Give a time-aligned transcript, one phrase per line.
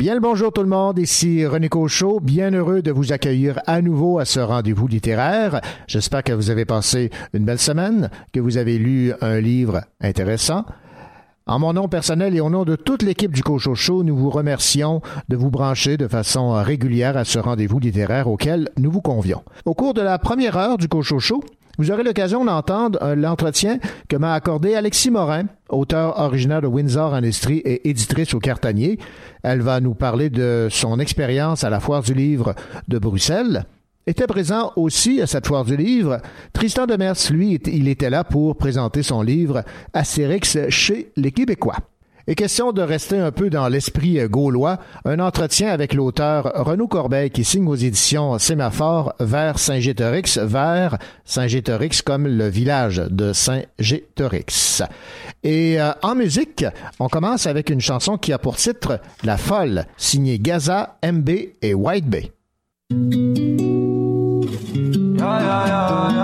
[0.00, 3.82] Bien le bonjour tout le monde, ici René Cochot, bien heureux de vous accueillir à
[3.82, 5.60] nouveau à ce rendez-vous littéraire.
[5.86, 10.64] J'espère que vous avez passé une belle semaine, que vous avez lu un livre intéressant.
[11.46, 14.30] En mon nom personnel et au nom de toute l'équipe du Cochot Show, nous vous
[14.30, 19.42] remercions de vous brancher de façon régulière à ce rendez-vous littéraire auquel nous vous convions.
[19.66, 21.44] Au cours de la première heure du Cochot Show,
[21.78, 23.78] vous aurez l'occasion d'entendre euh, l'entretien
[24.08, 28.98] que m'a accordé Alexis Morin, auteur originaire de Windsor Industries et éditrice au Cartanier.
[29.42, 32.54] Elle va nous parler de son expérience à la Foire du Livre
[32.88, 33.64] de Bruxelles.
[34.06, 36.18] Était présent aussi à cette foire du livre
[36.52, 41.76] Tristan Demers, lui, il était là pour présenter son livre Astérix chez les Québécois.
[42.30, 47.32] Et question de rester un peu dans l'esprit gaulois, un entretien avec l'auteur Renaud Corbeil
[47.32, 54.84] qui signe aux éditions Sémaphore vers Saint-Gétorix, vers Saint-Gétorix comme le village de Saint-Gétorix.
[55.42, 56.64] Et euh, en musique,
[57.00, 61.30] on commence avec une chanson qui a pour titre La Folle, signée Gaza, MB
[61.62, 62.30] et White Bay.
[65.18, 66.19] Je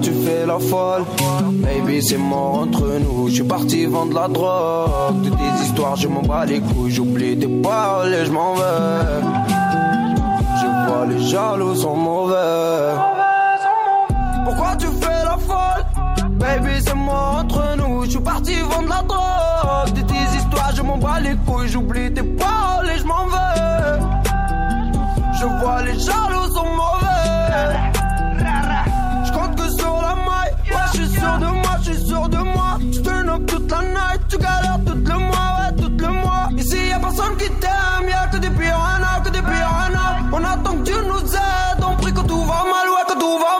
[0.00, 1.04] tu fais la folle?
[1.52, 3.28] Baby, c'est mort entre nous.
[3.28, 5.22] Je suis parti vendre la drogue.
[5.22, 6.90] De tes histoires, je m'en bats les couilles.
[6.90, 9.22] J'oublie tes paroles et je m'en vais.
[10.60, 12.94] Je vois les jaloux sont mauvais.
[14.44, 15.84] Pourquoi tu fais la folle?
[16.32, 18.04] Baby, c'est moi entre nous.
[18.04, 19.92] Je suis parti vendre la drogue.
[19.94, 21.68] De tes histoires, je m'en bats les couilles.
[21.68, 24.00] J'oublie tes paroles et je m'en vais.
[25.40, 27.97] Je vois les jaloux sont mauvais.
[33.02, 36.48] Turn up toute la night, tu galères tout le mois, ouais, tout le mois.
[36.56, 40.16] Ici, y'a personne qui t'aime, y'a que des piranhas, que des piranhas.
[40.32, 43.38] On attend que Dieu nous aide, on prie que tout va mal, ouais, que tout
[43.38, 43.57] va mal.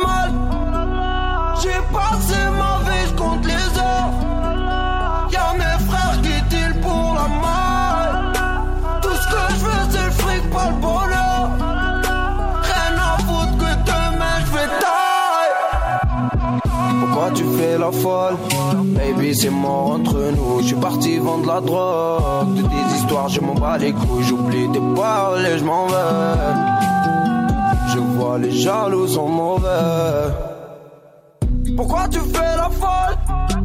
[17.90, 20.60] Baby, c'est mort entre nous.
[20.60, 22.54] Je suis parti vendre la drogue.
[22.54, 24.24] De tes histoires, je m'en bats les couilles.
[24.24, 26.54] J'oublie tes paroles et je m'en vais.
[27.92, 30.32] Je vois les jaloux sont mauvais.
[31.76, 33.16] Pourquoi tu fais la folle?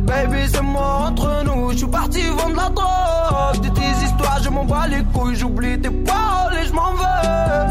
[0.06, 4.50] Baby c'est moi entre nous Je suis parti vendre la drogue De tes histoires je
[4.50, 7.68] m'en bats les couilles J'oublie tes paroles et je m'en vais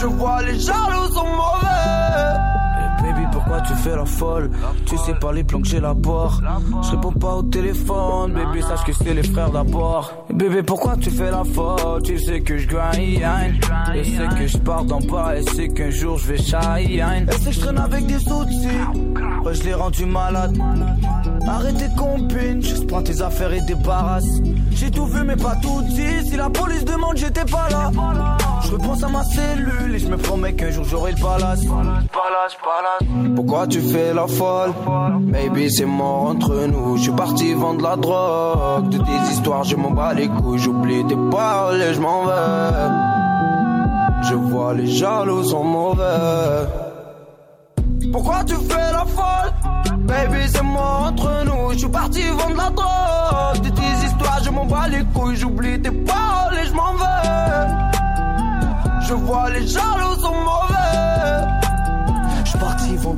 [0.00, 2.05] Je vois les jaloux sont mauvais
[3.64, 4.50] Tu fais la folle
[4.86, 6.30] Tu sais pas les plans que j'ai là-bas.
[6.82, 10.12] Je réponds pas au téléphone, baby, sache que c'est les frères d'abord.
[10.32, 12.02] Bébé, pourquoi tu fais la folle?
[12.02, 13.22] Tu sais que je grind,
[13.94, 16.58] et c'est que je pars d'en bas, et c'est qu'un jour je vais shine.
[17.28, 18.68] Et c'est que je traîne avec des outils,
[19.44, 20.56] ouais, je l'ai rendu malade.
[21.48, 24.26] Arrête tes compines, juste prends tes affaires et débarrasse.
[24.72, 26.28] J'ai tout vu, mais pas tout dit.
[26.28, 27.90] Si la police demande, j'étais pas là.
[28.64, 31.16] Je repense à ma cellule et je me promets qu'un jour j'aurai le.
[31.18, 33.36] Palace, palace.
[33.46, 34.72] Pourquoi tu fais la folle?
[35.20, 36.96] Baby c'est mort entre nous.
[36.96, 38.88] Je suis parti vendre la drogue.
[38.88, 40.58] De tes histoires je m'en bats les couilles.
[40.58, 42.90] J'oublie tes paroles et je m'en vais.
[44.28, 46.66] Je vois les jaloux sont mauvais.
[48.10, 49.52] Pourquoi tu fais la folle?
[49.98, 51.72] Baby c'est mort entre nous.
[51.72, 53.64] Je suis parti vendre la drogue.
[53.64, 55.36] De tes histoires je m'en bats les couilles.
[55.36, 57.68] J'oublie tes paroles et je m'en vais.
[59.06, 60.85] Je vois les jaloux sont mauvais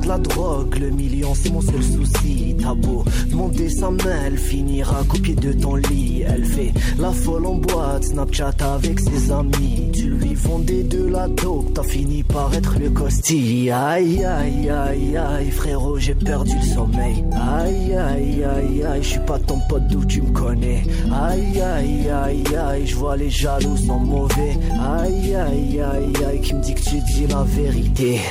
[0.07, 2.55] La drogue, le million c'est mon seul souci.
[2.59, 6.23] T'as beau demander sa main, elle finira copier de ton lit.
[6.27, 9.91] Elle fait la folle en boîte, Snapchat avec ses amis.
[9.93, 13.69] Tu lui vendais de la dope, t'as fini par être le costi.
[13.69, 17.23] Aïe aïe aïe aïe, frérot, j'ai perdu le sommeil.
[17.33, 20.83] Aïe aïe aïe aïe, je suis pas ton pote d'où tu me connais.
[21.11, 24.57] Aïe aïe aïe aïe, je vois les jaloux sont mauvais.
[24.71, 28.21] Aïe aïe aïe aïe, qui me dit que tu dis la vérité.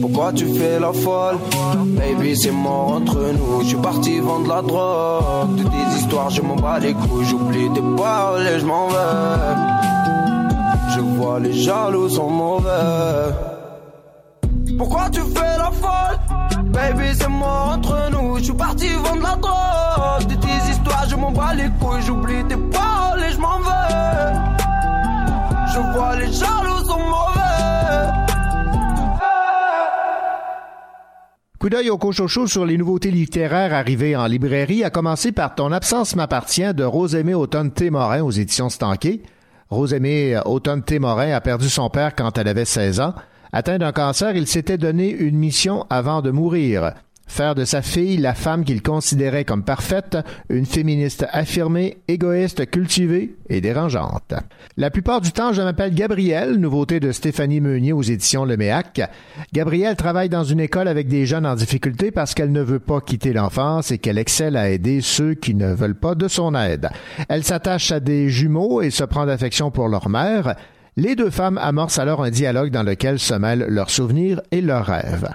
[0.00, 1.38] Pourquoi tu fais la folle
[1.96, 3.62] Baby c'est mort entre nous.
[3.62, 5.56] Je suis parti vendre la drogue.
[5.56, 7.24] De tes histoires je m'en bats les couilles.
[7.24, 9.54] J'oublie tes paroles et je m'en vais.
[10.94, 13.32] Je vois les jaloux sont mauvais.
[14.78, 16.18] Pourquoi tu fais la folle
[16.66, 18.38] Baby c'est mort entre nous.
[18.38, 20.26] Je suis parti vendre la drogue.
[20.28, 22.02] De tes histoires je m'en bats les couilles.
[22.02, 24.34] J'oublie tes paroles et je m'en veux.
[25.72, 27.43] Je vois les jaloux sont mauvais.
[31.64, 35.72] Coup d'œil au cochocho sur les nouveautés littéraires arrivées en librairie, à commencer par Ton
[35.72, 39.22] absence m'appartient de Rosemée Automne Témorin aux éditions Stanquet.
[39.70, 43.14] Rosemée Automne Témorin a perdu son père quand elle avait 16 ans.
[43.50, 46.92] Atteint d'un cancer, il s'était donné une mission avant de mourir.
[47.26, 50.18] Faire de sa fille la femme qu'il considérait comme parfaite,
[50.50, 54.34] une féministe affirmée, égoïste, cultivée et dérangeante.
[54.76, 59.00] La plupart du temps, je m'appelle Gabrielle, nouveauté de Stéphanie Meunier aux éditions Le Méac.
[59.52, 63.00] Gabrielle travaille dans une école avec des jeunes en difficulté parce qu'elle ne veut pas
[63.00, 66.88] quitter l'enfance et qu'elle excelle à aider ceux qui ne veulent pas de son aide.
[67.28, 70.54] Elle s'attache à des jumeaux et se prend d'affection pour leur mère.
[70.96, 74.86] Les deux femmes amorcent alors un dialogue dans lequel se mêlent leurs souvenirs et leurs
[74.86, 75.28] rêves.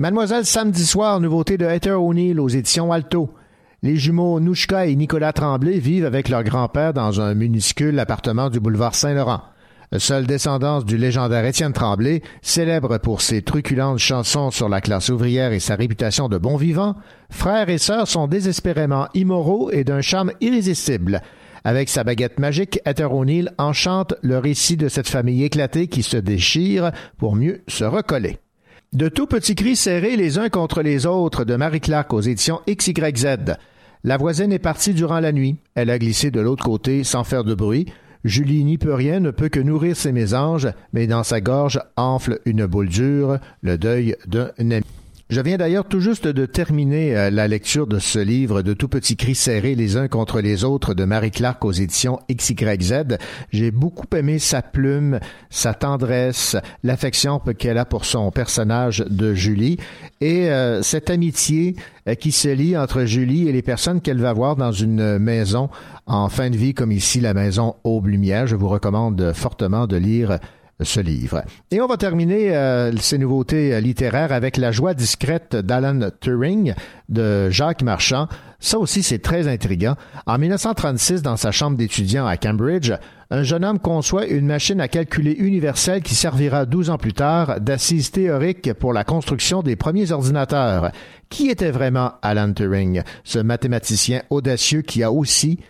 [0.00, 3.34] Mademoiselle Samedi Soir, nouveauté de Heather O'Neill aux éditions Alto.
[3.82, 8.60] Les jumeaux Nouchka et Nicolas Tremblay vivent avec leur grand-père dans un minuscule appartement du
[8.60, 9.42] boulevard Saint-Laurent.
[9.96, 15.50] Seule descendance du légendaire Étienne Tremblay, célèbre pour ses truculentes chansons sur la classe ouvrière
[15.50, 16.94] et sa réputation de bon vivant,
[17.28, 21.22] frères et sœurs sont désespérément immoraux et d'un charme irrésistible.
[21.64, 26.16] Avec sa baguette magique, Heather O'Neill enchante le récit de cette famille éclatée qui se
[26.16, 28.38] déchire pour mieux se recoller.
[28.94, 32.62] De tout petits cris serrés les uns contre les autres de Marie Clark aux éditions
[32.66, 33.56] XYZ.
[34.02, 35.56] La voisine est partie durant la nuit.
[35.74, 37.84] Elle a glissé de l'autre côté sans faire de bruit.
[38.24, 42.40] Julie n'y peut rien, ne peut que nourrir ses mésanges, mais dans sa gorge enfle
[42.46, 44.84] une boule dure, le deuil d'un ami.
[45.30, 48.88] Je viens d'ailleurs tout juste de terminer euh, la lecture de ce livre de tout
[48.88, 53.18] petits cris serrés les uns contre les autres de Marie Clark aux éditions XYZ.
[53.52, 55.20] J'ai beaucoup aimé sa plume,
[55.50, 59.76] sa tendresse, l'affection qu'elle a pour son personnage de Julie
[60.22, 61.76] et euh, cette amitié
[62.08, 65.68] euh, qui se lie entre Julie et les personnes qu'elle va voir dans une maison
[66.06, 68.46] en fin de vie comme ici la maison Aube Lumière.
[68.46, 70.38] Je vous recommande fortement de lire
[70.80, 71.42] ce livre.
[71.70, 76.74] Et on va terminer euh, ces nouveautés euh, littéraires avec La joie discrète d'Alan Turing
[77.08, 78.28] de Jacques Marchand.
[78.60, 79.94] Ça aussi, c'est très intriguant.
[80.26, 82.92] En 1936, dans sa chambre d'étudiant à Cambridge,
[83.30, 87.60] un jeune homme conçoit une machine à calculer universelle qui servira 12 ans plus tard
[87.60, 90.90] d'assise théorique pour la construction des premiers ordinateurs.
[91.28, 95.60] Qui était vraiment Alan Turing, ce mathématicien audacieux qui a aussi,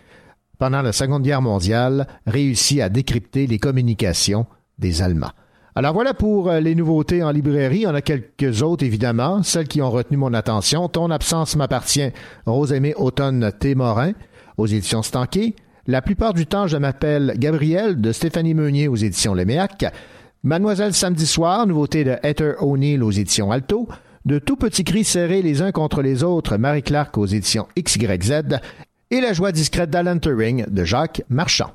[0.57, 4.47] pendant la Seconde Guerre mondiale, réussi à décrypter les communications
[4.79, 5.31] des Allemands.
[5.75, 7.81] Alors voilà pour euh, les nouveautés en librairie.
[7.81, 9.43] Il en a quelques autres, évidemment.
[9.43, 10.89] Celles qui ont retenu mon attention.
[10.89, 12.11] Ton absence m'appartient.
[12.45, 14.11] Rosemée Automne Témorin
[14.57, 15.55] aux éditions Stanquet.
[15.87, 19.85] La plupart du temps, je m'appelle Gabriel de Stéphanie Meunier aux éditions Léméac.
[20.43, 23.87] Mademoiselle Samedi Soir, nouveauté de Heather O'Neill aux éditions Alto.
[24.25, 28.59] De tout petits cris serrés les uns contre les autres, Marie Clark aux éditions XYZ.
[29.11, 31.71] Et La joie discrète d'Alan Turing de Jacques Marchand.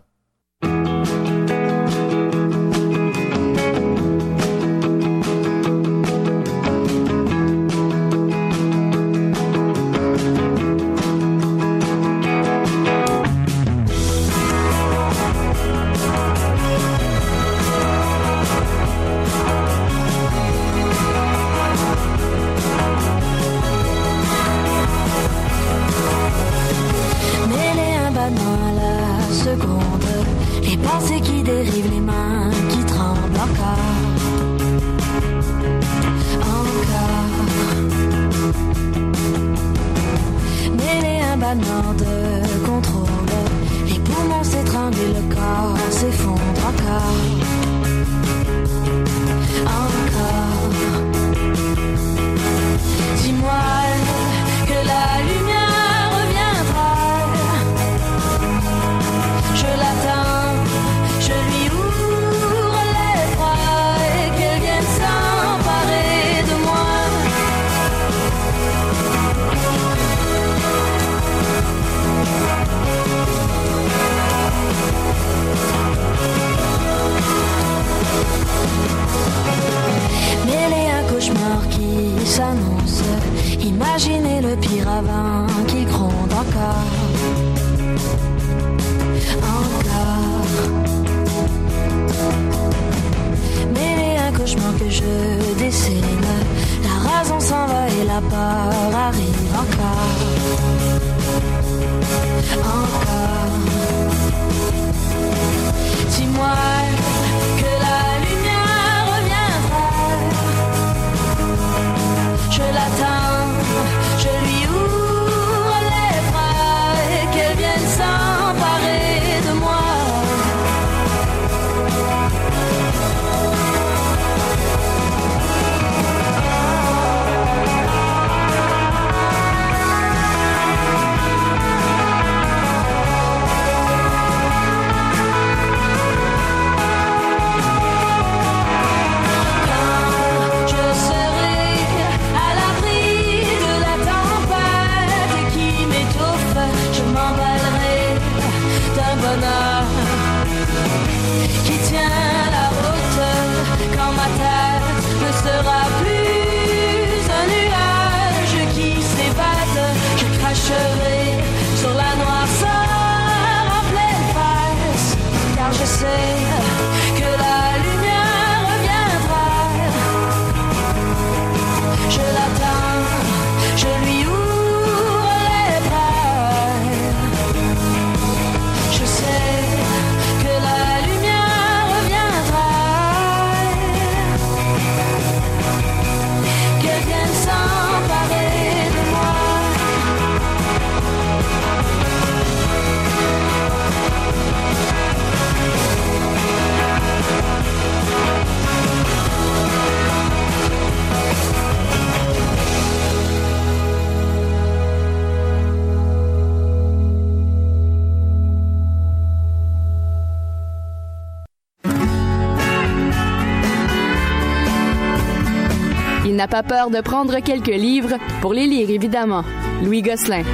[216.55, 219.43] Pas peur de prendre quelques livres pour les lire, évidemment.
[219.83, 220.45] Louis Gosselin.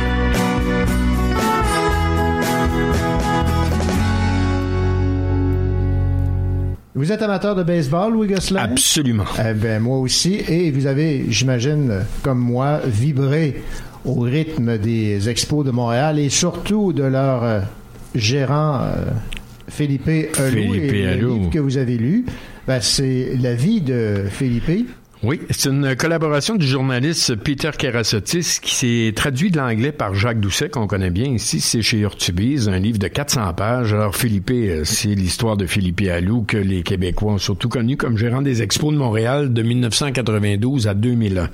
[6.95, 8.62] Vous êtes amateur de baseball, Louis Gosselin?
[8.62, 9.26] Absolument.
[9.47, 10.37] Eh ben, moi aussi.
[10.49, 11.92] Et vous avez, j'imagine,
[12.23, 13.62] comme moi, vibré
[14.07, 17.61] au rythme des expos de Montréal et surtout de leur euh,
[18.14, 19.04] gérant euh,
[19.69, 20.50] Philippe Alou.
[20.50, 22.25] Philippe et le livre que vous avez lu,
[22.66, 24.88] ben, c'est la vie de Philippe.
[25.22, 30.40] Oui, c'est une collaboration du journaliste Peter Kerasotis qui s'est traduit de l'anglais par Jacques
[30.40, 31.60] Doucet, qu'on connaît bien ici.
[31.60, 33.92] C'est chez Urtubise, un livre de 400 pages.
[33.92, 38.16] Alors, Philippe, euh, c'est l'histoire de Philippe Allou que les Québécois ont surtout connu comme
[38.16, 41.50] gérant des expos de Montréal de 1992 à 2001.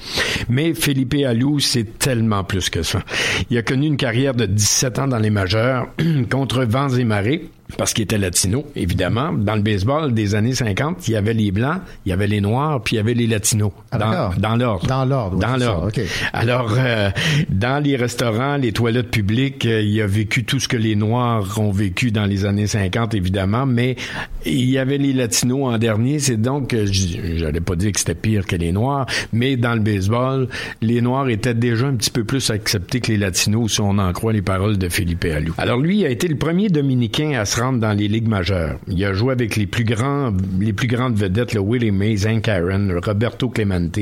[0.49, 3.03] Mais Philippe Allou, c'est tellement plus que ça.
[3.51, 5.89] Il a connu une carrière de 17 ans dans les majeurs
[6.31, 9.33] contre vents et marées parce qu'il était latino, évidemment.
[9.33, 12.41] Dans le baseball des années 50, il y avait les blancs, il y avait les
[12.41, 13.73] noirs, puis il y avait les latinos.
[13.91, 14.11] Ah, dans,
[14.57, 14.87] l'ordre.
[14.87, 15.89] Dans l'ordre, oui, Dans l'ordre.
[15.89, 16.01] OK.
[16.33, 17.11] Alors, euh,
[17.49, 21.59] dans les restaurants, les toilettes publiques, euh, il a vécu tout ce que les Noirs
[21.59, 23.97] ont vécu dans les années 50, évidemment, mais
[24.45, 26.19] il y avait les Latinos en dernier.
[26.19, 29.81] C'est donc, euh, j'allais pas dire que c'était pire que les Noirs, mais dans le
[29.81, 30.49] baseball,
[30.83, 34.13] les Noirs étaient déjà un petit peu plus acceptés que les Latinos, si on en
[34.13, 35.55] croit les paroles de Philippe Alou.
[35.59, 38.79] Alors, lui a été le premier Dominicain à se rendre dans les ligues majeures.
[38.89, 42.49] Il a joué avec les plus grands, les plus grandes vedettes, le Willie Mays, Hank
[42.49, 43.99] Aaron, Roberto Clemente,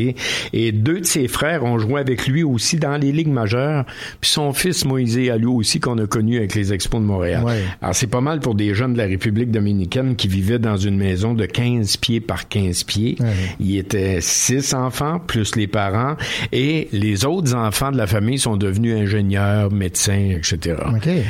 [0.53, 3.85] et deux de ses frères ont joué avec lui aussi dans les ligues majeures,
[4.21, 7.45] puis son fils Moïse Alou aussi qu'on a connu avec les Expos de Montréal.
[7.45, 7.63] Ouais.
[7.81, 10.97] Alors c'est pas mal pour des jeunes de la République dominicaine qui vivaient dans une
[10.97, 13.17] maison de 15 pieds par 15 pieds.
[13.21, 13.27] Ouais.
[13.61, 16.17] Il était six enfants plus les parents
[16.53, 20.77] et les autres enfants de la famille sont devenus ingénieurs, médecins, etc.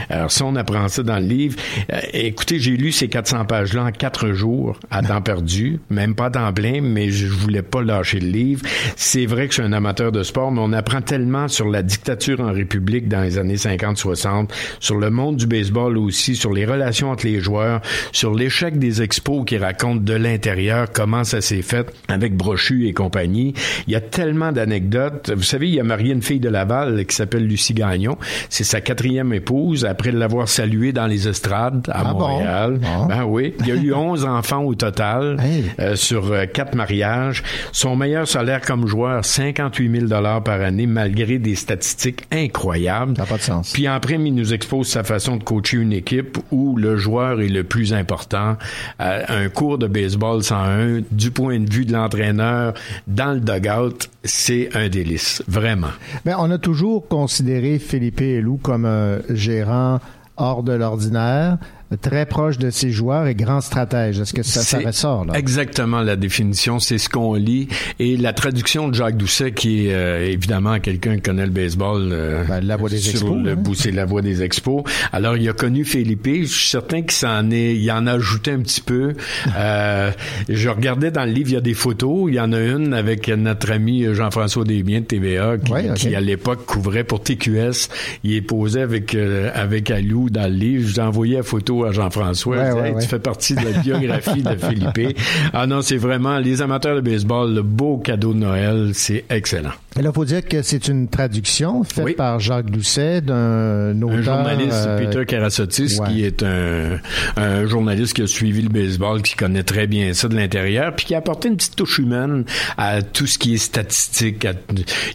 [0.09, 1.57] Alors si on apprend ça dans le livre,
[1.93, 6.27] euh, écoutez, j'ai lu ces 400 pages-là en quatre jours à temps perdu, même pas
[6.27, 8.63] à temps plein, mais je voulais pas lâcher le livre.
[8.97, 11.83] C'est vrai que je suis un amateur de sport, mais on apprend tellement sur la
[11.83, 16.65] dictature en République dans les années 50-60, sur le monde du baseball aussi, sur les
[16.65, 17.81] relations entre les joueurs,
[18.13, 22.93] sur l'échec des expos qui racontent de l'intérieur comment ça s'est fait avec Brochu et
[22.93, 23.55] compagnie.
[23.87, 25.33] Il y a tellement d'anecdotes.
[25.35, 28.17] Vous savez, il a marié une fille de Laval qui s'appelle Lucie Gagnon.
[28.51, 32.29] C'est sa quatrième épouse après l'avoir saluée dans les estrades à Ah bon?
[32.29, 32.79] Montréal.
[32.81, 33.07] Bon.
[33.07, 33.55] Ben oui.
[33.61, 35.65] Il y a eu 11 enfants au total Hey.
[35.81, 37.43] euh, sur euh, quatre mariages.
[37.73, 43.17] Son meilleur salaire comme joueur, 58 000 dollars par année, malgré des statistiques incroyables.
[43.17, 43.73] Ça n'a pas de sens.
[43.73, 47.41] Puis en prime, il nous expose sa façon de coacher une équipe où le joueur
[47.41, 48.57] est le plus important.
[49.01, 52.75] Euh, un cours de baseball 101, du point de vue de l'entraîneur,
[53.07, 55.89] dans le dugout, c'est un délice, vraiment.
[56.25, 60.01] Ben, on a toujours considéré Philippe Elou comme un gérant
[60.37, 61.59] hors de l'ordinaire,
[62.01, 64.19] très proche de ses joueurs et grand stratège.
[64.21, 65.35] Est-ce que ça, ça ressort, là?
[65.39, 67.69] Exactement la définition, c'est ce qu'on lit.
[67.99, 72.09] Et la traduction de Jacques Doucet, qui est euh, évidemment quelqu'un qui connaît le baseball.
[72.13, 73.57] euh, Ben, la voix des sur expos, le hein?
[73.57, 74.83] bout, c'est la voix des expos.
[75.13, 76.25] Alors, il a connu Philippe.
[76.27, 79.13] Je suis certain qu'il s'en est, il en a ajouté un petit peu.
[79.57, 80.11] Euh,
[80.49, 82.25] je regardais dans le livre, il y a des photos.
[82.29, 86.15] Il y en a une avec notre ami Jean-François Desbiens de TVA, qui, Ouais, qui,
[86.15, 87.89] à l'époque couvrait pour TQS.
[88.25, 90.91] Il est posé avec euh, avec Alou dans le livre.
[90.93, 92.57] J'ai envoyé la photo à Jean-François.
[92.57, 93.03] Ouais, Je dis, ouais, Hey, ouais.
[93.03, 95.19] Tu fais partie de la biographie de Philippe.
[95.53, 99.73] Ah non, c'est vraiment les amateurs de baseball, le beau cadeau de Noël, c'est excellent.
[99.97, 102.15] Et là, faut dire que c'est une traduction faite Oui.
[102.15, 104.19] par Jacques Doucet d'un auteur...
[104.19, 106.09] Un journaliste, euh, Peter Karasotis, ouais.
[106.09, 106.99] qui est un,
[107.37, 111.07] un journaliste qui a suivi le baseball, qui connaît très bien ça de l'intérieur, puis
[111.07, 112.45] qui a apporté une petite touche humaine
[112.77, 114.45] à tout ce qui est statistique.
[114.45, 114.55] à-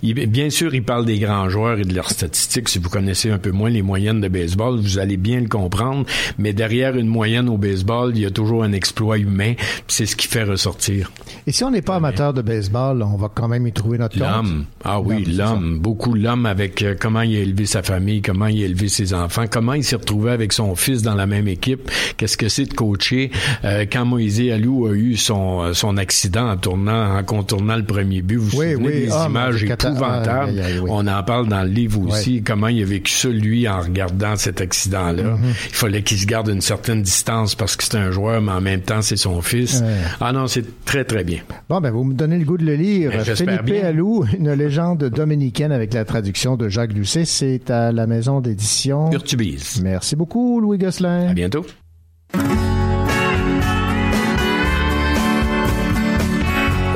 [0.01, 2.69] il- bien sûr, il parle des grands joueurs et de leurs statistiques.
[2.69, 6.05] Si vous connaissez un peu moins les moyennes de baseball, vous allez bien le comprendre.
[6.37, 9.55] Mais derrière une moyenne au baseball, il y a toujours un exploit humain,
[9.87, 11.11] c'est ce qui fait ressortir.
[11.47, 14.17] Et si on n'est pas amateur de baseball, on va quand même y trouver notre
[14.17, 14.67] compte.
[14.83, 15.77] Ah oui, L'homme.
[15.79, 19.13] Beaucoup l'homme avec euh, comment il a élevé sa famille, comment il a élevé ses
[19.13, 21.91] enfants, comment il s'est retrouvé avec son fils dans la même équipe.
[22.15, 23.29] Qu'est-ce que c'est de coacher
[23.65, 27.83] euh, quand Moïse Alou a eu son, euh, son accident en tournant, en contournant le
[27.83, 28.37] premier but.
[28.37, 28.99] Vous vous Oui, souvenez oui.
[29.07, 30.51] des Ah, images cata- épouvantables.
[30.81, 30.87] oui.
[30.89, 32.41] On en parle dans le livre aussi.
[32.41, 35.23] Comment il a vécu ça, lui, en regardant cet accident-là.
[35.23, 35.67] Mm-hmm.
[35.71, 38.61] Il fallait qu'il se garde une certaine distance parce que c'est un joueur, mais en
[38.61, 39.83] même temps, c'est son fils.
[40.21, 41.39] Ah non, c'est très, très bien.
[41.67, 43.11] Bon, ben, vous me donnez le goût de le lire.
[43.11, 43.83] Ben, Philippe.
[43.83, 47.25] Alou, une légende dominicaine avec la traduction de Jacques Doucet.
[47.25, 49.11] C'est à la maison d'édition.
[49.11, 49.81] Urtubise.
[49.81, 51.29] Merci beaucoup, Louis Gosselin.
[51.29, 51.65] À bientôt.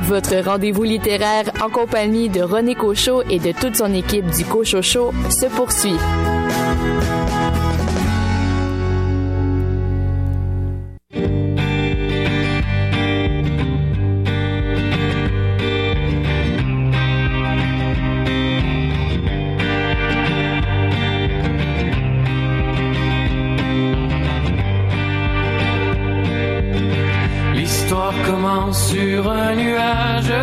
[0.04, 4.82] Votre rendez-vous littéraire en compagnie de René Cochot et de toute son équipe du Cochot
[4.82, 5.98] Show se poursuit.
[28.74, 30.34] Sur un nuage.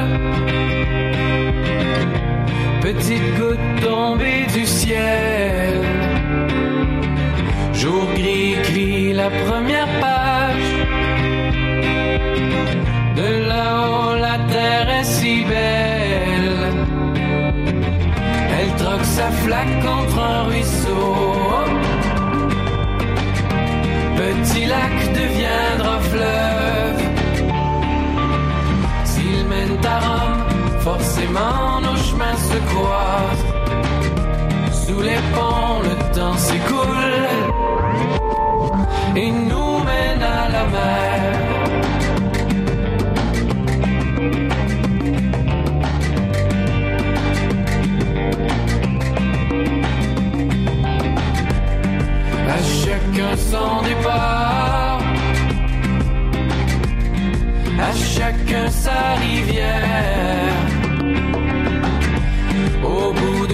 [2.80, 5.80] Petite goutte tombée du ciel.
[7.72, 10.70] Jour gris écrit la première page.
[13.16, 16.52] De là-haut, la terre est si belle.
[18.56, 21.16] Elle troque sa flaque contre un ruisseau.
[24.16, 26.59] Petit lac deviendra fleuve.
[30.80, 33.46] Forcément nos chemins se croisent.
[34.82, 37.28] Sous les ponts, le temps s'écoule
[39.16, 41.20] et nous mène à la mer.
[52.48, 55.00] À chacun son départ,
[57.78, 60.59] à chacun sa rivière.
[62.90, 63.49] Au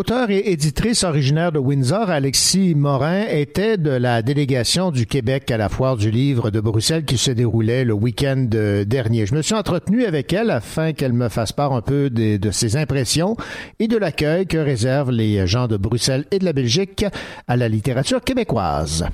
[0.00, 5.58] L'auteur et éditrice originaire de Windsor, Alexis Morin, était de la délégation du Québec à
[5.58, 9.26] la foire du livre de Bruxelles qui se déroulait le week-end euh, dernier.
[9.26, 12.50] Je me suis entretenu avec elle afin qu'elle me fasse part un peu de, de
[12.50, 13.36] ses impressions
[13.78, 17.04] et de l'accueil que réservent les gens de Bruxelles et de la Belgique
[17.46, 19.04] à la littérature québécoise.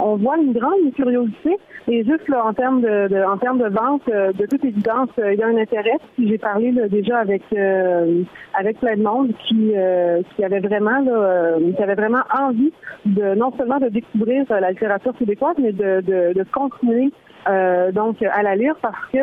[0.00, 1.56] On voit une grande curiosité
[1.88, 5.08] et juste là, en termes de, de- en termes de vente, euh, de toute évidence,
[5.18, 5.96] euh, il y a un intérêt.
[6.18, 8.22] J'ai parlé là, déjà avec euh,
[8.54, 12.72] avec plein de monde qui euh, qui avait vraiment là, euh, qui avait vraiment envie
[13.06, 17.10] de non seulement de découvrir la littérature québécoise, mais de de, de continuer
[17.48, 19.20] euh, donc à la lire parce que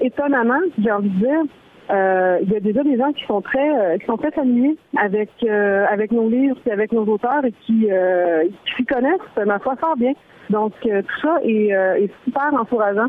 [0.00, 1.40] étonnamment, j'ai envie de dire,
[1.90, 5.30] il y a déjà des gens qui sont très euh, qui sont très familiers avec
[5.44, 9.58] euh, avec nos livres et avec nos auteurs et qui, euh, qui s'y connaissent, ma
[9.58, 10.12] foi, fort bien.
[10.50, 13.08] Donc euh, tout ça est, euh, est super encourageant.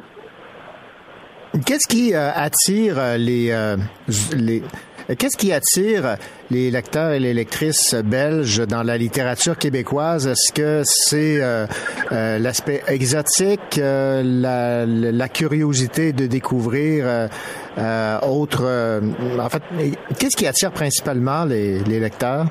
[1.65, 3.75] Qu'est-ce qui euh, attire euh, les, euh,
[4.35, 4.61] les
[5.17, 6.17] Qu'est-ce qui attire
[6.51, 10.27] les lecteurs et les lectrices belges dans la littérature québécoise?
[10.27, 11.65] Est-ce que c'est euh,
[12.11, 17.27] euh, l'aspect exotique, euh, la, la curiosité de découvrir euh,
[17.79, 18.61] euh, autre...
[18.63, 19.01] euh,
[19.39, 19.63] en fait,
[20.19, 22.45] qu'est-ce qui attire principalement les, les lecteurs?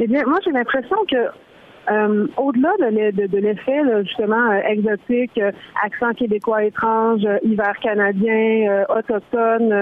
[0.00, 1.16] Eh bien, moi j'ai l'impression que
[1.90, 5.50] euh, au-delà de, l'e- de- de l'effet justement euh, exotique, euh,
[5.84, 9.72] accent québécois étrange, euh, hiver canadien, autochtone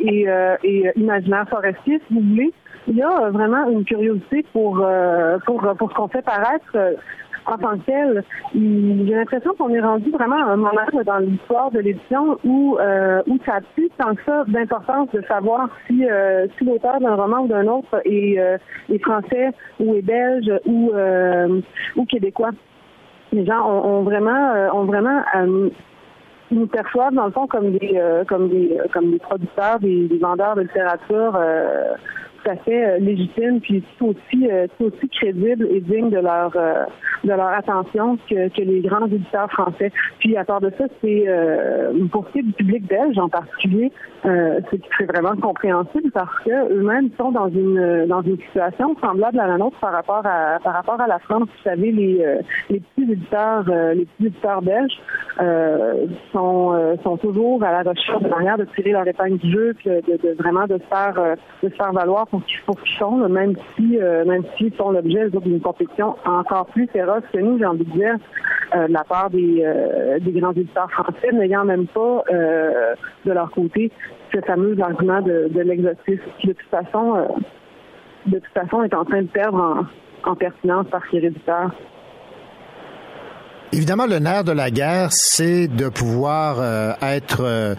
[0.00, 0.26] et,
[0.64, 2.52] et imaginaire forestier, si vous voulez,
[2.86, 4.84] il y a vraiment une curiosité pour
[5.44, 6.76] pour pour ce qu'on fait paraître.
[7.48, 11.70] En tant que tel, j'ai l'impression qu'on est rendu vraiment à un moment dans l'histoire
[11.70, 16.04] de l'édition où euh, où ça a plus tant que ça d'importance de savoir si
[16.08, 18.58] euh, si l'auteur d'un roman ou d'un autre est, euh,
[18.92, 20.92] est français ou est belge ou
[21.96, 22.50] ou québécois.
[23.32, 25.22] Les gens ont, vraiment ont vraiment
[26.50, 30.62] nous perçoivent dans le fond comme des comme des comme des producteurs, des, vendeurs de
[30.62, 31.38] littérature
[32.42, 34.48] tout à fait légitime, puis tout aussi,
[34.78, 36.50] tout aussi crédible et digne de leur
[37.24, 39.90] de leur attention que, que, les grands éditeurs français.
[40.20, 41.26] Puis à part de ça, c'est
[42.12, 43.90] pour ce qui est du public belge en particulier,
[44.22, 49.58] c'est vraiment compréhensible parce que eux-mêmes sont dans une dans une situation semblable à la
[49.58, 51.48] nôtre par rapport à par rapport à la France.
[51.48, 52.24] Vous savez, les
[52.70, 54.98] les petits éditeurs les petits éditeurs belges
[56.32, 59.90] sont sont toujours à la recherche de manière de tirer leur épingle du jeu, puis
[59.90, 62.27] de, vraiment de faire euh, de se faire valoir
[62.98, 67.58] sont, même si euh, même s'ils font l'objet d'une compétition encore plus féroce que nous,
[67.58, 68.16] j'ai envie de dire,
[68.74, 69.64] euh, de la part des,
[70.20, 72.24] des grands éditeurs français, n'ayant même pas
[73.24, 73.90] de leur côté
[74.32, 77.26] ce fameux argument de, de l'exotisme qui de toute façon
[78.26, 79.86] de toute façon est en train de perdre
[80.24, 81.70] en, en pertinence par ses éditeurs.
[83.72, 86.56] Évidemment, le nerf de la guerre, c'est de pouvoir
[87.02, 87.76] être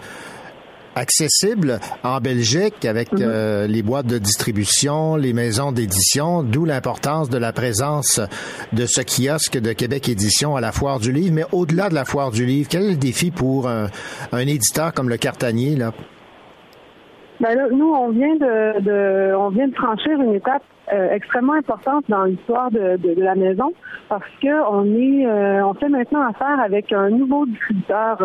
[0.94, 3.18] accessible en Belgique avec mhm.
[3.22, 8.20] euh, les boîtes de distribution, les maisons d'édition, d'où l'importance de la présence
[8.72, 11.34] de ce kiosque de Québec Édition à la Foire du Livre.
[11.34, 13.88] Mais au-delà de la Foire du Livre, quel est le défi pour un,
[14.32, 15.92] éditeur comme le Cartanier là?
[17.40, 22.24] Ben nous, on vient de, on vient de franchir une étape euh, extrêmement importante dans
[22.24, 23.72] l'histoire de, la maison
[24.08, 28.20] parce que on est, euh, on fait maintenant affaire avec un nouveau distributeur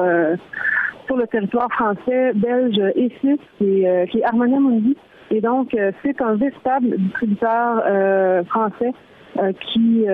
[1.05, 4.95] sur le territoire français, belge et suisse, qui est, euh, qui Mundi.
[5.31, 8.93] Et donc, euh, c'est un véritable distributeur euh, français
[9.59, 10.05] qui,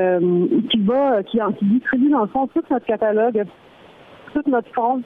[0.71, 3.45] qui va, qui, qui distribue dans le fond tout notre catalogue,
[4.33, 5.03] toute notre fonds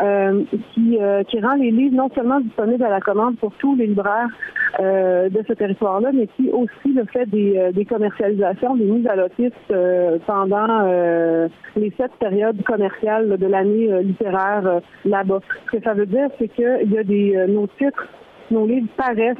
[0.00, 3.76] euh, qui, euh, qui rend les livres non seulement disponibles à la commande pour tous
[3.76, 4.28] les libraires
[4.80, 9.14] euh, de ce territoire-là, mais qui aussi le fait des, des commercialisations, des mises à
[9.14, 9.52] lotis
[10.26, 10.82] pendant
[11.76, 15.40] les sept périodes commerciales de l'année littéraire là-bas.
[15.66, 18.08] Ce que ça veut dire, c'est qu'il y a des nos titres,
[18.50, 19.36] nos livres paraissent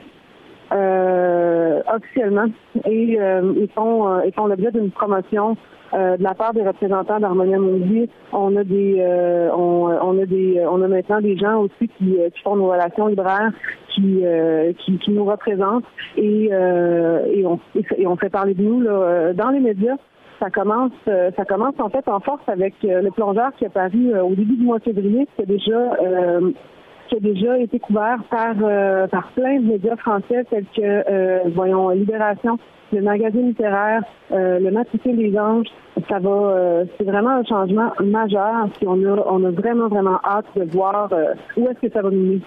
[0.75, 2.47] officiellement.
[2.85, 5.57] Et ils font ils font l'objet d'une promotion
[5.95, 10.27] euh, de la part des représentants d'Harmonia Mundi, on a des, euh, on, on, a
[10.27, 13.53] des, on a maintenant des gens aussi qui, euh, font nos relations libraires,
[13.95, 14.25] qui,
[14.79, 15.85] qui, nous représentent.
[16.17, 17.61] Et, et, on,
[17.97, 19.97] et on fait parler de nous là, dans les médias.
[20.41, 24.35] Ça commence, ça commence en fait en force avec le plongeur qui a paru au
[24.35, 25.93] début du mois de février, qui a déjà
[27.09, 28.55] qui a déjà été couvert par
[29.11, 32.59] par plein de médias français tels que voyons Libération,
[32.95, 35.67] le magazine littéraire, euh, le matricule des anges,
[36.09, 38.69] ça va, euh, c'est vraiment un changement majeur.
[38.77, 42.03] Puis on a, on a vraiment, vraiment hâte de voir euh, où est-ce que ça
[42.03, 42.41] va nous mener.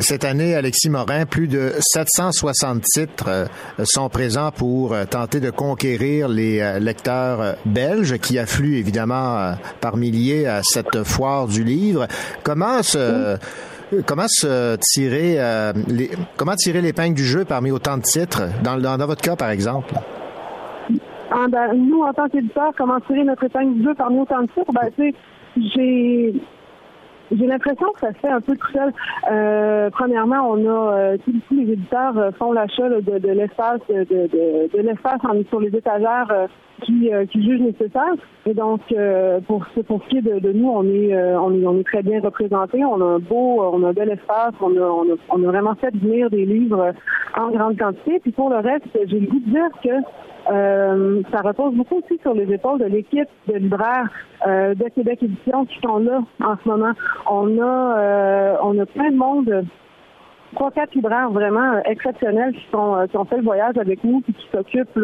[0.00, 3.48] Cette année, Alexis Morin, plus de 760 titres
[3.82, 10.62] sont présents pour tenter de conquérir les lecteurs belges qui affluent évidemment par milliers à
[10.62, 12.06] cette foire du livre.
[12.44, 13.36] Comment se,
[14.06, 18.76] Comment se tirer euh, les, comment tirer l'épingle du jeu parmi autant de titres dans,
[18.76, 19.94] dans, votre cas par exemple?
[21.50, 24.72] Ben, nous, en tant qu'éditeur, comment tirer notre épingle du jeu parmi autant de titres?
[24.72, 24.90] Ben,
[25.56, 26.34] j'ai
[27.30, 28.92] j'ai l'impression que ça se fait un peu tout seul.
[29.30, 34.80] Euh, premièrement, on a euh, tous, les éditeurs euh, font l'achat de, de l'espace de,
[34.80, 36.46] l'espace sur les étagères euh,
[36.82, 38.14] qui, qui jugent nécessaire.
[38.46, 38.80] Et donc,
[39.46, 42.20] pour, pour ce qui est de, nous, on est, on est on est très bien
[42.20, 42.84] représentés.
[42.84, 44.54] On a un beau, on a un bel espace.
[44.60, 46.92] On a, on a, on a vraiment fait venir des livres
[47.36, 48.20] en grande quantité.
[48.20, 49.90] Puis pour le reste, j'ai le goût de dire que
[50.50, 54.08] euh, ça repose beaucoup aussi sur les épaules de l'équipe de libraires
[54.46, 56.92] euh, de Québec Édition qui sont là en ce moment.
[57.30, 59.66] On a euh, on a plein de monde,
[60.54, 64.32] trois quatre libraires vraiment exceptionnels qui sont qui ont fait le voyage avec nous et
[64.32, 64.98] qui s'occupent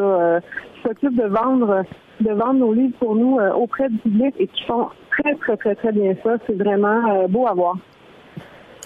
[0.83, 1.85] s'occupent de vendre
[2.21, 5.75] de vendre nos livres pour nous auprès du public et qui font très très très
[5.75, 6.37] très bien ça.
[6.47, 7.77] C'est vraiment beau à voir.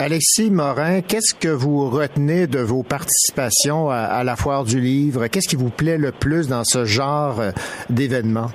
[0.01, 5.27] Alexis Morin, qu'est-ce que vous retenez de vos participations à, la foire du livre?
[5.27, 7.51] Qu'est-ce qui vous plaît le plus dans ce genre euh,
[7.91, 8.47] d'événement?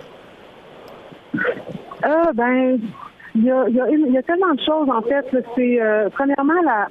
[1.36, 2.80] Euh, ben,
[3.36, 5.26] il y a, tellement de choses en fait.
[5.56, 6.88] C'est euh, premièrement la,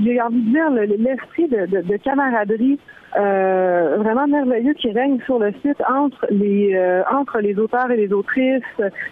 [0.00, 2.80] j'ai envie de dire l'esprit de, camaraderie
[3.16, 6.78] euh, vraiment merveilleux qui règne sur le site entre les
[7.12, 8.62] entre les auteurs et les autrices,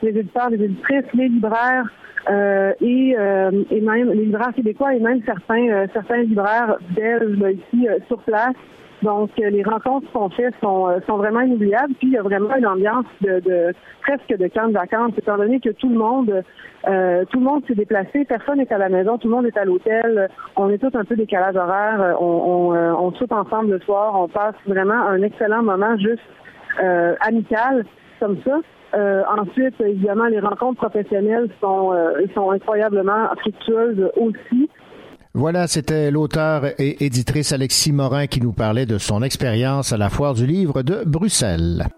[0.03, 1.87] les éditeurs, les éditrices, les libraires,
[2.31, 7.37] euh, et, euh, et même les libraires québécois et même certains euh, certains libraires belges
[7.51, 8.55] ici sur place.
[9.03, 11.95] Donc les rencontres qu'on fait sont, sont vraiment inoubliables.
[11.99, 15.37] Puis il y a vraiment une ambiance de, de presque de camp de vacances, étant
[15.37, 16.43] donné que tout le monde
[16.85, 19.65] tout le monde s'est déplacé, personne n'est à la maison, tout le monde est à
[19.65, 20.29] l'hôtel.
[20.57, 22.17] On est tous un peu décalage horaire.
[22.21, 24.21] On, on, on saute ensemble le soir.
[24.21, 26.23] On passe vraiment un excellent moment juste
[27.21, 27.85] amical
[28.19, 28.59] comme ça.
[28.95, 34.69] Euh, ensuite, évidemment, les rencontres professionnelles sont, euh, sont incroyablement fructueuses aussi.
[35.35, 40.11] Voilà, c'était l'auteur et éditrice Alexis Morin qui nous parlait de son expérience à la
[40.11, 41.89] foire du livre de Bruxelles.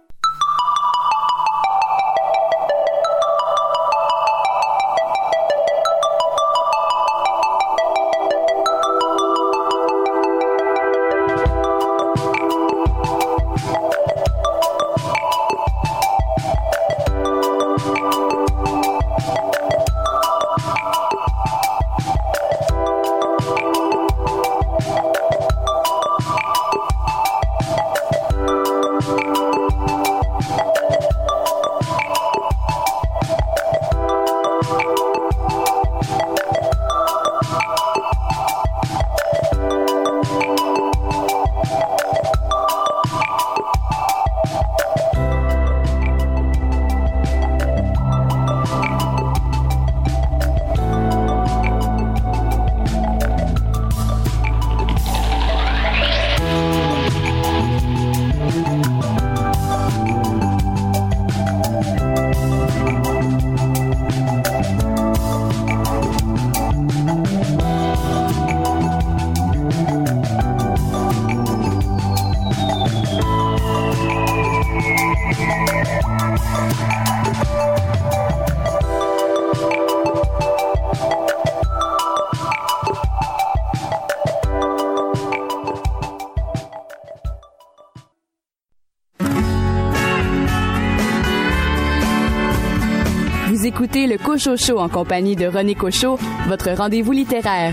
[94.34, 96.18] Cocho Show en compagnie de René Cochot,
[96.48, 97.72] votre rendez-vous littéraire.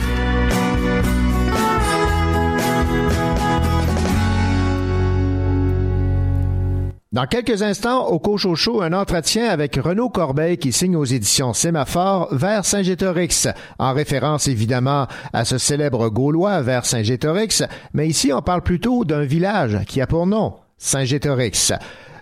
[7.11, 11.53] Dans quelques instants, au Cocho Show, un entretien avec Renaud Corbeil qui signe aux éditions
[11.53, 13.47] Sémaphore vers Saint-Gétorix,
[13.79, 19.23] en référence évidemment à ce célèbre Gaulois vers Saint-Gétorix, mais ici on parle plutôt d'un
[19.23, 21.73] village qui a pour nom Saint-Gétorix.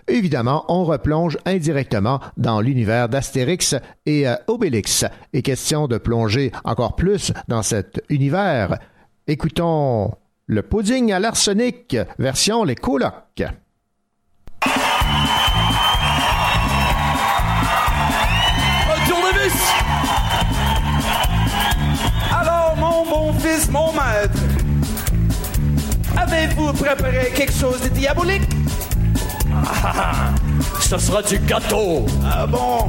[0.08, 3.74] Évidemment, on replonge indirectement dans l'univers d'Astérix
[4.06, 5.04] et euh, Obélix.
[5.32, 8.78] Et question de plonger encore plus dans cet univers,
[9.26, 10.12] écoutons
[10.46, 13.44] le pudding à l'arsenic, version les colocs.
[22.32, 24.42] Alors, mon bon fils, mon maître,
[26.16, 28.59] avez-vous préparé quelque chose de diabolique?
[29.66, 30.32] Ah,
[30.80, 32.06] ce sera du gâteau.
[32.24, 32.88] Ah bon?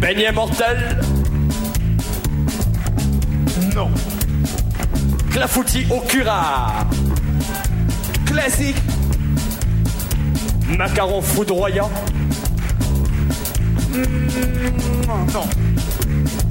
[0.00, 1.00] Beignet mortel?
[3.74, 3.90] Non.
[5.30, 6.86] Clafoutis au curare?
[8.26, 8.76] Classique.
[10.78, 11.90] Macaron foudroyant?
[13.92, 15.46] Mmh, non.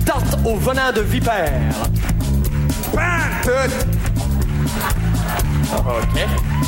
[0.05, 1.73] Tarte au venin de vipère?
[5.85, 6.62] OK.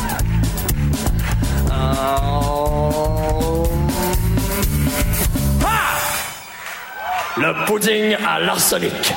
[7.37, 8.91] Le pudding à l'arsenic.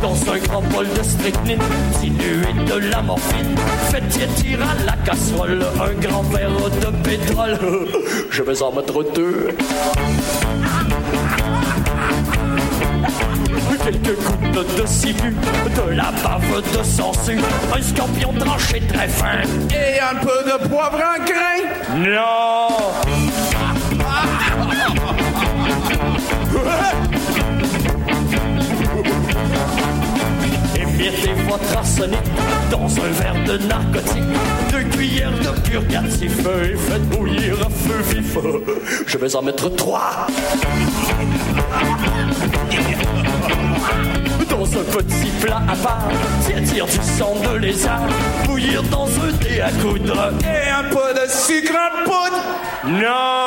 [0.00, 1.58] Dans un grand bol de strychnine,
[2.00, 3.54] dilué de la morphine,
[3.90, 7.58] faites tirer à la casserole un grand verre de pétrole?
[8.30, 9.48] Je vais en mettre deux
[13.84, 15.34] quelques gouttes de ciguë,
[15.76, 17.38] de la bave de sangsue,
[17.74, 19.42] un scorpion tranché très fin.
[19.70, 21.60] Et un peu de poivre en grain.
[21.98, 22.68] Non!
[30.76, 32.18] Émiettez votre arsenic
[32.70, 34.24] dans un verre de narcotique,
[34.70, 38.38] deux cuillères de purgatif et faites bouillir à feu vif.
[39.06, 40.26] Je vais en mettre trois.
[44.48, 46.08] Dans un petit plat à part,
[46.64, 48.06] tire du sang de lézard,
[48.46, 50.32] bouillir dans un thé à coudre.
[50.42, 52.42] Et un peu de sucre en poudre.
[52.86, 53.44] Non!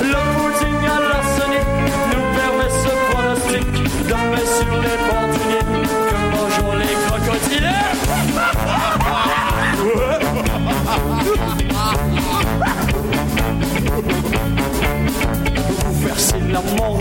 [0.00, 1.66] Le pudding à l'arsenic
[2.10, 3.66] nous permet ce pronostic
[4.08, 5.40] de mettre sur les bords du
[6.08, 7.72] que mangeons les crocodiles.
[16.00, 17.00] Vous la mort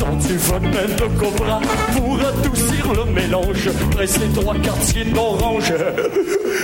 [0.00, 1.60] dans du venin de cobra
[1.96, 3.70] pour adoucir le mélange.
[3.92, 5.72] Pressez trois quartiers d'orange.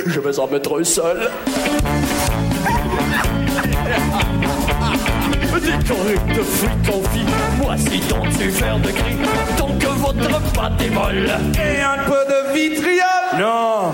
[0.06, 1.30] Je vais en mettre un seul.
[5.64, 7.26] Décoré de fruits confits,
[7.62, 9.16] voici donc du verre de gris,
[9.56, 11.30] tant que votre pâte est molle.
[11.54, 13.04] Et un peu de vitriol.
[13.38, 13.92] Non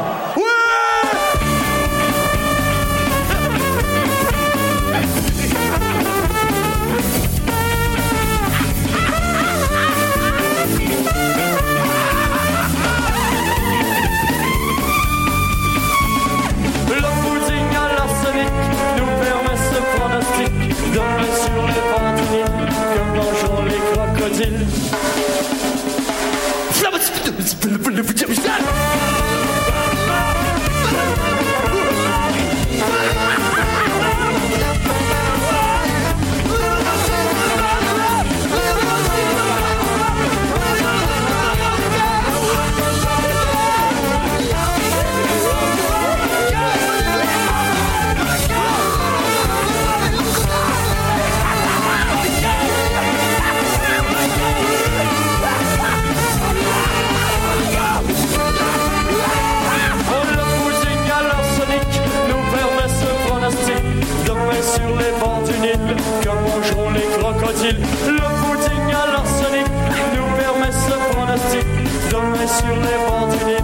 [72.76, 73.56] les Nil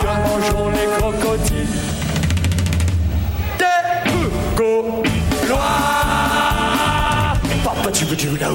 [0.00, 1.66] que mangeront les crocodiles.
[3.58, 5.04] Des Gaulois
[7.64, 8.48] Papa, tu veux du la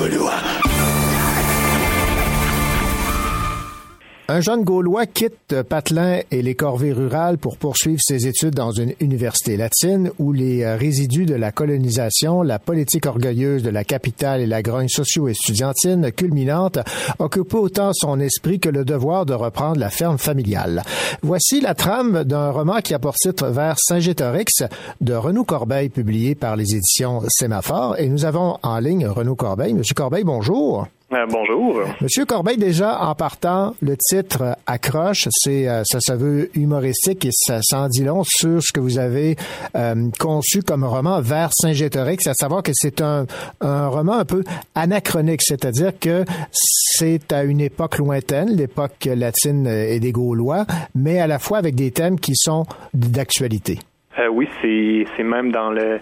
[4.40, 8.94] Un jeune Gaulois quitte Patelin et les corvées rurales pour poursuivre ses études dans une
[9.02, 14.40] université latine où les euh, résidus de la colonisation, la politique orgueilleuse de la capitale
[14.40, 16.80] et la grogne socio-estudiantine culminante
[17.20, 20.84] occupent autant son esprit que le devoir de reprendre la ferme familiale.
[21.22, 24.64] Voici la trame d'un roman qui a pour titre Vers Saint-Gétorix
[25.02, 28.00] de Renaud Corbeil, publié par les éditions Sémaphore.
[28.00, 29.74] Et nous avons en ligne Renaud Corbeil.
[29.74, 30.88] Monsieur Corbeil, bonjour.
[31.12, 31.82] Euh, bonjour.
[32.02, 37.32] Monsieur Corbeil, déjà en partant, le titre accroche, c'est euh, ça se veut humoristique et
[37.32, 39.36] ça s'en dit long sur ce que vous avez
[39.76, 43.26] euh, conçu comme roman vers Saint-Gétorix, à savoir que c'est un,
[43.60, 44.44] un roman un peu
[44.76, 51.26] anachronique, c'est-à-dire que c'est à une époque lointaine, l'époque latine et des Gaulois, mais à
[51.26, 53.80] la fois avec des thèmes qui sont d'actualité.
[54.20, 56.00] Euh, oui, c'est même dans le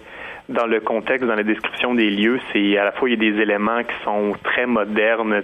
[0.48, 3.30] dans le contexte, dans la description des lieux, c'est à la fois il y a
[3.32, 5.42] des éléments qui sont très modernes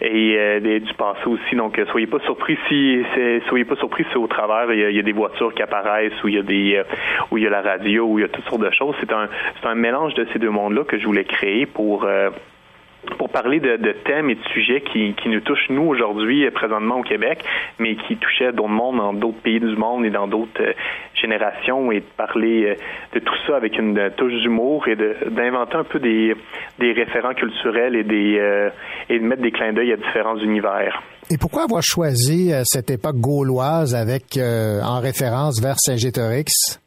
[0.00, 1.54] et euh, des- du passé aussi.
[1.54, 3.02] Donc euh, soyez pas surpris si
[3.48, 6.34] soyez pas surpris si au travers il y, a, des voitures qui apparaissent ou il
[6.36, 6.84] y a des euh,
[7.30, 8.94] où il y a la radio où il y a toutes sortes de choses.
[9.00, 9.28] C'est un
[9.60, 12.30] c'est un mélange de ces deux mondes-là que je voulais créer pour euh,
[13.16, 16.50] pour parler de, de thèmes et de sujets qui, qui nous touchent, nous, aujourd'hui, euh,
[16.50, 17.44] présentement au Québec,
[17.78, 20.72] mais qui touchaient d'autres mondes dans d'autres pays du monde et dans d'autres euh,
[21.14, 22.74] générations, et de parler euh,
[23.14, 26.34] de tout ça avec une touche d'humour et d'inventer un peu des,
[26.78, 28.70] des référents culturels et, des, euh,
[29.08, 31.00] et de mettre des clins d'œil à différents univers.
[31.30, 36.80] Et pourquoi avoir choisi cette époque gauloise avec en référence vers Saint-Gétorix?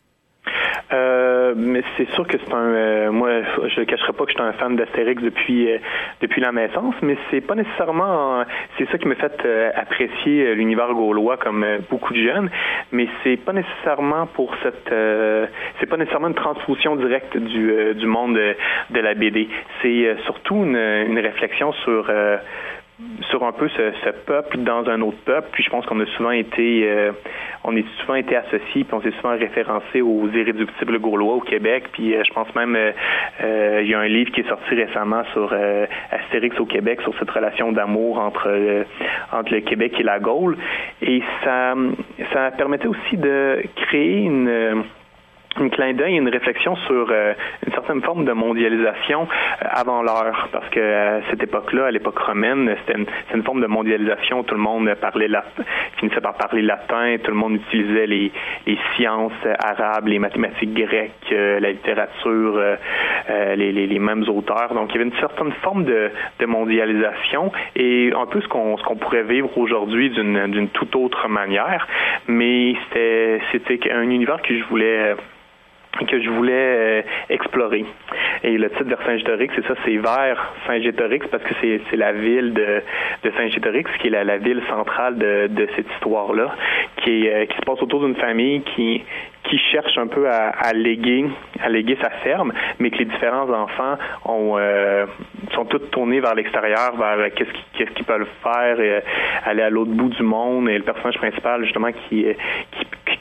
[0.93, 1.20] Euh,
[1.55, 2.57] mais c'est sûr que c'est un.
[2.57, 3.29] euh, moi,
[3.67, 5.77] je ne cacherai pas que je suis un fan d'Astérix depuis euh,
[6.21, 8.43] depuis la naissance, mais c'est pas nécessairement.
[8.77, 12.49] c'est ça qui m'a fait euh, apprécier euh, l'univers gaulois comme euh, beaucoup de jeunes,
[12.91, 14.91] mais c'est pas nécessairement pour cette.
[14.91, 15.45] euh,
[15.79, 19.49] c'est pas nécessairement une transposition directe du euh, du monde de, la BD.
[19.81, 22.09] C'est euh, surtout une réflexion sur.
[23.29, 25.47] Sur un peu ce, peuple dans un autre peuple.
[25.51, 27.11] Puis je pense qu'on a souvent été, euh,
[27.63, 31.85] on est souvent été associés, puis on s'est souvent référencé aux irréductibles gaulois au Québec.
[31.93, 32.91] Puis euh, je pense même, euh,
[33.43, 35.53] euh, il y a un livre qui est sorti récemment sur
[36.11, 38.49] Astérix au Québec, sur cette relation d'amour entre
[39.31, 40.57] entre le Québec et la Gaule.
[41.01, 41.73] Et ça,
[42.33, 44.83] ça permettait aussi de créer une
[45.57, 47.33] euh, une clin d'œil, une réflexion sur euh,
[47.65, 52.19] une certaine forme de mondialisation euh, avant l'heure, parce que à cette époque-là, à l'époque
[52.19, 52.99] romaine, c'était
[53.33, 54.43] une, forme de mondialisation.
[54.43, 55.63] Tout le monde parlait latin,
[55.97, 58.31] finissait par parler latin, tout le monde utilisait les,
[58.95, 62.75] sciences arabes, les mathématiques grecques, euh, la littérature, euh,
[63.29, 64.73] euh, les, mêmes auteurs.
[64.73, 66.11] Donc, il y avait une certaine forme de,
[66.45, 71.87] mondialisation et un peu ce qu'on pourrait vivre aujourd'hui d'une toute autre manière.
[72.27, 72.75] Mais
[73.51, 75.15] c'était un univers que je voulais
[76.07, 77.85] que je voulais euh, explorer.
[78.43, 82.53] Et le titre de Saint-Gétorix, c'est ça, c'est vers Saint-Gétorix parce que c'est la ville
[82.53, 82.81] de,
[83.23, 86.55] de Saint-Gétorix qui est la, la ville centrale de, de cette histoire-là,
[86.97, 89.03] qui, euh, qui se passe autour d'une famille qui
[89.43, 91.25] qui cherche un peu à, à léguer
[91.61, 95.05] à léguer sa ferme, mais que les différents enfants ont euh,
[95.53, 99.01] sont toutes tournées vers l'extérieur, vers qu'est-ce qu'ils qu'est-ce peuvent faire,
[99.43, 100.69] aller à l'autre bout du monde.
[100.69, 102.27] Et le personnage principal, justement, qui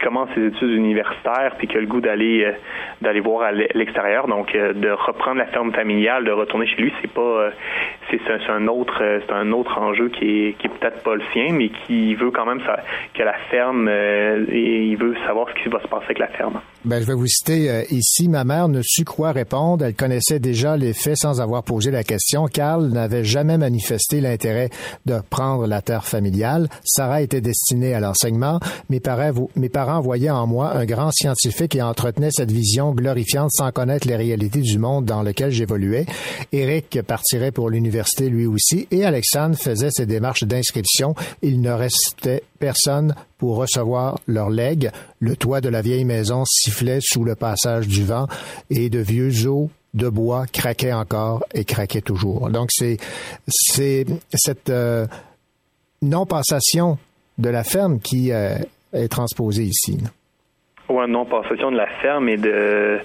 [0.01, 2.53] commence ses études universitaires, puis qui a le goût d'aller
[3.01, 4.27] d'aller voir à l'extérieur.
[4.27, 7.51] Donc, de reprendre la ferme familiale, de retourner chez lui, c'est pas
[8.11, 8.21] c'est
[8.51, 12.15] un autre c'est un autre enjeu qui est qui peut-être pas le sien, mais qui
[12.15, 12.61] veut quand même
[13.15, 16.61] que la ferme et il veut savoir ce qui va se passer avec la ferme.
[16.85, 18.29] Ben, je vais vous citer euh, ici.
[18.29, 19.85] Ma mère ne sut quoi répondre.
[19.85, 22.47] Elle connaissait déjà les faits sans avoir posé la question.
[22.47, 24.71] Carl n'avait jamais manifesté l'intérêt
[25.05, 26.69] de prendre la terre familiale.
[26.85, 28.61] Sarah était destinée à l'enseignement.
[28.89, 33.51] Mes parents, mes parents voyaient en moi un grand scientifique et entretenaient cette vision glorifiante
[33.53, 36.07] sans connaître les réalités du monde dans lequel j'évoluais.
[36.53, 41.15] Eric partirait pour l'université lui aussi et Alexandre faisait ses démarches d'inscription.
[41.43, 44.91] Il ne restait personne pour recevoir leur legs.
[45.19, 48.29] Le toit de la vieille maison sifflait sous le passage du vent
[48.69, 52.51] et de vieux os de bois craquaient encore et craquaient toujours.
[52.51, 52.99] Donc c'est
[53.49, 55.07] c'est cette euh,
[56.03, 56.99] non-passation
[57.39, 58.59] de la ferme qui euh,
[58.93, 59.99] est transposée ici.
[60.89, 63.01] Oui, non-passation de la ferme et de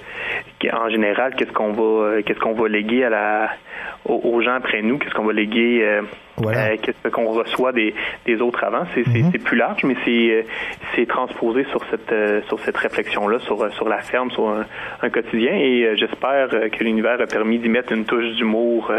[0.74, 3.50] en général, qu'est-ce qu'on va euh, qu'est-ce qu'on va léguer à la
[4.08, 6.04] aux, gens après nous, qu'est-ce qu'on va léguer, euh,
[6.44, 7.96] euh, qu'est-ce qu'on reçoit des,
[8.28, 8.84] des autres avant?
[8.94, 9.40] C'est mm-hmm.
[9.40, 10.46] plus large, mais c'est
[10.96, 12.14] c'est transposé sur cette
[12.48, 14.48] sur cette réflexion là, sur sur la ferme, sur
[15.02, 15.54] un, quotidien.
[15.54, 18.92] Et j'espère que l'univers a permis d'y mettre une touche d'humour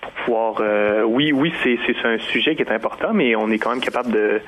[0.00, 0.62] pour pouvoir.
[1.06, 4.12] oui, oui, c'est c'est un sujet qui est important, mais on est quand même capable
[4.12, 4.40] de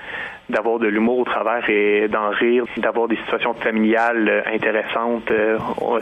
[0.52, 5.58] d'avoir de l'humour au travers et d'en rire, d'avoir des situations familiales euh, intéressantes, euh,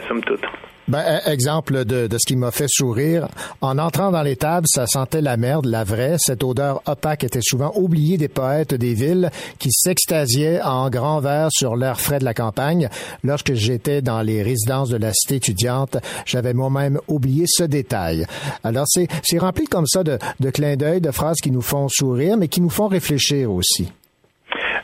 [0.07, 0.45] somme toute.
[0.87, 3.29] Ben, e, exemple de, de ce qui m'a fait sourire.
[3.61, 6.17] En entrant dans les tables, ça sentait la merde, la vraie.
[6.17, 11.47] Cette odeur opaque était souvent oubliée des poètes des villes qui s'extasiaient en grand verre
[11.51, 12.89] sur l'air frais de la campagne.
[13.23, 18.25] Lorsque j'étais dans les résidences de la cité étudiante, j'avais moi-même oublié ce détail.
[18.63, 21.87] Alors, c'est, c'est rempli comme ça de, de clins d'œil, de phrases qui nous font
[21.87, 23.93] sourire, mais qui nous font réfléchir aussi.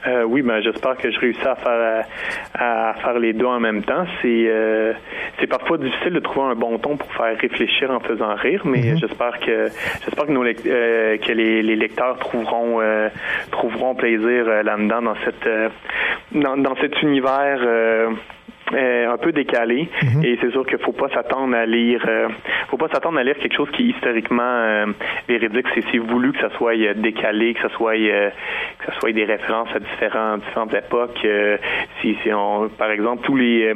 [0.08, 2.05] Euh, oui, ben j'espère que je réussis à faire
[2.53, 4.05] à, faire les deux en même temps.
[4.22, 4.93] C'est euh,
[5.39, 8.80] c'est parfois difficile de trouver un bon ton pour faire réfléchir en faisant rire, mais
[8.80, 8.97] mhm.
[8.97, 9.68] j'espère que
[10.05, 13.10] j'espère que nos euh, que les, les, lecteurs trouveront euh,
[13.51, 15.49] trouveront plaisir là-dedans dans cette
[16.32, 17.60] dans, dans cet univers
[18.74, 19.88] euh, un peu décalé.
[20.03, 20.26] Mhm.
[20.26, 22.28] et c'est sûr qu'il faut pas s'attendre à lire euh,
[22.70, 24.86] faut pas s'attendre à lire quelque chose qui est historiquement euh,
[25.28, 25.65] véridique.
[25.74, 29.80] C'est voulu que ça soit décalé que ça soit que ça soit des références à
[29.80, 31.26] différents, différentes époques.
[32.01, 33.74] Si, si on par exemple tous les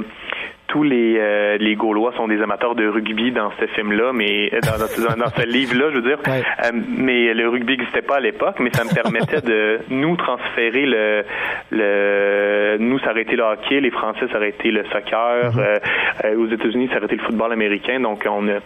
[0.72, 4.60] tous les, euh, les Gaulois sont des amateurs de rugby dans ce film-là, mais euh,
[4.62, 4.78] dans,
[5.18, 6.18] dans, ce livre-là, je veux dire.
[6.28, 10.86] Euh, mais le rugby n'existait pas à l'époque, mais ça me permettait de nous transférer
[10.86, 11.26] le,
[11.72, 16.40] le nous été le hockey, les Français été le soccer, mhm.
[16.40, 18.00] aux États-Unis ça été le football américain.
[18.00, 18.60] Donc on a,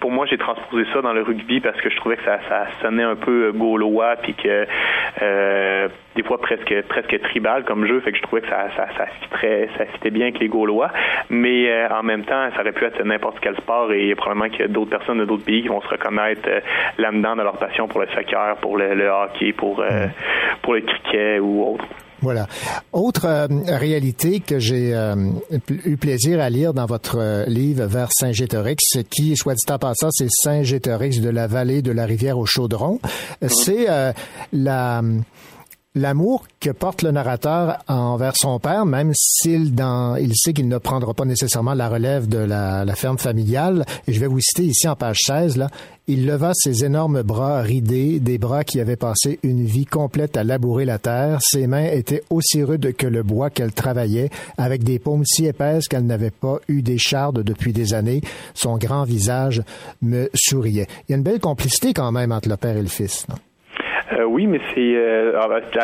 [0.00, 2.38] pour moi j'ai transposé ça dans le rugby parce que je trouvais que ça,
[2.82, 4.66] sonnait un peu gaulois puis que
[6.16, 9.86] des fois presque presque tribal comme jeu, fait que je trouvais que ça ça ça
[9.86, 10.90] fitait, bien avec les Gaulois,
[11.30, 14.60] mais euh, en même temps, ça aurait pu être n'importe quel sport et probablement qu'il
[14.60, 16.60] y a d'autres personnes de d'autres pays qui vont se reconnaître euh,
[16.98, 20.06] là-dedans dans leur passion pour le soccer, pour le, hockey, pour euh,
[20.62, 21.84] pour le cricket ou autre.
[22.24, 22.48] Voilà.
[22.92, 24.94] Autre réalité que j'ai
[25.68, 30.28] eu plaisir à lire dans votre livre Vers Saint-Gétorix, qui, soit dit en passant, c'est
[30.30, 32.98] Saint-Gétorix de la vallée de la rivière au Chaudron,
[33.46, 33.86] c'est
[34.52, 35.02] la
[35.94, 40.78] l'amour que porte le narrateur envers son père, même s'il dans, il sait qu'il ne
[40.78, 43.84] prendra pas nécessairement la relève de la, ferme familiale.
[44.08, 45.68] Et je vais vous citer ici en page 16, là.
[46.06, 50.44] Il leva ses énormes bras ridés, des bras qui avaient passé une vie complète à
[50.44, 51.38] labourer la terre.
[51.40, 54.28] Ses mains étaient aussi rudes que le bois qu'elle travaillait,
[54.58, 58.20] avec des paumes si épaisses qu'elle n'avait pas eu d'écharde depuis des années.
[58.52, 59.62] Son grand visage
[60.02, 60.88] me souriait.
[61.08, 63.26] Il y a une belle complicité quand même entre le père et le fils.
[63.30, 63.36] Non?
[64.24, 65.32] Euh, oui, mais c'est euh,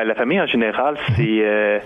[0.05, 1.79] la famille en général, c'est euh,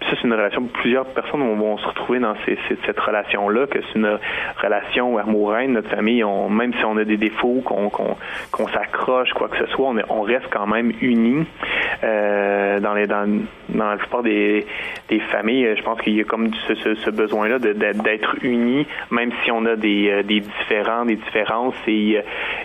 [0.00, 3.78] ça c'est une relation plusieurs personnes vont, se retrouver dans ces, cette relation là, que
[3.80, 4.18] c'est une
[4.62, 5.68] relation amoureuse.
[5.68, 9.66] Notre famille, on, même si on a des défauts, qu'on qu'on s'accroche, quoi que ce
[9.72, 11.46] soit, on, on reste quand même unis.
[12.02, 13.28] Dans les dans,
[13.68, 14.66] dans la plupart des,
[15.08, 19.50] des familles, je pense qu'il y a comme ce, ce, besoin-là d'être unis, même si
[19.52, 21.76] on a des, des différents, des différences.
[21.86, 22.18] Et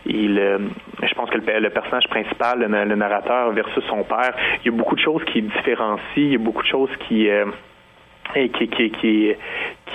[0.06, 0.60] il,
[1.04, 4.34] je pense que le, le personnage principal, le, le narrateur versus son père.
[4.64, 7.30] Il y a beaucoup de choses qui différencient, il y a beaucoup de choses qui
[7.30, 7.46] euh,
[8.34, 9.36] qui, qui, qui,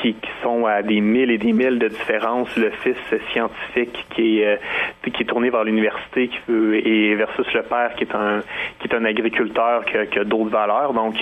[0.00, 2.56] qui, sont à des milles et des milles de différence.
[2.56, 2.96] Le fils
[3.32, 7.94] scientifique qui est, euh, qui est tourné vers l'université qui veut, et versus le père
[7.94, 8.40] qui est un,
[8.80, 10.92] qui est un agriculteur qui a, d'autres valeurs.
[10.92, 11.14] Donc,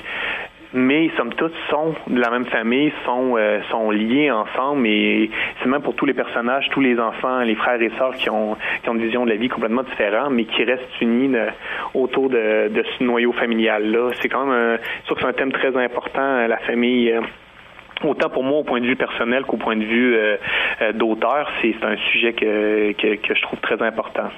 [0.73, 3.37] mais somme toute sont de la même famille, sont
[3.71, 7.81] sont liés ensemble et c'est même pour tous les personnages, tous les enfants, les frères
[7.81, 10.65] et sœurs qui ont qui ont une vision de la vie complètement différente, mais qui
[10.65, 11.35] restent unis
[11.95, 14.11] autour de, ce noyau familial là.
[14.21, 17.15] C'est quand même sûr que c'est un thème très important, la famille
[18.05, 20.37] autant pour moi au point de vue personnel qu'au point de vue euh,
[20.83, 24.31] euh, d'auteur, c'est un sujet que, que, que je trouve très important.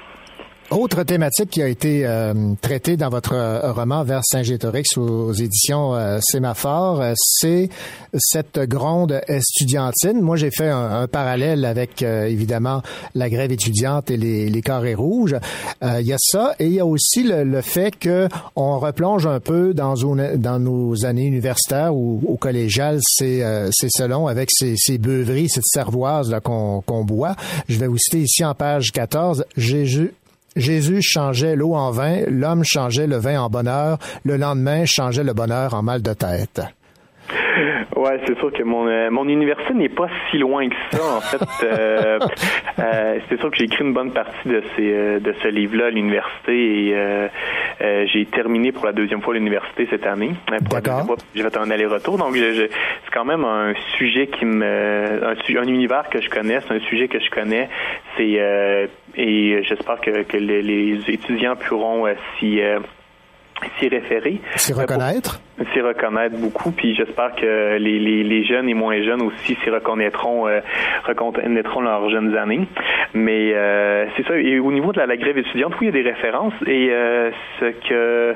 [0.72, 5.94] Autre thématique qui a été euh, traitée dans votre euh, roman Vers Saint-Gétorix aux éditions
[5.94, 7.68] euh, Sémaphore, c'est
[8.16, 10.22] cette gronde estudiantine.
[10.22, 12.82] Moi, j'ai fait un, parallèle avec évidemment
[13.14, 15.36] la grève étudiante et les, les carrés rouges.
[15.82, 19.40] Il y a ça et il y a aussi le, fait que on replonge un
[19.40, 23.42] peu dans, dans nos années universitaires ou au collégial, c'est
[23.88, 27.34] selon avec ces, ces beuveries, cette cervoise qu'on boit.
[27.68, 29.44] Je vais vous citer ici en page 14.
[29.56, 30.12] Jésus
[30.56, 35.32] Jésus changeait l'eau en vin, l'homme changeait le vin en bonheur, le lendemain changeait le
[35.32, 36.60] bonheur en mal de tête.
[38.02, 41.04] Ouais, c'est sûr que mon euh, mon université n'est pas si loin que ça.
[41.18, 42.18] En fait, euh,
[42.80, 45.90] euh, c'est sûr que j'ai écrit une bonne partie de ces de ce livre-là à
[45.90, 47.28] l'université et
[48.12, 50.32] j'ai terminé pour la deuxième fois l'université cette année.
[50.68, 51.16] D'accord.
[51.32, 52.70] J'ai fait un aller-retour, donc c'est
[53.12, 57.06] quand même un sujet qui me un, un univers que je connais, c'est un sujet
[57.06, 57.68] que je connais.
[58.16, 62.06] C'est et j'espère que, que les, les, étudiants pourront
[62.38, 62.60] s'y
[63.78, 64.40] s'y référer.
[64.56, 65.40] S'y reconnaître?
[65.72, 69.70] S'y reconnaître beaucoup, puis j'espère que les, les, les, jeunes et moins jeunes aussi s'y
[69.70, 70.60] reconnaîtront, euh,
[71.04, 72.66] reconnaîtront leurs jeunes années.
[73.14, 74.36] Mais euh, c'est ça.
[74.36, 76.54] Et au niveau de la, la, grève étudiante, oui, il y a des références.
[76.66, 78.34] Et euh, ce que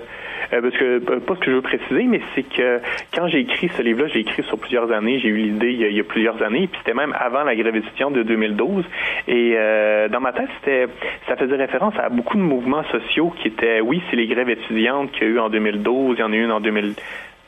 [0.52, 2.80] euh, parce que pas ce que je veux préciser, mais c'est que
[3.14, 5.18] quand j'ai écrit ce livre-là, j'ai écrit sur plusieurs années.
[5.18, 8.14] J'ai eu l'idée il, y a plusieurs années, puis c'était même avant la grève étudiante
[8.14, 8.84] de 2012.
[9.28, 10.86] Et euh, dans ma tête, c'était
[11.28, 15.12] ça faisait référence à beaucoup de mouvements sociaux qui étaient, oui, c'est les grèves étudiantes
[15.12, 16.94] qu'il y a eu en 2012, il y en a eu une en 2000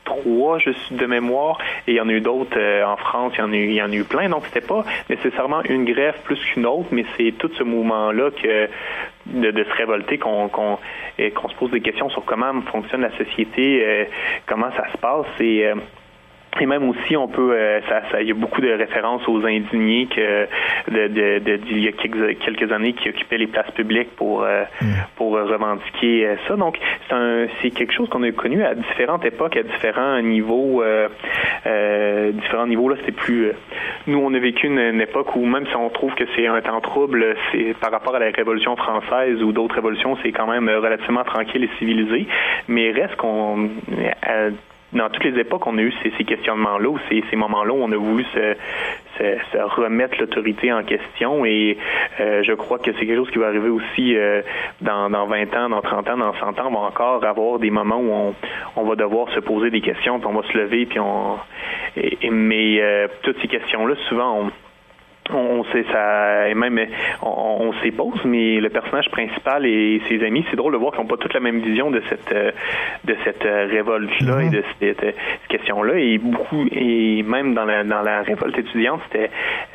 [0.09, 3.33] trois, je suis de mémoire, et il y en a eu d'autres euh, en France,
[3.37, 4.29] il y en a eu, y en a eu plein.
[4.29, 8.69] Donc c'était pas nécessairement une grève plus qu'une autre, mais c'est tout ce mouvement-là que
[9.27, 10.79] de, se révolter qu'on
[11.17, 14.05] se pose des questions sur comment fonctionne la société, euh,
[14.47, 15.75] comment ça se passe et euh,
[16.61, 19.45] et même aussi, on peut, euh, ça, ça, il y a beaucoup de références aux
[19.45, 20.47] indignés que
[20.91, 24.43] de, de, de, d'il y a quelques, quelques, années qui occupaient les places publiques pour
[24.43, 24.87] euh, mm.
[25.17, 26.57] pour revendiquer euh, ça.
[26.57, 30.83] Donc, c'est un, c'est quelque chose qu'on a connu à différentes époques, à différents niveaux,
[31.65, 32.89] différents niveaux.
[32.89, 33.53] Là, c'était plus.
[34.07, 36.81] nous, on a vécu une, époque où même si on trouve que c'est un temps
[36.81, 41.25] trouble, c'est par rapport à la Révolution française ou d'autres révolutions, c'est quand même relativement
[41.25, 42.27] tranquille et civilisé.
[42.67, 43.71] Mais reste qu'on
[44.93, 47.83] dans toutes les époques, on a eu ces, ces questionnements-là, ou ces, ces moments-là où
[47.83, 48.55] on a voulu se,
[49.19, 51.45] se, remettre l'autorité en question.
[51.45, 51.77] Et
[52.21, 54.43] euh, je crois que c'est quelque chose qui va arriver aussi euh,
[54.81, 56.69] dans, dans 20 ans, dans 30 ans, dans 100 ans.
[56.69, 58.35] On va encore avoir des moments où on,
[58.77, 61.39] on va devoir se poser des questions, puis on va se lever, puis on.
[61.97, 64.51] Et, mais euh, toutes ces questions-là, souvent, on
[65.33, 66.79] on sait ça et même
[67.23, 70.93] on, on s'y pose mais le personnage principal et ses amis c'est drôle de voir
[70.93, 72.51] qu'ils n'ont pas toute la même vision de cette euh,
[73.05, 75.13] de cette euh, révolte là et de cette, euh,
[75.49, 79.31] question là et beaucoup et même dans la dans la révolte étudiante c'était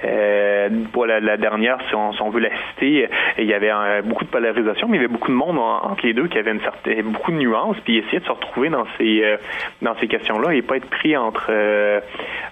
[0.05, 4.01] euh, pour la, la, dernière si on, si on veut la citer il y avait
[4.03, 6.51] beaucoup de polarisation mais il y avait beaucoup de monde entre les deux qui avait
[6.51, 9.23] une certaine beaucoup de nuances puis essayer de se retrouver dans ces
[9.81, 11.51] dans ces questions là et pas être pris entre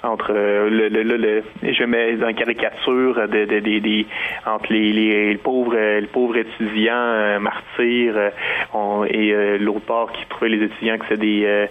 [0.03, 4.05] entre le, le, le, je mets dans caricature de, de, de,
[4.45, 10.65] entre les, les, pauvres étudiants euh, martyrs euh, et euh, l'autre part qui trouvait les
[10.65, 11.67] étudiants que c'est des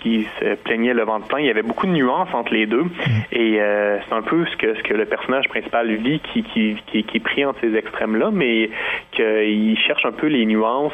[0.00, 1.40] qui se plaignaient le ventre plein.
[1.40, 2.84] Il y avait beaucoup de nuances entre les deux
[3.32, 7.04] et c'est un peu ce que ce que le personnage principal vit qui qui, qui,
[7.04, 8.70] qui est pris entre ces extrêmes là, mais
[9.12, 10.92] qu'il cherche un peu les nuances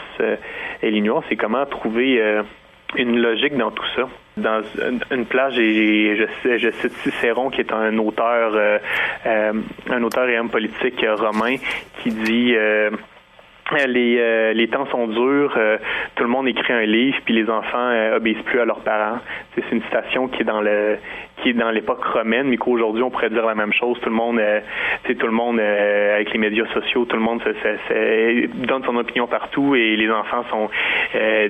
[0.83, 2.21] et les nuances c'est comment trouver
[2.97, 4.09] une logique dans tout ça.
[4.39, 4.63] Dans
[5.11, 8.79] une plage, et je, je cite Cicéron, qui est un auteur, euh,
[9.27, 9.53] euh,
[9.91, 11.57] un auteur et homme politique romain,
[12.03, 12.91] qui dit euh,
[13.87, 15.59] les, les temps sont durs,
[16.15, 19.19] tout le monde écrit un livre, puis les enfants obéissent plus à leurs parents.
[19.55, 20.97] C'est une citation qui est dans le
[21.43, 23.99] qui est dans l'époque romaine, mais qu'aujourd'hui on pourrait dire la même chose.
[24.01, 24.61] Tout le monde, euh,
[25.07, 29.75] tout le monde avec les médias sociaux, tout le monde se, donne son opinion partout
[29.75, 30.69] et les enfants sont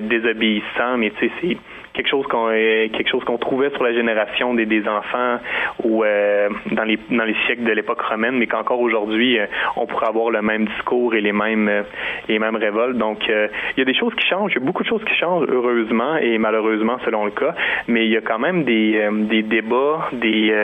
[0.01, 0.97] désobéissants.
[0.97, 1.57] Mais tu sais, c'est
[1.99, 5.39] quelque chose qu'on euh, quelque chose qu'on trouvait sur la génération des, des enfants
[5.83, 9.85] ou euh, dans les dans les siècles de l'époque romaine, mais qu'encore aujourd'hui euh, on
[9.85, 11.83] pourrait avoir le même discours et les mêmes
[12.29, 12.97] les mêmes révoltes.
[12.97, 15.15] Donc il y a des choses qui changent, il y a beaucoup de choses qui
[15.15, 17.53] changent heureusement et malheureusement selon le cas,
[17.89, 20.55] mais il y a quand même des des débats, des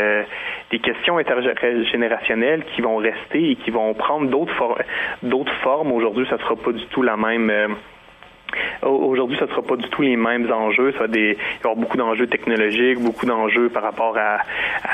[0.71, 4.77] des questions intergénérationnelles qui vont rester et qui vont prendre d'autres
[5.21, 5.91] d'autres formes.
[5.91, 7.51] Aujourd'hui, ça sera pas du tout la même
[8.81, 10.93] Aujourd'hui, ce ne sera pas du tout les mêmes enjeux.
[10.97, 14.39] Ça des, il va y avoir beaucoup d'enjeux technologiques, beaucoup d'enjeux par rapport à,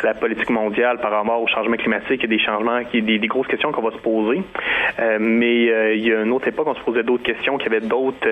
[0.04, 2.22] la politique mondiale, par rapport au changement climatique.
[2.22, 4.42] Il y a des changements, des, des grosses questions qu'on va se poser.
[5.00, 7.72] Euh, mais euh, il y a une autre époque, on se posait d'autres questions, qu'il
[7.72, 8.28] y avait d'autres,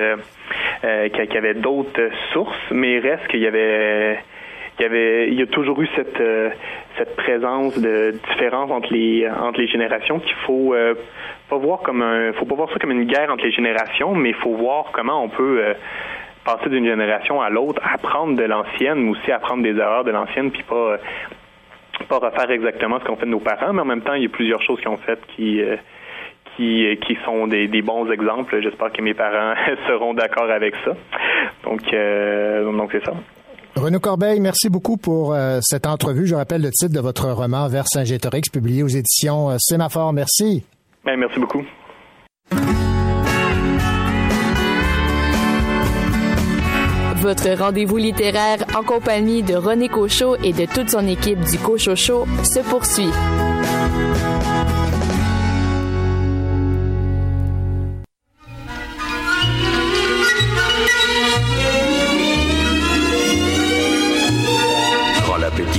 [0.83, 4.19] euh, qu'il y avait d'autres sources, mais il reste qu'il y avait
[4.79, 6.21] il y a toujours eu cette
[6.97, 10.73] cette présence de différence entre les entre les générations qu'il faut
[11.49, 14.29] pas voir comme un, faut pas voir ça comme une guerre entre les générations, mais
[14.29, 15.73] il faut voir comment on peut euh,
[16.45, 20.51] passer d'une génération à l'autre, apprendre de l'ancienne, mais aussi apprendre des erreurs de l'ancienne,
[20.51, 20.97] puis pas euh,
[22.07, 24.29] pas refaire exactement ce qu'ont fait nos parents, mais en même temps, il y a
[24.29, 25.75] plusieurs choses qu'ils ont faites qui euh,
[26.55, 28.61] qui, sont des, bons exemples.
[28.61, 29.53] J'espère que mes parents
[29.87, 30.91] seront d'accord avec ça.
[31.63, 31.79] Donc,
[32.75, 33.13] donc c'est ça.
[33.75, 36.27] Renaud Corbeil, merci beaucoup pour cette entrevue.
[36.27, 40.11] Je rappelle le titre de votre roman Vers Saint-Gétorix, publié aux éditions Sémaphore.
[40.11, 40.63] Merci.
[41.05, 41.63] Ben, merci beaucoup.
[47.21, 51.95] Votre rendez-vous littéraire en compagnie de René Cochot et de toute son équipe du Cochot
[51.95, 53.11] Show se poursuit.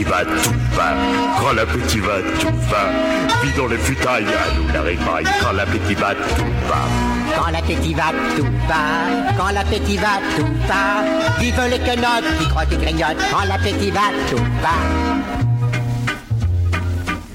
[0.01, 0.94] L'appétit va, tout va.
[1.40, 3.42] Quand l'appétit va, tout va.
[3.42, 5.24] Vis dans les futailles, à nous la.
[5.42, 7.36] Quand l'appétit va, tout va.
[7.36, 9.34] Quand l'appétit va, tout va.
[9.36, 11.38] Quand l'appétit va, tout va.
[11.38, 13.24] Vive les quenottes qui croient et grignotent.
[13.30, 14.76] Quand l'appétit va, tout va.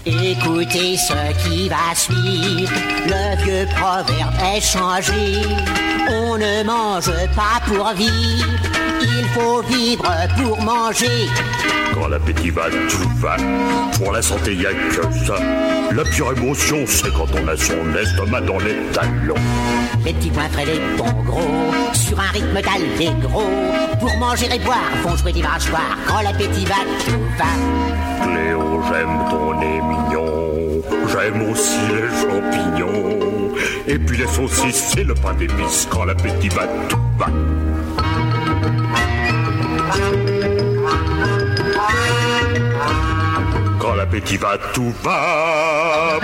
[0.08, 1.14] Écoutez ce
[1.44, 2.72] qui va suivre,
[3.08, 5.42] le vieux proverbe est changé.
[6.10, 8.48] On ne mange pas pour vivre,
[9.02, 11.28] il faut vivre pour manger.
[11.94, 13.38] Quand l'appétit va, tout va.
[13.98, 15.36] Pour la santé, y a que ça.
[15.96, 19.36] La pure émotion, c'est quand on a son estomac dans les talons.
[20.04, 23.44] Les petits points frais, les bons gros, sur un rythme d'allégro.
[24.00, 25.98] Pour manger et boire, font jouer des mâchoires.
[26.08, 26.76] Quand l'appétit va,
[27.06, 28.26] tout va.
[28.26, 30.84] Cléo, j'aime ton nez mignon.
[31.08, 33.35] J'aime aussi les champignons.
[33.88, 35.88] Et puis les saucisses, c'est le pain d'épices.
[35.90, 37.28] Quand l'appétit va, tout va.
[43.80, 46.20] Quand l'appétit va, tout va.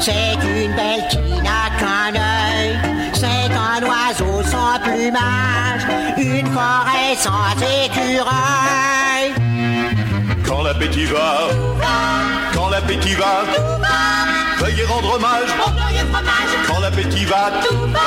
[0.00, 2.78] C'est une belle qui n'a qu'un œil.
[3.12, 5.86] C'est un oiseau sans plumage.
[6.16, 7.52] Une forêt sans
[7.84, 9.34] écureuil.
[10.46, 11.38] Quand l'appétit va,
[12.54, 13.44] quand l'appétit va,
[14.58, 15.50] veuillez rendre hommage.
[16.66, 18.00] Quand l'appétit va, tout va.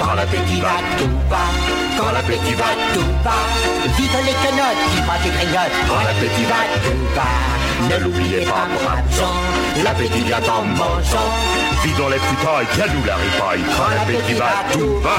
[0.00, 3.79] Quand l'appétit va, tout va quand l'appétit va, tout va.
[4.10, 7.50] Vive les quenottes qui croient et grignotent, quand l'appétit va, tout va.
[7.88, 11.30] Ne l'oubliez pas, braves gens, l'appétit vient en mangeant.
[11.84, 15.10] Vite dans les putailles, qu'à nous la ripaille, quand l'appétit va, tout va.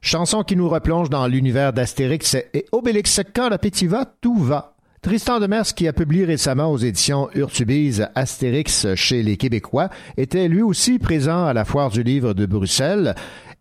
[0.00, 3.20] Chanson qui nous replonge dans l'univers d'Astérix et Obélix.
[3.34, 4.73] Quand l'appétit va, tout va.
[5.04, 10.62] Tristan Demers, qui a publié récemment aux éditions Urtubise Astérix chez les Québécois, était lui
[10.62, 13.14] aussi présent à la Foire du Livre de Bruxelles.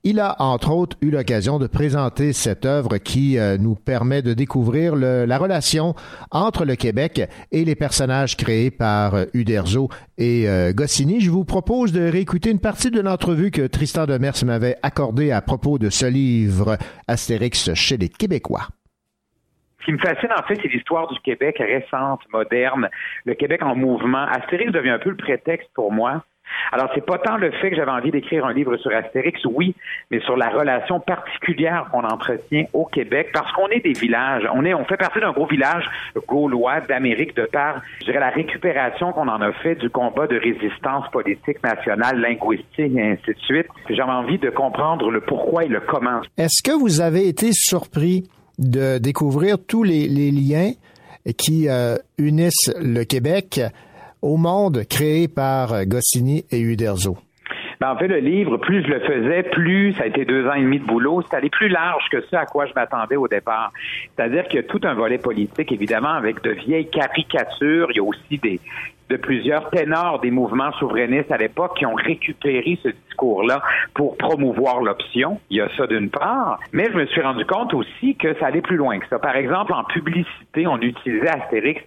[0.05, 4.33] Il a, entre autres, eu l'occasion de présenter cette œuvre qui euh, nous permet de
[4.33, 5.95] découvrir la relation
[6.31, 11.19] entre le Québec et les personnages créés par euh, Uderzo et euh, Goscinny.
[11.19, 15.41] Je vous propose de réécouter une partie de l'entrevue que Tristan Demers m'avait accordée à
[15.41, 16.77] propos de ce livre
[17.09, 18.69] Astérix chez les Québécois.
[19.83, 22.89] Ce qui me fascine, en fait, c'est l'histoire du Québec récente, moderne,
[23.25, 24.25] le Québec en mouvement.
[24.25, 26.23] Astérix devient un peu le prétexte pour moi
[26.71, 29.75] alors, c'est pas tant le fait que j'avais envie d'écrire un livre sur Astérix, oui,
[30.11, 34.43] mais sur la relation particulière qu'on entretient au Québec, parce qu'on est des villages.
[34.53, 35.85] On est, on fait partie d'un gros village
[36.27, 40.37] gaulois d'Amérique de par, je dirais, la récupération qu'on en a fait du combat de
[40.37, 43.67] résistance politique nationale, linguistique et ainsi de suite.
[43.89, 46.21] J'avais envie de comprendre le pourquoi et le comment.
[46.37, 48.23] Est-ce que vous avez été surpris
[48.59, 50.71] de découvrir tous les, liens
[51.37, 53.61] qui euh, unissent le Québec
[54.21, 57.17] au monde créé par Goscinny et Uderzo?
[57.83, 60.53] Ben, en fait, le livre, plus je le faisais, plus ça a été deux ans
[60.53, 61.21] et demi de boulot.
[61.21, 63.73] C'est allé plus large que ce à quoi je m'attendais au départ.
[64.15, 67.91] C'est-à-dire qu'il y a tout un volet politique, évidemment, avec de vieilles caricatures.
[67.91, 68.61] Il y a aussi des,
[69.09, 73.61] de plusieurs ténors des mouvements souverainistes à l'époque qui ont récupéré ce discours-là
[73.93, 75.39] pour promouvoir l'option.
[75.49, 76.59] Il y a ça d'une part.
[76.71, 79.19] Mais je me suis rendu compte aussi que ça allait plus loin que ça.
[79.19, 81.81] Par exemple, en publicité, on utilisait Astérix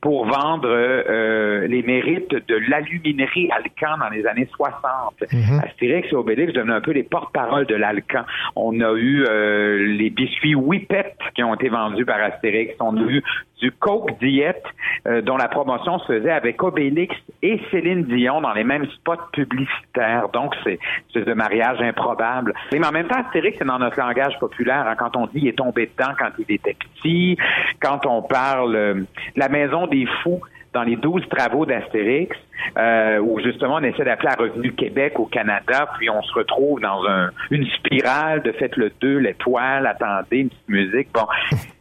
[0.00, 5.24] pour vendre euh, les mérites de l'aluminerie Alcan dans les années 60.
[5.32, 5.60] Mhm.
[5.64, 8.22] Astérix et Obélix devenaient un peu les porte-parole de l'Alcan.
[8.54, 12.74] On a eu euh, les biscuits Whippet qui ont été vendus par Astérix.
[12.80, 13.22] On a eu
[13.60, 14.62] du Coke Diet
[15.06, 19.28] euh, dont la promotion se faisait avec Obélix et Céline Dion dans les mêmes spots
[19.32, 20.28] publicitaires.
[20.32, 20.78] Donc, c'est
[21.14, 22.54] de mariage improbable.
[22.72, 24.86] Mais en même temps, Astérix, c'est dans notre langage populaire.
[24.86, 27.36] hein, quand on dit il est tombé dedans quand il était petit,
[27.80, 28.94] quand on parle euh,
[29.36, 30.40] la maison des fous
[30.72, 32.36] dans les douze travaux d'Astérix,
[32.76, 36.80] euh, où justement on essaie d'appeler à Revenu Québec au Canada, puis on se retrouve
[36.80, 41.08] dans un, une spirale de faites le 2, l'étoile, attendez, une petite musique.
[41.14, 41.26] Bon,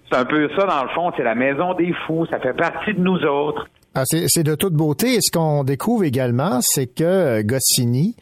[0.10, 2.94] c'est un peu ça dans le fond, c'est la maison des fous, ça fait partie
[2.94, 3.68] de nous autres.
[4.00, 5.16] Ah, c'est de toute beauté.
[5.16, 8.16] Et ce qu'on découvre également, c'est que euh, Goscinny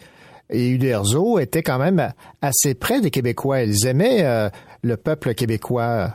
[0.50, 3.64] et Uderzo étaient quand même assez près des Québécois.
[3.64, 4.48] Ils aimaient euh,
[4.84, 6.12] le peuple québécois.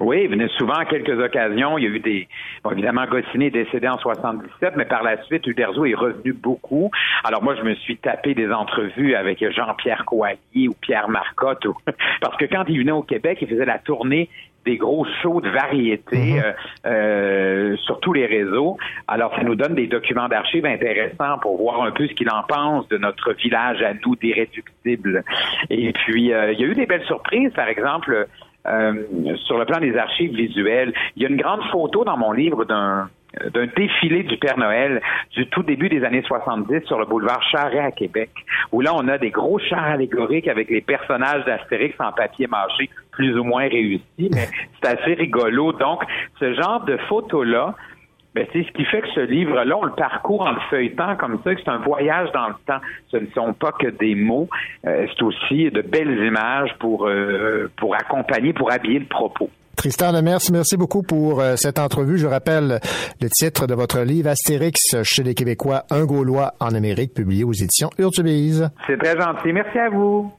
[0.00, 1.76] Oui, il venait souvent à quelques occasions.
[1.76, 2.28] Il y a eu des.
[2.72, 6.90] Évidemment, Goscinny est décédé en 77, mais par la suite, Uderzo est revenu beaucoup.
[7.24, 11.66] Alors moi, je me suis tapé des entrevues avec Jean-Pierre Coallier ou Pierre Marcotte,
[12.22, 14.30] parce que quand il venait au Québec, il faisait la tournée
[14.64, 16.52] des gros shows de variété euh,
[16.86, 18.76] euh, sur tous les réseaux.
[19.08, 22.42] Alors, ça nous donne des documents d'archives intéressants pour voir un peu ce qu'il en
[22.42, 25.24] pense de notre village à nous d'irréductibles.
[25.70, 28.26] Et puis, euh, il y a eu des belles surprises, par exemple,
[28.66, 28.94] euh,
[29.44, 30.92] sur le plan des archives visuelles.
[31.16, 33.08] Il y a une grande photo dans mon livre d'un
[33.52, 35.00] d'un défilé du Père Noël
[35.32, 38.30] du tout début des années 70 sur le boulevard Charret à Québec,
[38.72, 42.90] où là, on a des gros chars allégoriques avec les personnages d'Astérix en papier mâché
[43.14, 44.48] plus ou moins réussis, mais
[44.82, 45.72] c'est assez rigolo.
[45.72, 46.02] Donc,
[46.38, 47.74] ce genre de photos-là,
[48.34, 51.38] ben, c'est ce qui fait que ce livre-là, on le parcourt en le feuilletant comme
[51.44, 52.80] ça, que c'est un voyage dans le temps.
[53.10, 54.48] Ce ne sont pas que des mots,
[54.86, 59.50] euh, c'est aussi de belles images pour, euh, pour accompagner, pour habiller le propos.
[59.76, 62.18] Tristan Lemers, merci beaucoup pour euh, cette entrevue.
[62.18, 62.80] Je rappelle
[63.20, 67.52] le titre de votre livre Astérix chez les Québécois, un Gaulois en Amérique, publié aux
[67.52, 68.68] éditions Urtubise.
[68.86, 69.52] C'est très gentil.
[69.52, 70.32] Merci à vous.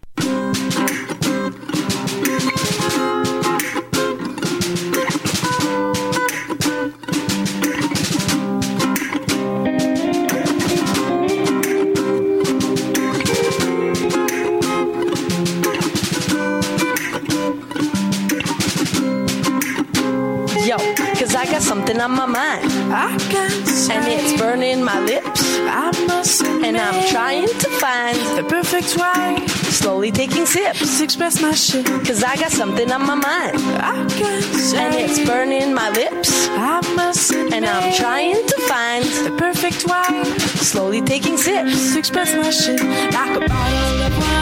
[21.96, 22.94] Something on my mind.
[22.94, 23.52] I got
[23.96, 25.42] and it's burning my lips.
[25.70, 29.48] I must and I'm trying to find the perfect way.
[29.72, 31.86] Slowly taking sips to express my shit.
[32.06, 33.56] Cause I got something on my mind.
[33.80, 36.50] I got and it's burning my lips.
[36.50, 40.24] I must and I'm trying to find the perfect way.
[40.72, 42.82] Slowly taking sips to express my shit.
[43.14, 44.35] Like a bottle of wine,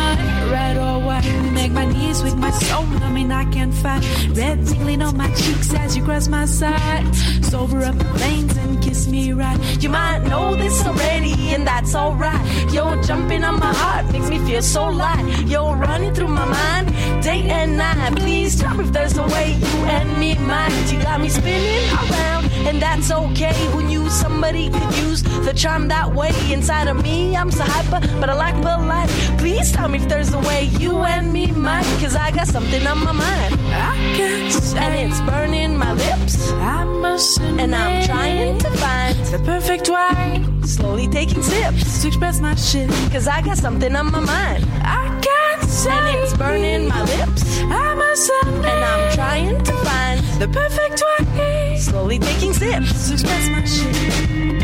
[2.54, 4.04] soul numbing, I can't fight.
[4.30, 7.16] Red tingling on my cheeks as you cross my side.
[7.45, 9.60] Sober up the veins and kiss me right.
[9.82, 12.43] You might know this already, and that's alright.
[12.74, 15.26] Yo, jumping on my heart makes me feel so light.
[15.47, 18.16] You're running through my mind day and night.
[18.18, 20.91] Please tell me if there's a way you and me might.
[20.91, 23.53] You got me spinning around, and that's okay.
[23.72, 27.36] Who knew somebody could use the charm that way inside of me?
[27.36, 29.09] I'm so hyper, but I like polite.
[29.38, 31.86] Please tell me if there's a way you and me might.
[32.01, 33.53] Cause I got something on my mind.
[33.72, 34.78] I can't say.
[34.78, 36.51] And it's burning my lips.
[36.51, 40.45] I must And I'm trying to find the perfect way.
[40.66, 42.89] Slowly taking sips to express my shit.
[43.11, 44.66] Cause I got something on my mind.
[44.82, 45.32] I can't.
[45.74, 47.59] And it's burning my lips.
[47.61, 51.01] I'm a must And I'm trying to find the perfect
[51.36, 51.78] way.
[51.80, 54.62] Slowly taking sips to express my shit.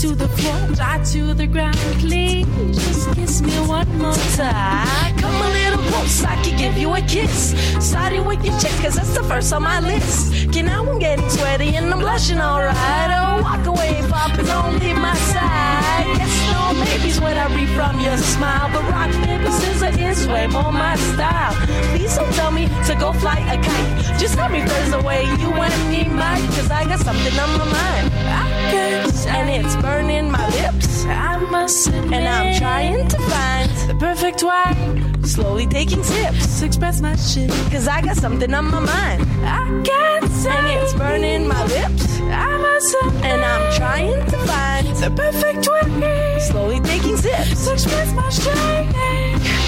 [0.00, 1.76] To the floor, eye to the ground.
[1.98, 2.46] Please
[2.76, 5.18] just kiss me one more time.
[5.18, 5.98] Come a little closer.
[6.08, 7.54] else I could give you a kiss.
[7.80, 10.37] Starting with your chick, cause that's the first on my list.
[10.58, 12.74] Okay, I'm getting sweaty and I'm blushing alright.
[12.76, 16.06] Oh, don't walk away, Papa, don't leave my side.
[16.18, 18.68] Yes, no, maybe's when I read from your smile.
[18.72, 21.54] But rock, paper, scissors is way more my style.
[21.94, 24.18] Please don't tell me to go fly a kite.
[24.18, 27.64] Just let me first away, you and me, Mike, cause I got something on my
[27.64, 28.12] mind.
[28.26, 31.04] I guess, and it's burning my lips.
[31.04, 34.97] I must admit, and I'm trying to find the perfect wine.
[35.28, 39.22] Slowly taking sips express my shit, cause I got something on my mind.
[39.44, 42.18] I can't say, and it's burning my lips.
[42.20, 46.38] I must admit, and I'm trying to find the perfect way.
[46.40, 49.67] Slowly taking sips express my shit.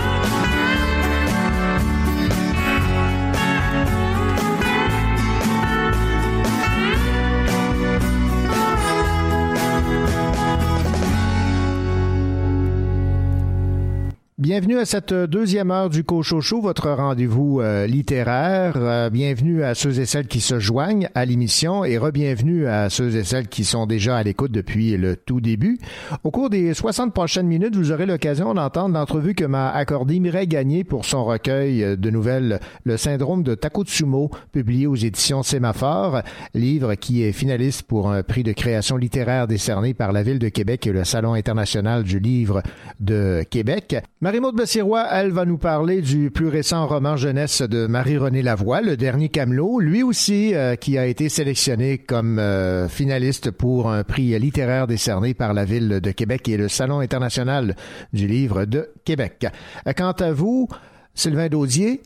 [14.51, 18.73] Bienvenue à cette deuxième heure du Cochocho, votre rendez-vous euh, littéraire.
[18.75, 23.15] Euh, bienvenue à ceux et celles qui se joignent à l'émission et re-bienvenue à ceux
[23.15, 25.79] et celles qui sont déjà à l'écoute depuis le tout début.
[26.25, 30.49] Au cours des 60 prochaines minutes, vous aurez l'occasion d'entendre l'entrevue que m'a accordée Mireille
[30.49, 36.23] Gagné pour son recueil de nouvelles Le syndrome de Takotsumo, publié aux éditions Sémaphore,
[36.53, 40.49] livre qui est finaliste pour un prix de création littéraire décerné par la Ville de
[40.49, 42.61] Québec et le Salon international du livre
[42.99, 43.95] de Québec.
[44.41, 48.97] Marie-Maude Bessirois, elle va nous parler du plus récent roman jeunesse de Marie-Renée Lavoie, Le
[48.97, 54.39] Dernier Camelot, lui aussi euh, qui a été sélectionné comme euh, finaliste pour un prix
[54.39, 57.75] littéraire décerné par la Ville de Québec et le Salon international
[58.13, 59.45] du livre de Québec.
[59.85, 60.67] Euh, Quant à vous,
[61.13, 62.01] Sylvain Daudier,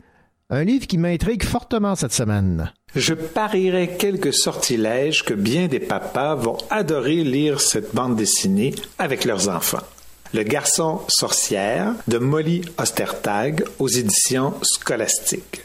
[0.50, 2.70] un livre qui m'intrigue fortement cette semaine.
[2.94, 9.24] Je parierais quelques sortilèges que bien des papas vont adorer lire cette bande dessinée avec
[9.24, 9.80] leurs enfants.
[10.34, 15.62] Le garçon sorcière de Molly Ostertag aux éditions Scolastiques.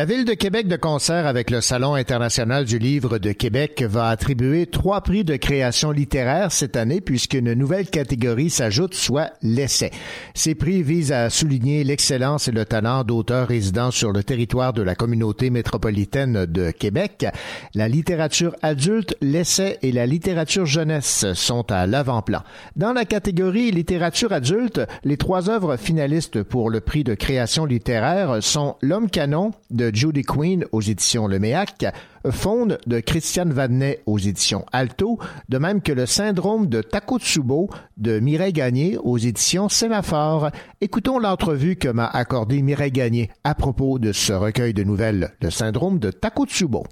[0.00, 4.08] La Ville de Québec de concert avec le Salon international du livre de Québec va
[4.08, 9.90] attribuer trois prix de création littéraire cette année puisqu'une nouvelle catégorie s'ajoute, soit l'essai.
[10.32, 14.80] Ces prix visent à souligner l'excellence et le talent d'auteurs résidant sur le territoire de
[14.80, 17.26] la communauté métropolitaine de Québec.
[17.74, 22.40] La littérature adulte, l'essai et la littérature jeunesse sont à l'avant-plan.
[22.74, 28.42] Dans la catégorie littérature adulte, les trois œuvres finalistes pour le prix de création littéraire
[28.42, 31.84] sont L'homme canon de Judy Quinn aux éditions Le Méac,
[32.30, 35.18] Faune de Christiane Vadnet aux éditions Alto,
[35.48, 40.50] de même que Le syndrome de Takotsubo de Mireille Gagné aux éditions Sémaphore.
[40.80, 45.50] Écoutons l'entrevue que m'a accordée Mireille Gagné à propos de ce recueil de nouvelles, Le
[45.50, 46.84] syndrome de Takotsubo.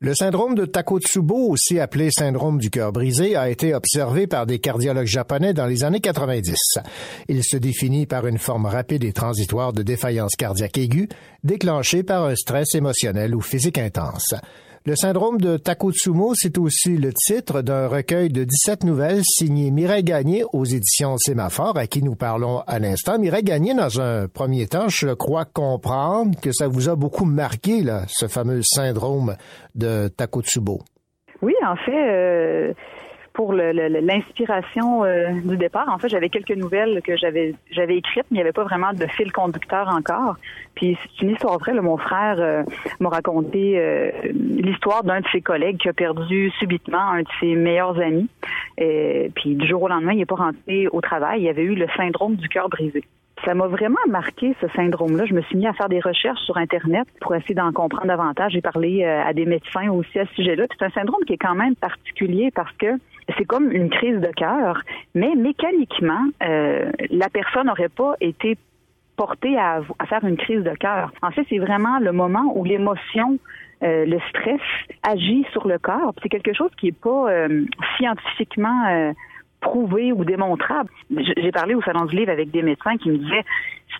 [0.00, 4.60] Le syndrome de Takotsubo, aussi appelé syndrome du cœur brisé, a été observé par des
[4.60, 6.54] cardiologues japonais dans les années 90.
[7.26, 11.08] Il se définit par une forme rapide et transitoire de défaillance cardiaque aiguë,
[11.42, 14.34] déclenchée par un stress émotionnel ou physique intense.
[14.88, 20.02] Le syndrome de Takotsubo, c'est aussi le titre d'un recueil de 17 nouvelles signé Mireille
[20.02, 23.18] Gagné aux éditions Sémaphore, à qui nous parlons à l'instant.
[23.18, 27.82] Mireille Gagné, dans un premier temps, je crois comprendre que ça vous a beaucoup marqué,
[27.82, 29.36] là, ce fameux syndrome
[29.74, 30.78] de Takotsubo.
[31.42, 32.72] Oui, en fait, euh,
[33.38, 38.38] pour l'inspiration euh, du départ, en fait, j'avais quelques nouvelles que j'avais j'avais écrites, mais
[38.38, 40.34] il n'y avait pas vraiment de fil conducteur encore.
[40.74, 41.72] Puis c'est une histoire vraie.
[41.74, 42.64] mon frère euh,
[42.98, 47.54] m'a raconté euh, l'histoire d'un de ses collègues qui a perdu subitement un de ses
[47.54, 48.28] meilleurs amis.
[48.76, 51.42] Et, puis du jour au lendemain, il n'est pas rentré au travail.
[51.42, 53.04] Il avait eu le syndrome du cœur brisé.
[53.44, 55.26] Ça m'a vraiment marqué ce syndrome-là.
[55.26, 58.50] Je me suis mis à faire des recherches sur Internet pour essayer d'en comprendre davantage.
[58.50, 60.66] J'ai parlé à des médecins aussi à ce sujet-là.
[60.76, 62.98] C'est un syndrome qui est quand même particulier parce que
[63.36, 64.82] c'est comme une crise de cœur,
[65.14, 68.56] mais mécaniquement, euh, la personne n'aurait pas été
[69.16, 71.12] portée à, faire une crise de cœur.
[71.22, 73.38] En fait, c'est vraiment le moment où l'émotion,
[73.82, 74.60] euh, le stress
[75.02, 76.14] agit sur le corps.
[76.22, 77.64] C'est quelque chose qui n'est pas euh,
[77.96, 79.12] scientifiquement euh,
[79.60, 80.88] prouvé ou démontrable.
[81.10, 83.44] J'ai parlé au salon du livre avec des médecins qui me disaient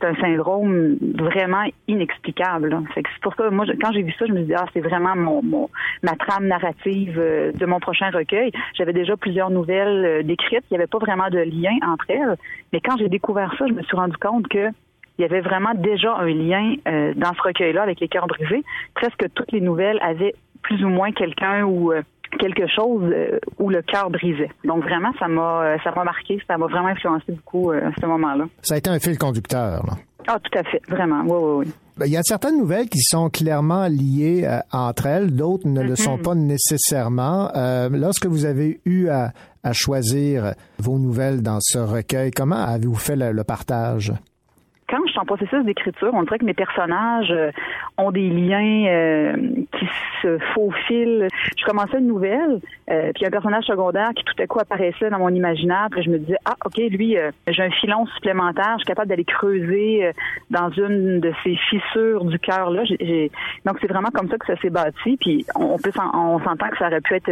[0.01, 2.82] c'est un syndrome vraiment inexplicable.
[2.94, 5.16] C'est pour ça, moi, quand j'ai vu ça, je me suis dit, ah, c'est vraiment
[5.16, 5.68] mon,
[6.03, 8.53] ma trame narrative euh, de mon prochain recueil.
[8.74, 10.64] J'avais déjà plusieurs nouvelles euh, décrites.
[10.70, 12.36] Il n'y avait pas vraiment de lien entre elles.
[12.72, 14.68] Mais quand j'ai découvert ça, je me suis rendu compte que
[15.18, 18.62] il y avait vraiment déjà un lien euh, dans ce recueil-là avec les cœurs brisés.
[18.94, 21.92] Presque toutes les nouvelles avaient plus ou moins quelqu'un ou
[22.39, 24.51] quelque chose euh, où le cœur brisait.
[24.64, 27.93] Donc vraiment, ça m'a euh, ça m'a marqué, ça m'a vraiment influencé beaucoup euh, à
[28.01, 28.45] ce moment-là.
[28.62, 29.85] Ça a été un fil conducteur.
[29.87, 29.95] là.
[30.26, 31.22] Ah, tout à fait, vraiment.
[31.22, 31.72] Oui, oui, oui.
[31.97, 35.83] Ben, Il y a certaines nouvelles qui sont clairement liées euh, entre elles, d'autres ne
[35.83, 37.51] le sont pas nécessairement.
[37.57, 39.33] Euh, lorsque vous avez eu à,
[39.64, 44.12] à choisir vos nouvelles dans ce recueil, comment avez-vous fait le, le partage?
[44.89, 47.51] Quand je suis en processus d'écriture, on dirait que mes personnages euh,
[47.99, 49.36] ont des liens euh,
[49.78, 49.86] qui
[50.22, 51.28] se faufilent.
[51.57, 52.61] Je commençais une nouvelle,
[52.91, 56.11] euh, puis un personnage secondaire qui tout à coup apparaissait dans mon imaginaire, puis je
[56.11, 60.11] me disais ah ok lui euh, j'ai un filon supplémentaire, je suis capable d'aller creuser
[60.51, 62.82] dans une de ces fissures du cœur là.
[63.64, 66.78] Donc c'est vraiment comme ça que ça s'est bâti, puis on peut on s'entend que
[66.78, 67.30] ça aurait pu être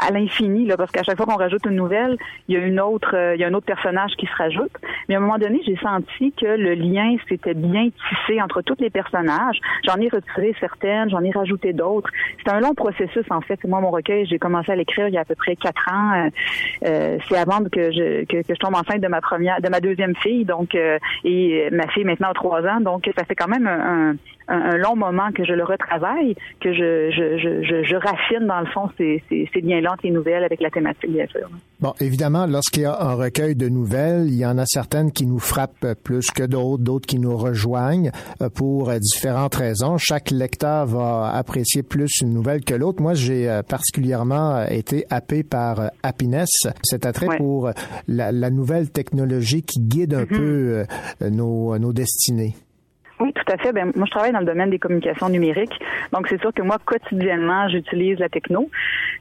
[0.00, 2.16] à l'infini là, parce qu'à chaque fois qu'on rajoute une nouvelle,
[2.48, 4.72] il y a une autre, il y a un autre personnage qui se rajoute.
[5.08, 8.76] Mais à un moment donné, j'ai senti que le lien s'était bien tissé entre tous
[8.78, 9.58] les personnages.
[9.84, 12.10] J'en ai retiré certaines, j'en ai rajouté d'autres.
[12.44, 13.62] C'est un long processus en fait.
[13.64, 16.12] Moi, mon recueil, j'ai commencé à l'écrire il y a à peu près quatre ans.
[16.14, 16.30] Euh,
[16.86, 20.14] euh, c'est avant que je que, je tombe enceinte de ma première, de ma deuxième
[20.16, 22.80] fille, donc euh, et ma fille maintenant a trois ans.
[22.80, 24.14] Donc ça fait quand même un,
[24.76, 29.60] long moment que je le retravaille, que je raffine dans le fond ces, ces, ces
[29.60, 31.48] liens-là entre les nouvelles avec la thématique bien sûr.
[31.78, 35.26] Bon, évidemment, lorsqu'il y a un recueil de nouvelles, il y en a certaines qui
[35.26, 38.10] nous frappent plus que d'autres, d'autres qui nous rejoignent
[38.42, 39.96] euh, pour euh, différentes raisons.
[39.98, 43.00] Chaque lecteur va apprécier plus une nouvelle que l'autre.
[43.00, 46.48] Moi, j'ai euh, particulièrement été happé par Happiness,
[46.82, 47.70] cet attrait pour
[48.08, 50.84] la, la nouvelle technologie qui guide un peu
[51.22, 52.54] euh, nos, nos destinées.
[53.18, 53.72] Oui, tout à fait.
[53.72, 55.78] Ben, moi, je travaille dans le domaine des communications numériques.
[56.12, 58.68] Donc, c'est sûr que moi, quotidiennement, j'utilise la techno.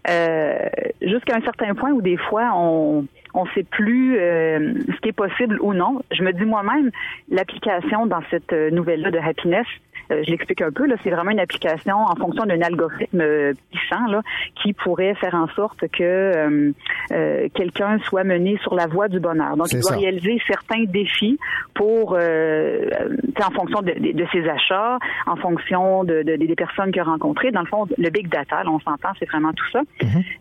[0.10, 0.58] Euh,
[1.02, 5.14] Jusqu'à un certain point où des fois, on on sait plus euh, ce qui est
[5.14, 6.02] possible ou non.
[6.12, 6.89] Je me dis moi-même,
[7.30, 9.68] l'application dans cette euh, nouvelle-là de Happiness,
[10.10, 14.06] je l'explique un peu, là, c'est vraiment une application en fonction d'un algorithme euh, puissant
[14.08, 14.22] là,
[14.62, 16.72] qui pourrait faire en sorte que euh,
[17.12, 19.58] euh, quelqu'un soit mené sur la voie du bonheur.
[19.58, 19.97] Donc, il doit ça.
[19.97, 21.38] réaliser certains défis
[21.74, 24.97] pour, euh, euh, en fonction de, de- de ses achats,
[25.28, 27.51] en fonction de, de- des personnes qu'il a rencontrées.
[27.51, 29.82] Dans le fond, le big data, là, on s'entend, c'est vraiment tout ça.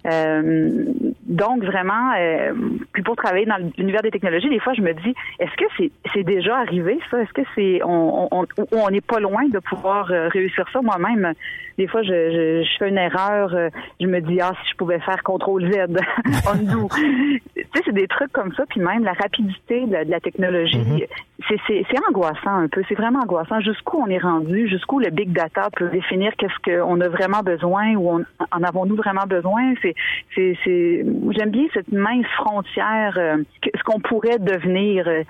[0.06, 0.84] Euh,
[1.26, 2.52] donc vraiment, euh,
[2.92, 5.90] puis pour travailler dans l'univers des technologies, des fois je me dis, est-ce que c'est
[6.12, 7.20] c'est déjà arrivé ça?
[7.22, 10.82] Est-ce que c'est on on on on n'est pas loin de pouvoir euh, réussir ça
[10.82, 11.32] Moi-même,
[11.78, 13.68] des fois je, je, je fais une erreur, euh,
[14.00, 15.76] je me dis ah si je pouvais faire contrôle Z,
[16.52, 16.88] undo.
[16.94, 17.40] tu
[17.74, 21.06] sais, c'est des trucs comme ça, puis même la rapidité de la, de la technologie,
[21.48, 22.82] c'est c'est c'est angoissant un peu.
[22.88, 23.60] C'est vraiment angoissant.
[23.60, 27.94] Jusqu'où on est rendu, jusqu'où le big data peut définir qu'est-ce qu'on a vraiment besoin
[27.94, 29.74] ou on, en avons-nous vraiment besoin?
[29.82, 29.94] C'est
[30.36, 35.22] j'aime bien cette mince frontière, euh, ce qu'on pourrait devenir euh,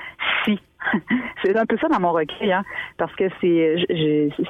[0.44, 0.58] si.
[1.42, 2.62] c'est un peu ça dans mon recueil, hein,
[2.96, 3.86] parce que c'est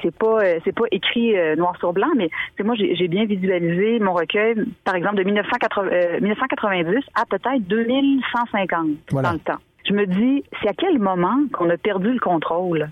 [0.01, 3.07] c'est pas euh, c'est pas écrit euh, noir sur blanc, mais c'est moi j'ai j'ai
[3.07, 9.29] bien visualisé mon recueil, par exemple de 1980, euh, 1990 à peut-être 2150 Voilà.
[9.29, 9.59] dans le temps.
[9.87, 12.89] Je me dis, c'est à quel moment qu'on a perdu le contrôle?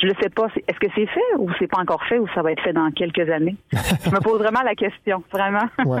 [0.00, 0.46] Je le sais pas.
[0.68, 2.90] Est-ce que c'est fait ou c'est pas encore fait ou ça va être fait dans
[2.90, 3.56] quelques années?
[3.72, 5.64] Je me pose vraiment la question, vraiment.
[5.86, 6.00] Ouais.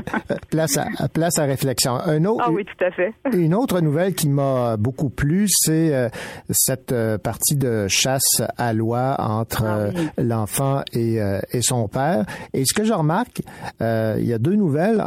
[0.50, 1.94] Place à, place à réflexion.
[1.94, 3.12] Un autre, Ah oui, tout à fait.
[3.32, 6.08] Une autre nouvelle qui m'a beaucoup plu, c'est euh,
[6.50, 11.86] cette euh, partie de chasse à loi entre Ah euh, l'enfant et, euh, et son
[11.88, 12.24] père.
[12.52, 13.42] Et ce que je remarque,
[13.80, 15.02] euh, il y a deux nouvelles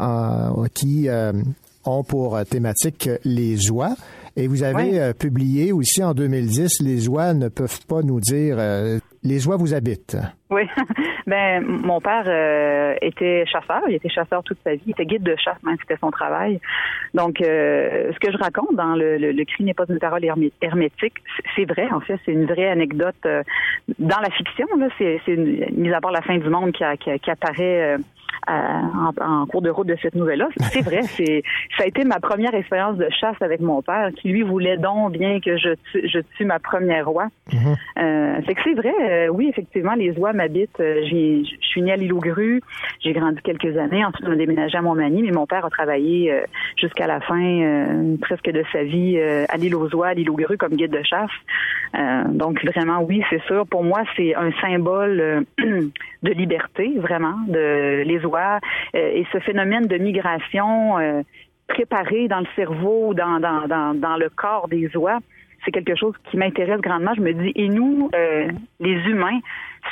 [0.73, 1.34] qui euh,
[1.85, 3.95] ont pour thématique les oies.
[4.40, 4.99] Et vous avez Ouais.
[4.99, 9.57] euh, publié aussi en 2010, les oies ne peuvent pas nous dire, euh, les oies
[9.57, 10.16] vous habitent.
[10.49, 10.63] Oui.
[11.27, 13.81] Ben, mon père euh, était chasseur.
[13.88, 14.81] Il était chasseur toute sa vie.
[14.88, 16.59] Il était guide de chasse, même c'était son travail.
[17.13, 20.23] Donc, euh, ce que je raconte dans le, le, le cri n'est pas une parole
[20.26, 21.13] hermé- hermétique,
[21.55, 21.88] c'est- vrai.
[21.91, 23.43] En fait, c'est une vraie anecdote euh,
[23.99, 24.65] dans la fiction.
[24.80, 27.19] Là, c'est, c'est une, mis à part la fin du monde qui, a- qui, a-
[27.19, 27.95] qui apparaît.
[27.95, 27.97] euh,
[28.47, 28.81] à-
[29.19, 30.47] en, en cours de route de cette nouvelle-là.
[30.71, 31.43] C'est vrai, c'est
[31.77, 35.11] ça a été ma première expérience de chasse avec mon père, qui lui voulait donc
[35.11, 37.27] bien que je tue, je tue ma première oie.
[37.97, 40.80] Euh, fait que c'est vrai, euh, oui, effectivement, les oies m'habitent.
[40.80, 42.61] Euh, Je suis née à l'île aux grues,
[43.02, 46.32] j'ai grandi quelques années, ensuite on a déménagé à Montmagny, mais mon père a travaillé
[46.32, 46.41] euh,
[46.78, 50.36] jusqu'à la fin euh, presque de sa vie à l'île aux oies, à l'île aux
[50.36, 51.38] grues comme guide de chasse.
[52.30, 53.66] Donc vraiment, oui, c'est sûr.
[53.68, 58.60] Pour moi, c'est un symbole de liberté, vraiment, de les oies
[58.94, 60.95] et ce phénomène de migration
[61.68, 65.20] préparé dans le cerveau, dans, dans, dans, dans le corps des oies
[65.66, 67.14] c'est quelque chose qui m'intéresse grandement.
[67.18, 68.10] Je me dis, et nous,
[68.80, 69.40] les humains,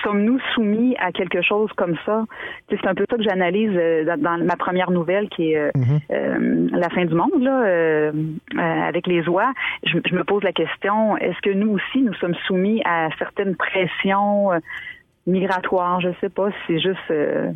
[0.04, 2.26] sommes-nous soumis à quelque chose comme ça?
[2.70, 5.72] C'est un peu ça que j'analyse euh, dans, ma première nouvelle qui est euh,
[6.12, 8.12] euh, La fin du monde, là, euh,
[8.56, 9.52] euh, avec les oies.
[9.84, 13.56] Je, je me pose la question, est-ce que nous aussi, nous sommes soumis à certaines
[13.56, 14.60] pressions euh,
[15.26, 16.02] migratoires?
[16.02, 17.12] Je sais pas si c'est juste...
[17.12, 17.52] euh,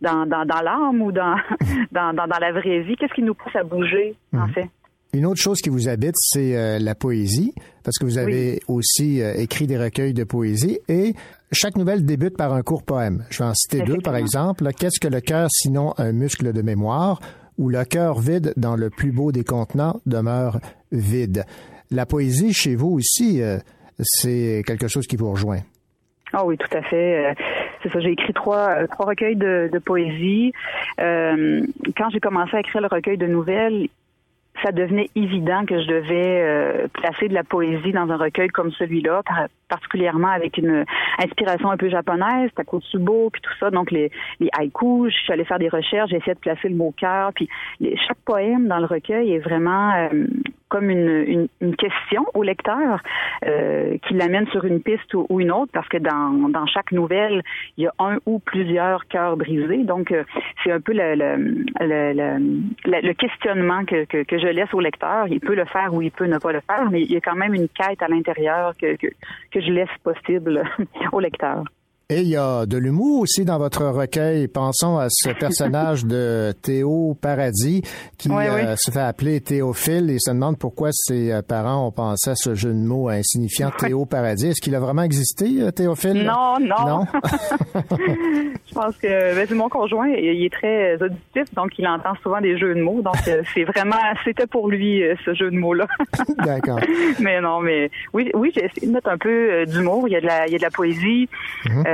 [0.00, 1.36] dans, dans, dans l'âme ou dans,
[1.92, 2.96] dans, dans, dans la vraie vie?
[2.96, 4.68] Qu'est-ce qui nous pousse à bouger, en fait?
[5.14, 7.54] Une autre chose qui vous habite, c'est euh, la poésie,
[7.84, 11.14] parce que vous avez aussi euh, écrit des recueils de poésie et
[11.52, 13.24] chaque nouvelle débute par un court poème.
[13.30, 14.68] Je vais en citer deux, par exemple.
[14.76, 17.20] Qu'est-ce que le cœur sinon un muscle de mémoire
[17.58, 20.58] ou le cœur vide dans le plus beau des contenants demeure
[20.90, 21.44] vide?
[21.92, 23.58] La poésie chez vous aussi, euh,
[24.00, 25.60] c'est quelque chose qui vous rejoint.
[26.32, 27.36] Ah oui, tout à fait.
[27.84, 30.52] C'est ça, j'ai écrit trois, trois recueils de, de poésie.
[30.98, 31.64] Euh,
[31.96, 33.86] quand j'ai commencé à écrire le recueil de nouvelles,
[34.62, 38.70] ça devenait évident que je devais euh, placer de la poésie dans un recueil comme
[38.72, 40.84] celui-là, par- particulièrement avec une
[41.18, 43.70] inspiration un peu japonaise, Takotsubo, puis tout ça.
[43.70, 44.10] Donc les,
[44.40, 47.32] les haïkus, je suis allée faire des recherches, j'ai essayé de placer le mot cœur,
[47.34, 47.48] puis
[48.06, 50.26] chaque poème dans le recueil est vraiment euh,
[50.74, 52.98] comme une, une, question au lecteur
[53.46, 57.42] euh, qui l'amène sur une piste ou, une autre, parce que dans, dans chaque nouvelle,
[57.76, 59.84] il y a un ou plusieurs cœurs brisés.
[59.84, 60.24] Donc, euh,
[60.64, 65.28] c'est un peu le, le- le- le questionnement que, que, que je laisse au lecteur.
[65.28, 67.20] Il peut le faire ou il peut ne pas le faire, mais il y a
[67.20, 69.06] quand même une quête à l'intérieur que, que,
[69.52, 70.64] que je laisse possible
[71.12, 71.62] au lecteur.
[72.10, 74.46] Et il y a de l'humour aussi dans votre recueil.
[74.46, 77.80] Pensons à ce personnage de Théo Paradis
[78.18, 82.32] qui euh, se fait appeler Théophile et se demande pourquoi ses euh, parents ont pensé
[82.32, 84.48] à ce jeu de mots insignifiant Théo Paradis.
[84.48, 86.24] Est-ce qu'il a vraiment existé, euh, Théophile?
[86.24, 86.86] Non, non.
[86.86, 87.06] Non?
[88.66, 92.58] Je pense que ben, mon conjoint, il est très auditif, donc il entend souvent des
[92.58, 93.00] jeux de mots.
[93.00, 93.16] Donc
[93.54, 95.86] c'est vraiment, c'était pour lui ce jeu de mots-là.
[96.44, 96.80] D'accord.
[97.18, 100.06] mais non, mais oui, oui, j'ai essayé de mettre un peu d'humour.
[100.06, 101.30] Il y a de la, il y a de la poésie.
[101.66, 101.93] Euh,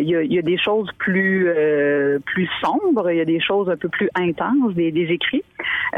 [0.00, 3.10] il, y a, il y a des choses plus euh, plus sombres.
[3.10, 5.44] Il y a des choses un peu plus intenses, des, des écrits.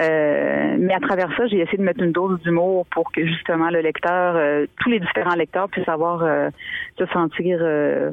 [0.00, 3.70] Euh, mais à travers ça, j'ai essayé de mettre une dose d'humour pour que justement
[3.70, 6.50] le lecteur, euh, tous les différents lecteurs puissent avoir euh,
[6.98, 8.10] se sentir euh,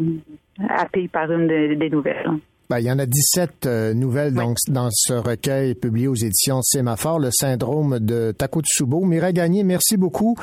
[0.70, 2.30] happés par une des, des nouvelles.
[2.70, 6.62] Ben, il y en a 17 euh, nouvelles donc, dans ce recueil publié aux éditions
[6.62, 9.06] Sémaphore, le syndrome de Takotsubo.
[9.06, 10.36] Mireille Gagné, merci beaucoup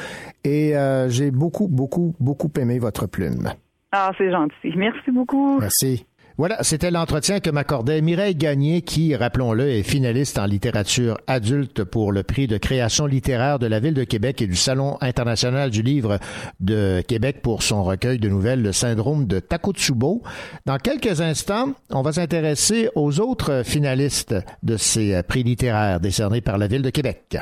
[0.42, 3.50] et euh, j'ai beaucoup, beaucoup, beaucoup aimé votre plume.
[3.96, 4.72] Ah, c'est gentil.
[4.76, 5.60] Merci beaucoup.
[5.60, 6.04] Merci.
[6.36, 12.10] Voilà, c'était l'entretien que m'accordait Mireille Gagné, qui, rappelons-le, est finaliste en littérature adulte pour
[12.10, 15.82] le prix de création littéraire de la Ville de Québec et du Salon international du
[15.82, 16.18] livre
[16.58, 20.24] de Québec pour son recueil de nouvelles Le syndrome de Takotsubo.
[20.66, 24.34] Dans quelques instants, on va s'intéresser aux autres finalistes
[24.64, 27.38] de ces prix littéraires décernés par la Ville de Québec.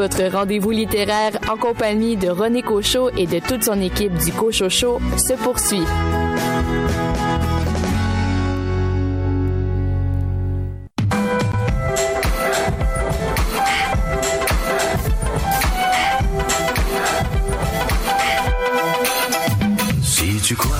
[0.00, 4.70] Votre rendez-vous littéraire en compagnie de René Cochot et de toute son équipe du Cochot
[4.70, 5.84] Show se poursuit.
[20.02, 20.78] Si tu crois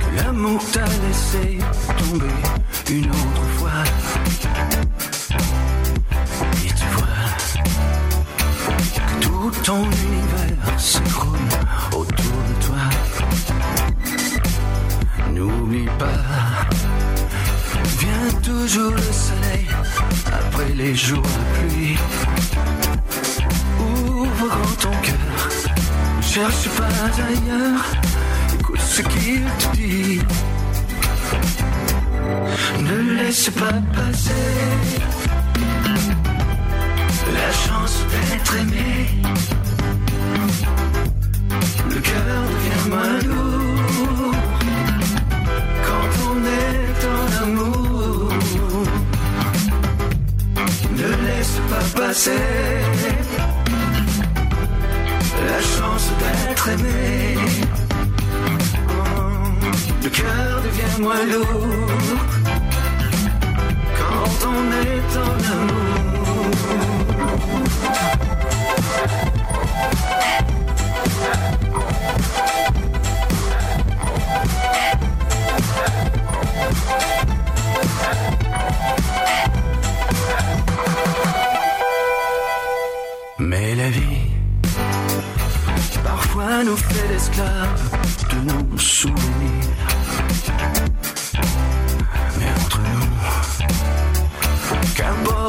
[0.00, 1.58] que l'amour t'a laissé
[1.96, 2.26] tomber
[2.90, 3.49] une autre
[9.70, 11.38] ton univers s'écroule
[11.92, 12.82] autour de toi,
[15.32, 16.22] n'oublie pas,
[18.00, 19.66] vient toujours le soleil
[20.26, 21.96] après les jours de pluie.
[23.78, 25.40] Ouvre grand ton cœur.
[26.16, 26.96] Ne cherche pas
[27.28, 27.84] ailleurs,
[28.58, 30.20] écoute ce qu'il te dit.
[32.80, 35.19] Ne laisse pas passer
[37.40, 38.90] la chance d'être aimé.
[41.94, 44.34] Le cœur devient moins lourd
[45.86, 48.32] quand on est en amour.
[50.98, 52.44] Ne laisse pas passer
[55.50, 57.38] la chance d'être aimé.
[60.04, 62.20] Le cœur devient moins lourd
[64.00, 66.89] quand on est en amour.
[83.38, 84.30] Mais la vie
[86.04, 87.98] parfois nous fait l'esclave
[88.30, 89.80] de nos souvenirs.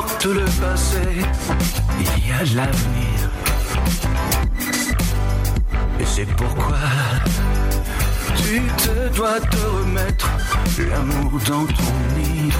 [0.02, 0.98] Qu'importe le passé,
[2.00, 3.30] il y a l'avenir.
[6.00, 6.78] Et c'est pourquoi
[8.38, 10.30] tu te dois te remettre
[10.90, 12.52] l'amour dans ton nid.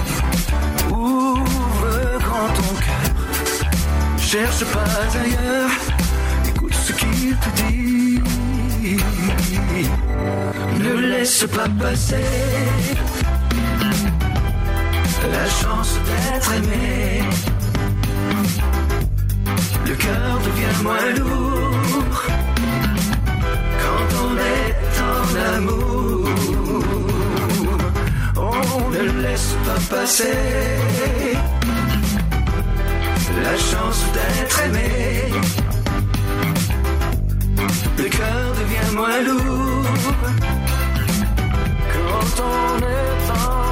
[0.90, 5.70] Ouvre grand ton cœur, cherche pas ailleurs,
[6.48, 8.20] écoute ce qu'il te dit.
[10.78, 12.24] Ne laisse pas passer
[15.30, 17.22] la chance d'être aimé.
[19.86, 22.22] Le cœur devient moins lourd
[23.82, 24.74] quand on est
[25.10, 26.28] en amour.
[28.36, 30.38] On ne laisse pas passer
[33.42, 34.90] la chance d'être aimé.
[37.98, 39.86] Le cœur devient moins lourd
[41.92, 43.71] quand on est en amour.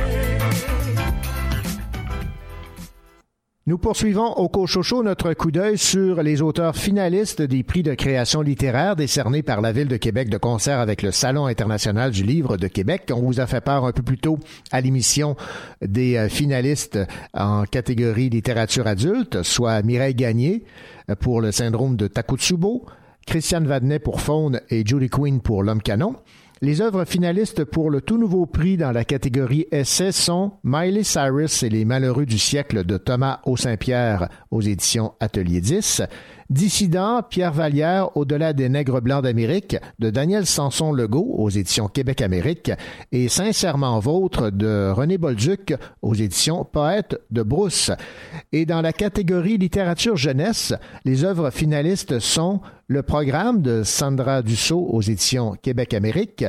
[3.67, 8.41] Nous poursuivons au Cochocho notre coup d'œil sur les auteurs finalistes des prix de création
[8.41, 12.57] littéraire décernés par la Ville de Québec de concert avec le Salon international du livre
[12.57, 13.11] de Québec.
[13.13, 14.39] On vous a fait part un peu plus tôt
[14.71, 15.35] à l'émission
[15.79, 16.97] des euh, finalistes
[17.35, 20.63] en catégorie littérature adulte, soit Mireille Gagné
[21.11, 22.87] euh, pour le syndrome de Takotsubo,
[23.27, 26.15] Christiane Vadnet pour Faune et Judy Quinn pour L'homme canon.
[26.63, 31.63] Les œuvres finalistes pour le tout nouveau prix dans la catégorie essai sont Miley Cyrus
[31.63, 33.57] et les malheureux du siècle de Thomas O.
[33.57, 36.03] Saint-Pierre aux éditions Atelier 10,
[36.51, 42.73] Dissident, Pierre Vallière, Au-delà des nègres blancs d'Amérique de Daniel Sanson Legault aux éditions Québec-Amérique
[43.13, 47.91] et Sincèrement vôtre de René Bolduc aux éditions Poète de Brousse.
[48.51, 50.73] Et dans la catégorie littérature jeunesse,
[51.05, 56.43] les œuvres finalistes sont Le programme de Sandra Dussault aux éditions Québec-Amérique,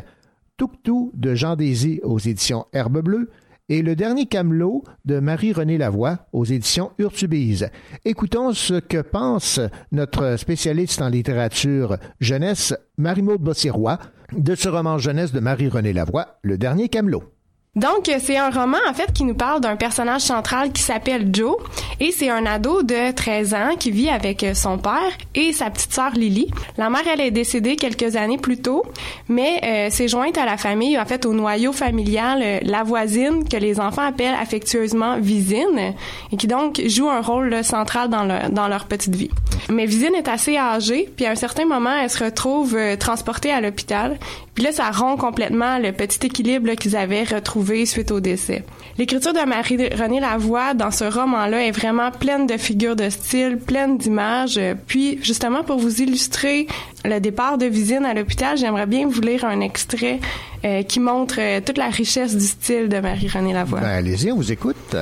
[0.56, 3.30] Touctou de Jean Désy aux éditions Herbe Bleue,
[3.72, 7.70] et Le Dernier Camelot de Marie-Renée Lavoie aux éditions Urtubise.
[8.04, 9.60] Écoutons ce que pense
[9.92, 13.98] notre spécialiste en littérature jeunesse, Marie-Maude Bossirois,
[14.36, 17.31] de ce roman jeunesse de Marie-Renée Lavoie, Le Dernier Camelot.
[17.74, 21.56] Donc, c'est un roman, en fait, qui nous parle d'un personnage central qui s'appelle Joe.
[22.00, 25.00] Et c'est un ado de 13 ans qui vit avec son père
[25.34, 26.48] et sa petite sœur Lily.
[26.76, 28.82] La mère, elle est décédée quelques années plus tôt,
[29.30, 33.48] mais euh, s'est jointe à la famille, en fait, au noyau familial, euh, la voisine,
[33.48, 35.94] que les enfants appellent affectueusement Visine,
[36.30, 39.30] et qui donc joue un rôle là, central dans, le- dans leur petite vie.
[39.70, 43.50] Mais Visine est assez âgée, puis à un certain moment, elle se retrouve euh, transportée
[43.50, 44.18] à l'hôpital.
[44.54, 48.64] Puis là, ça rompt complètement le petit équilibre qu'ils avaient retrouvé suite au décès.
[48.98, 53.96] L'écriture de Marie-Renée Lavoie dans ce roman-là est vraiment pleine de figures de style, pleine
[53.96, 54.60] d'images.
[54.86, 56.66] Puis, justement, pour vous illustrer
[57.04, 60.20] le départ de Visine à l'hôpital, j'aimerais bien vous lire un extrait
[60.64, 63.80] euh, qui montre euh, toute la richesse du style de Marie-Renée Lavoie.
[63.80, 64.96] Ben, allez-y, on vous écoute.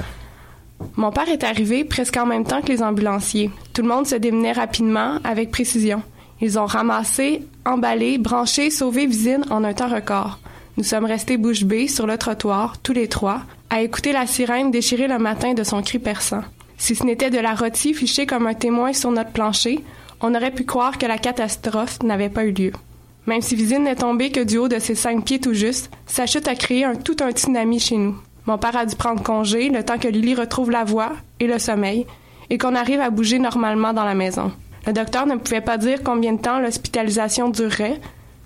[0.97, 3.51] Mon père est arrivé presque en même temps que les ambulanciers.
[3.75, 6.03] Tout le monde se démenait rapidement, avec précision.
[6.41, 10.39] Ils ont ramassé, emballé, branché, sauvé Visine en un temps record.
[10.81, 14.71] Nous sommes restés bouche bée sur le trottoir, tous les trois, à écouter la sirène
[14.71, 16.41] déchirer le matin de son cri perçant.
[16.79, 19.85] Si ce n'était de la rôtie fichée comme un témoin sur notre plancher,
[20.23, 22.73] on aurait pu croire que la catastrophe n'avait pas eu lieu.
[23.27, 26.25] Même si Visine n'est tombée que du haut de ses cinq pieds tout juste, sa
[26.25, 28.17] chute a créé un, tout un tsunami chez nous.
[28.47, 31.59] Mon père a dû prendre congé le temps que Lily retrouve la voix et le
[31.59, 32.07] sommeil
[32.49, 34.51] et qu'on arrive à bouger normalement dans la maison.
[34.87, 38.01] Le docteur ne pouvait pas dire combien de temps l'hospitalisation durerait.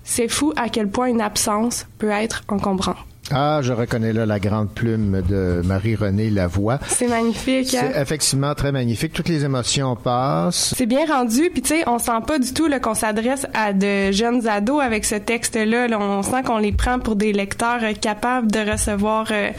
[0.05, 2.95] C'est fou à quel point une absence peut être encombrante.
[3.31, 6.77] Ah, je reconnais là la grande plume de Marie-Renée Lavoie.
[6.87, 7.73] C'est magnifique.
[7.73, 7.89] hein?
[7.91, 9.13] C'est effectivement très magnifique.
[9.13, 10.75] Toutes les émotions passent.
[10.77, 13.73] C'est bien rendu, puis tu sais, on sent pas du tout là, qu'on s'adresse à
[13.73, 15.87] de jeunes ados avec ce texte-là.
[15.87, 19.49] Là, on sent qu'on les prend pour des lecteurs euh, capables de recevoir euh,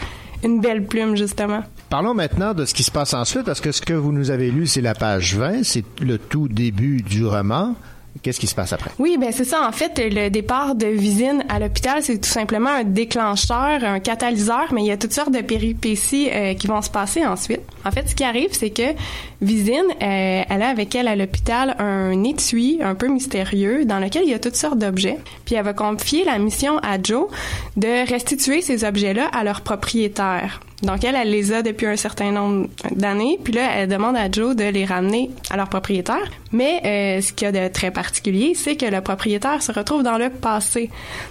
[0.44, 1.64] une belle plume, justement.
[1.90, 4.52] Parlons maintenant de ce qui se passe ensuite, parce que ce que vous nous avez
[4.52, 7.74] lu, c'est la page 20, c'est le tout début du roman.
[8.22, 8.90] Qu'est-ce qui se passe après?
[8.98, 9.66] Oui, ben c'est ça.
[9.66, 14.72] En fait, le départ de Visine à l'hôpital, c'est tout simplement un déclencheur, un catalyseur,
[14.72, 17.60] mais il y a toutes sortes de péripéties euh, qui vont se passer ensuite.
[17.84, 18.94] En fait, ce qui arrive, c'est que
[19.42, 24.22] Visine, euh, elle a avec elle à l'hôpital un étui un peu mystérieux dans lequel
[24.24, 25.18] il y a toutes sortes d'objets.
[25.44, 27.28] Puis elle va confier la mission à Joe
[27.76, 30.60] de restituer ces objets-là à leur propriétaire.
[30.82, 34.30] Donc elle, elle les a depuis un certain nombre d'années, puis là, elle demande à
[34.30, 36.30] Joe de les ramener à leur propriétaire.
[36.52, 40.02] Mais euh, ce qu'il y a de très particulier, c'est que le propriétaire se retrouve
[40.02, 40.90] dans le passé.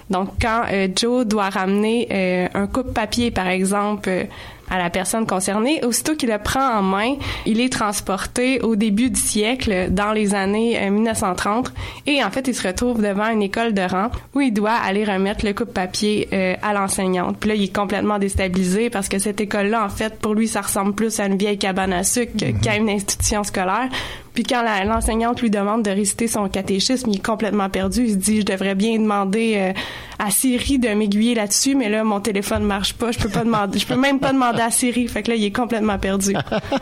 [0.09, 4.09] Donc quand euh, Joe doit ramener euh, un coupe-papier, par exemple,
[4.69, 7.15] à la personne concernée, aussitôt qu'il le prend en main,
[7.45, 11.71] il est transporté au début du siècle, dans les années euh, 1930,
[12.07, 15.03] et en fait, il se retrouve devant une école de rang où il doit aller
[15.03, 17.37] remettre le coupe-papier euh, à l'enseignante.
[17.39, 20.61] Puis là, il est complètement déstabilisé parce que cette école-là, en fait, pour lui, ça
[20.61, 23.89] ressemble plus à une vieille cabane à sucre qu'à une institution scolaire.
[24.35, 28.03] Puis quand l'enseignante lui demande de réciter son catéchisme, il est complètement perdu.
[28.03, 29.73] Il se dit, je devrais bien demander euh,
[30.19, 33.11] à Siri de m'aiguiller là-dessus, mais là, mon téléphone marche pas.
[33.11, 35.07] Je peux pas demander, je peux même pas demander à Siri.
[35.07, 36.33] Fait que là, il est complètement perdu.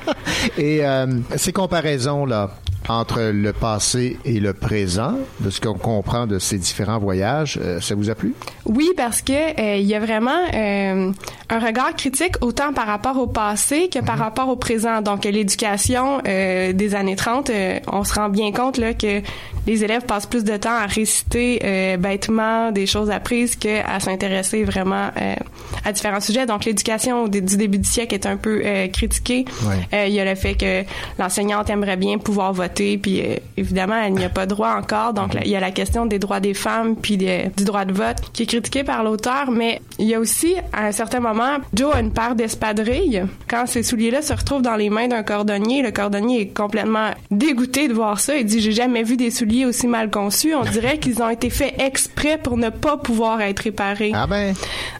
[0.58, 1.06] Et euh,
[1.36, 2.50] ces comparaisons-là
[2.90, 7.80] entre le passé et le présent, de ce qu'on comprend de ces différents voyages, euh,
[7.80, 8.34] ça vous a plu?
[8.66, 11.12] Oui, parce que euh, il y a vraiment euh,
[11.50, 15.02] un regard critique autant par rapport au passé que par rapport au présent.
[15.02, 19.22] Donc l'éducation euh, des années 30, euh, on se rend bien compte là que
[19.68, 24.64] les élèves passent plus de temps à réciter euh, bêtement des choses apprises qu'à s'intéresser
[24.64, 25.36] vraiment euh,
[25.86, 26.46] à différents sujets.
[26.46, 29.46] Donc l'éducation du début du siècle est un peu euh, critiquée.
[29.64, 29.76] Ouais.
[29.94, 30.84] Euh, il y a le fait que
[31.20, 35.14] l'enseignante aimerait bien pouvoir voter, puis euh, évidemment, elle n'y a pas droit encore.
[35.14, 37.86] Donc, là, il y a la question des droits des femmes, puis des- du droit
[37.86, 39.52] de vote, qui est critiquée par l'auteur.
[39.52, 43.24] Mais il y a aussi, à un certain moment, Joe a une paire d'espadrilles.
[43.48, 47.88] Quand ces souliers-là se retrouvent dans les mains d'un cordonnier, le cordonnier est complètement dégoûté
[47.88, 48.36] de voir ça.
[48.36, 50.54] Il dit, j'ai jamais vu des souliers aussi mal conçus.
[50.56, 54.12] On dirait qu'ils ont été faits exprès pour ne pas pouvoir être réparés.
[54.14, 54.54] Ah ben.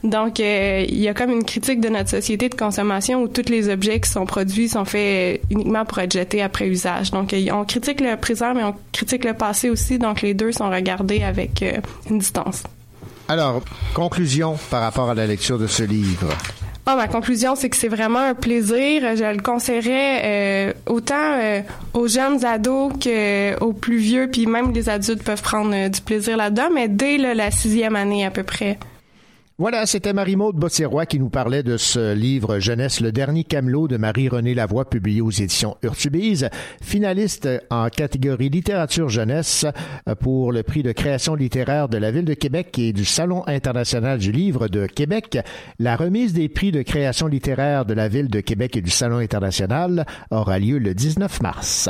[0.04, 3.50] Donc, euh, il y a comme une critique de notre société de consommation où tous
[3.50, 7.12] les objets qui sont produits sont faits euh, uniquement pour être jetés après usage.
[7.12, 9.98] Donc, euh, on critique le présent, mais on critique le passé aussi.
[9.98, 11.78] Donc, les deux sont regardés avec euh,
[12.10, 12.64] une distance.
[13.28, 13.62] Alors,
[13.94, 16.28] conclusion par rapport à la lecture de ce livre.
[16.86, 19.16] Ah, ma conclusion, c'est que c'est vraiment un plaisir.
[19.16, 21.62] Je le conseillerais euh, autant euh,
[21.94, 26.36] aux jeunes ados qu'aux plus vieux, puis même les adultes peuvent prendre euh, du plaisir
[26.36, 28.78] là-dedans, mais dès là, la sixième année à peu près.
[29.60, 33.98] Voilà, c'était Marie-Maude Bottirois qui nous parlait de ce livre Jeunesse, le dernier camelot de
[33.98, 36.50] Marie-Renée Lavoie, publié aux éditions Urtubise,
[36.82, 39.68] finaliste en catégorie littérature jeunesse
[40.22, 44.18] pour le prix de création littéraire de la Ville de Québec et du Salon international
[44.18, 45.38] du livre de Québec.
[45.78, 49.18] La remise des prix de création littéraire de la Ville de Québec et du Salon
[49.18, 51.90] international aura lieu le 19 mars.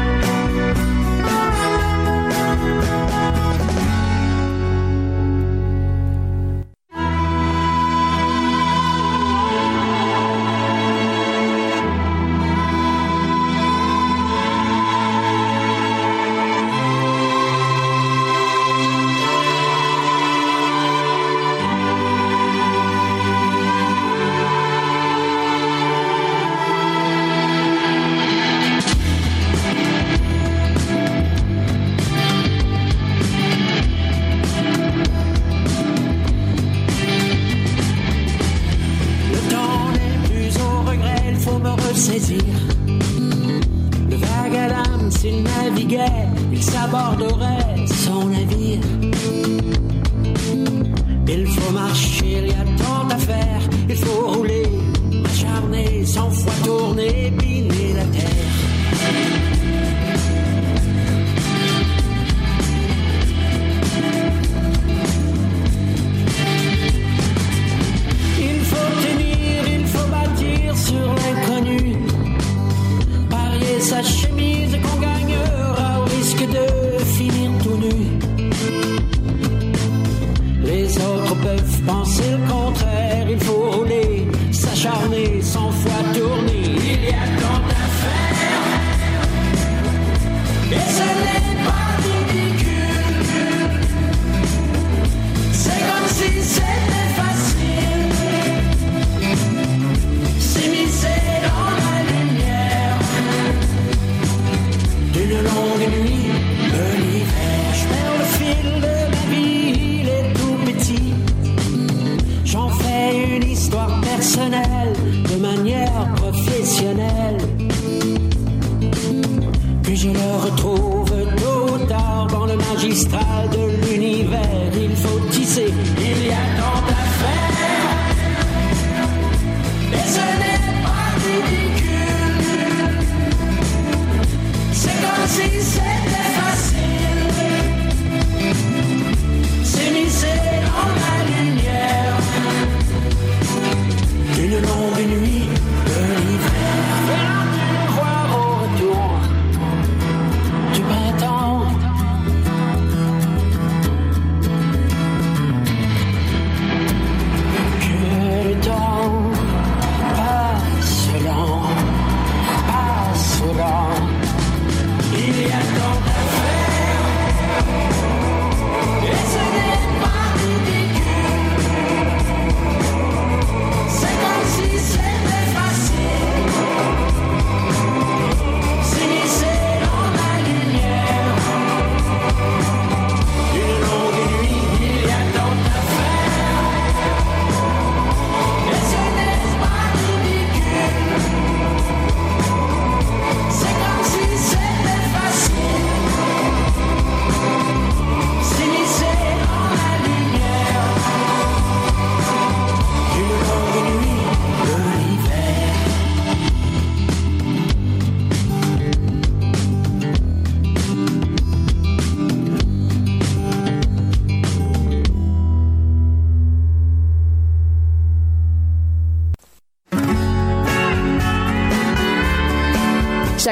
[44.09, 48.81] Le vague à l'âme, s'il naviguait, il s'aborderait son navire.
[51.25, 54.67] Il faut marcher, il y a tant à faire, il faut rouler,
[55.23, 59.40] acharner, sans fois tourner, piner la terre.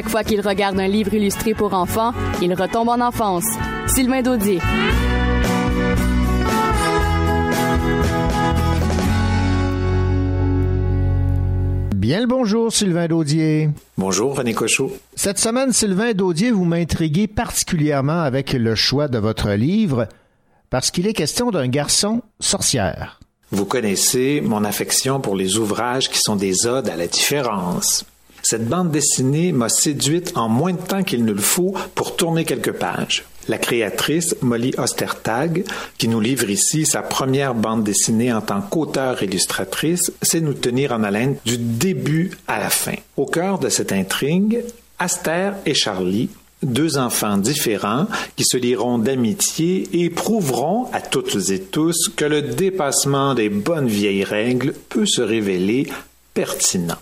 [0.09, 3.45] Chaque fois qu'il regarde un livre illustré pour enfants, il retombe en enfance.
[3.85, 4.57] Sylvain Daudier.
[11.95, 13.69] Bien le bonjour, Sylvain Daudier.
[13.99, 14.91] Bonjour, René Cochot.
[15.13, 20.07] Cette semaine, Sylvain Daudier, vous m'intriguez particulièrement avec le choix de votre livre
[20.71, 23.19] parce qu'il est question d'un garçon sorcière.
[23.51, 28.07] Vous connaissez mon affection pour les ouvrages qui sont des odes à la différence.
[28.51, 32.45] Cette bande dessinée m'a séduite en moins de temps qu'il ne le faut pour tourner
[32.45, 33.23] quelques pages.
[33.47, 35.65] La créatrice, Molly Ostertag,
[35.99, 41.03] qui nous livre ici sa première bande dessinée en tant qu'auteur-illustratrice, sait nous tenir en
[41.03, 42.95] haleine du début à la fin.
[43.17, 44.63] Au cœur de cette intrigue,
[44.97, 46.31] Aster et Charlie,
[46.63, 52.41] deux enfants différents qui se lieront d'amitié et prouveront à toutes et tous que le
[52.41, 55.87] dépassement des bonnes vieilles règles peut se révéler
[56.33, 56.97] pertinent.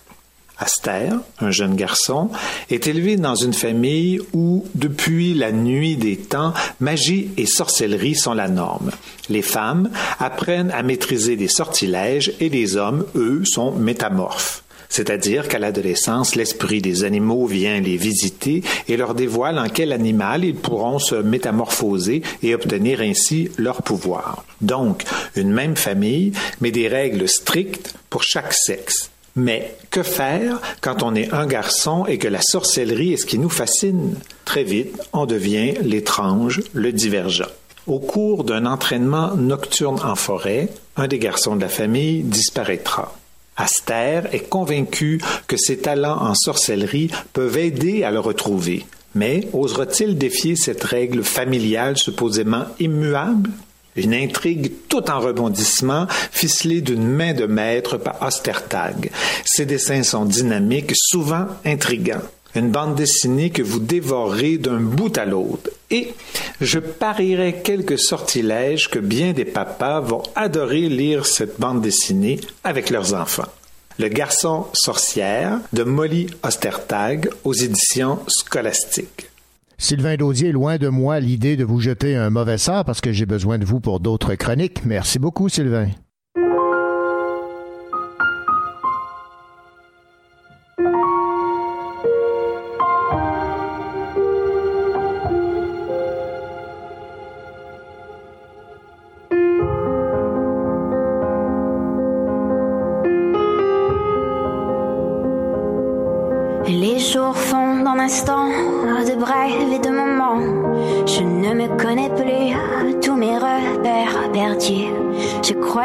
[0.59, 1.09] Aster,
[1.39, 2.29] un jeune garçon,
[2.69, 8.33] est élevé dans une famille où, depuis la nuit des temps, magie et sorcellerie sont
[8.33, 8.91] la norme.
[9.29, 9.89] Les femmes
[10.19, 14.63] apprennent à maîtriser des sortilèges et les hommes, eux, sont métamorphes.
[14.89, 20.45] C'est-à-dire qu'à l'adolescence, l'esprit des animaux vient les visiter et leur dévoile en quel animal
[20.45, 24.45] ils pourront se métamorphoser et obtenir ainsi leur pouvoir.
[24.61, 25.03] Donc,
[25.35, 26.31] une même famille,
[26.61, 29.11] mais des règles strictes pour chaque sexe.
[29.37, 33.37] Mais que faire quand on est un garçon et que la sorcellerie est ce qui
[33.37, 34.15] nous fascine?
[34.45, 37.47] Très vite, on devient l'étrange, le divergent.
[37.85, 43.15] Au cours d'un entraînement nocturne en forêt, un des garçons de la famille disparaîtra.
[43.55, 48.85] Aster est convaincu que ses talents en sorcellerie peuvent aider à le retrouver.
[49.15, 53.51] Mais osera-t-il défier cette règle familiale supposément immuable?
[53.97, 59.11] Une intrigue tout en rebondissement, ficelée d'une main de maître par Ostertag.
[59.43, 62.21] Ses dessins sont dynamiques, souvent intrigants.
[62.55, 65.69] Une bande dessinée que vous dévorerez d'un bout à l'autre.
[65.91, 66.13] Et
[66.61, 72.89] je parierais quelques sortilèges que bien des papas vont adorer lire cette bande dessinée avec
[72.89, 73.51] leurs enfants.
[73.99, 79.29] Le garçon sorcière de Molly Ostertag aux éditions scolastiques.
[79.79, 83.27] Sylvain Daudier, loin de moi l'idée de vous jeter un mauvais sort parce que j'ai
[83.27, 84.83] besoin de vous pour d'autres chroniques.
[84.85, 85.89] Merci beaucoup, Sylvain.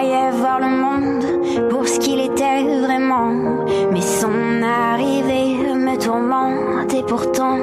[0.02, 3.64] Je croyais voir le monde pour ce qu'il était vraiment.
[3.92, 7.58] Mais son arrivée me tourmente et pourtant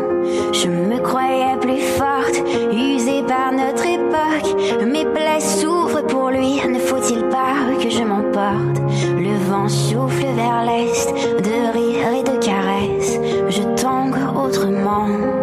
[0.54, 2.42] je me croyais plus forte,
[2.72, 4.86] usée par notre époque.
[4.86, 8.80] Mes plaies souffrent pour lui, ne faut-il pas que je m'emporte?
[9.18, 11.14] Le vent souffle vers l'est,
[11.44, 13.20] de rire et de caresses.
[13.50, 15.39] Je tangue autrement.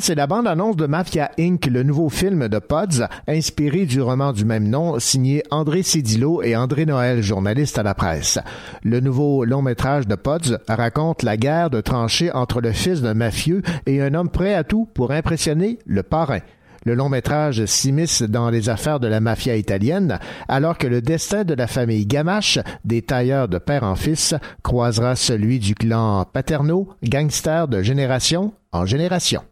[0.00, 4.44] C'est la bande-annonce de Mafia Inc., le nouveau film de Pods, inspiré du roman du
[4.44, 8.38] même nom, signé André Cédillo et André Noël, journaliste à la presse.
[8.82, 13.62] Le nouveau long-métrage de Pods raconte la guerre de tranchées entre le fils d'un mafieux
[13.86, 16.40] et un homme prêt à tout pour impressionner le parrain.
[16.84, 21.44] Le long métrage s'immisce dans les affaires de la mafia italienne, alors que le destin
[21.44, 26.88] de la famille Gamache, des tailleurs de père en fils, croisera celui du clan Paterno,
[27.02, 29.42] gangster de génération en génération.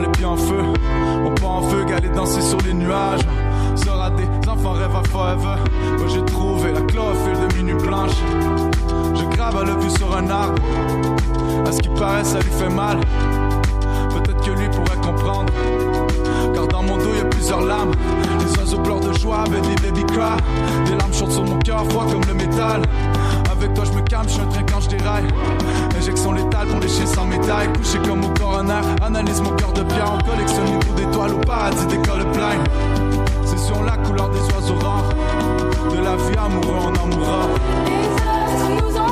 [0.00, 0.62] Les pieds en feu.
[1.24, 3.26] On part en feu, aller danser sur les nuages.
[3.74, 5.56] Sera des enfants rêve à forever.
[5.98, 8.12] Moi j'ai trouvé la chlorophylle de minuit blanche.
[9.14, 10.62] Je grave à la vue sur un arbre.
[11.66, 13.00] À ce qui paraît, ça lui fait mal.
[14.10, 15.52] Peut-être que lui pourrait comprendre.
[16.76, 17.92] Dans mon dos, y a plusieurs lames.
[18.38, 20.36] Les oiseaux pleurent de joie, baby, baby cry.
[20.84, 22.82] Des larmes chantent sur mon cœur, froid comme le métal.
[23.50, 25.24] Avec toi, je me calme, je suis un train quand je déraille.
[25.98, 27.72] Injection létale pour les chiens sans médaille.
[27.78, 30.12] Couché comme au coroner, analyse mon cœur de pierre.
[30.16, 32.62] On collectionne les bouts d'étoiles au paradis d'école plein.
[33.46, 35.08] C'est sur la couleur des oiseaux rares.
[35.90, 37.48] De la vie amoureux, on en mourra.
[38.68, 39.05] nous entourent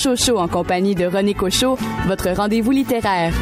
[0.00, 3.32] écoutez le Cocho Show en compagnie de René Cocho, votre rendez-vous littéraire.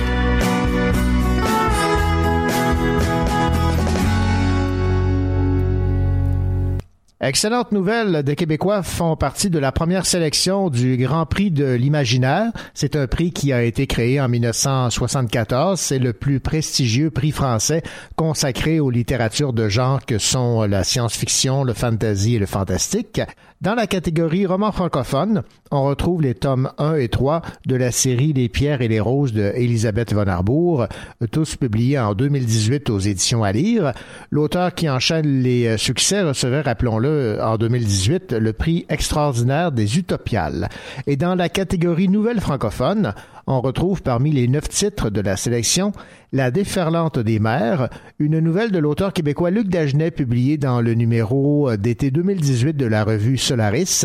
[7.20, 12.52] Excellente nouvelle, des Québécois font partie de la première sélection du Grand Prix de l'imaginaire.
[12.74, 15.80] C'est un prix qui a été créé en 1974.
[15.80, 17.82] C'est le plus prestigieux prix français
[18.18, 23.20] consacré aux littératures de genre que sont la science-fiction, le fantasy et le fantastique.
[23.60, 28.32] Dans la catégorie roman francophone, on retrouve les tomes 1 et 3 de la série
[28.32, 30.86] Les pierres et les roses de Elisabeth von Arbour,
[31.30, 33.92] tous publiés en 2018 aux éditions à lire.
[34.30, 40.68] L'auteur qui enchaîne les succès recevait, rappelons-le, en 2018, le prix extraordinaire des Utopiales.
[41.06, 43.12] Et dans la catégorie nouvelle francophone,
[43.48, 45.92] on retrouve parmi les neuf titres de la sélection
[46.32, 47.88] La déferlante des mers,
[48.18, 53.04] une nouvelle de l'auteur québécois Luc Dagenet publiée dans le numéro d'été 2018 de la
[53.04, 54.04] revue Solaris.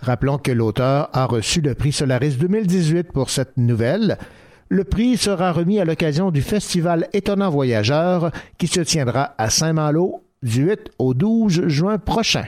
[0.00, 4.18] Rappelons que l'auteur a reçu le prix Solaris 2018 pour cette nouvelle.
[4.68, 10.24] Le prix sera remis à l'occasion du festival Étonnant Voyageur qui se tiendra à Saint-Malo
[10.42, 12.44] du 8 au 12 juin prochain.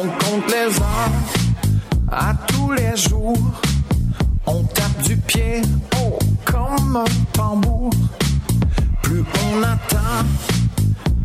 [0.00, 3.36] On compte les heures à tous les jours.
[4.46, 5.60] On tape du pied,
[6.00, 7.90] oh, comme un tambour.
[9.02, 10.24] Plus on attend,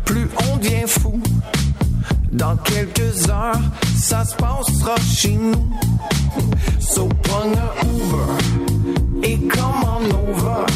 [0.04, 1.20] plus on devient fou.
[2.32, 3.62] Dans quelques heures,
[3.96, 5.70] ça se passera chez nous.
[6.80, 10.66] So prends un Uber et commande over.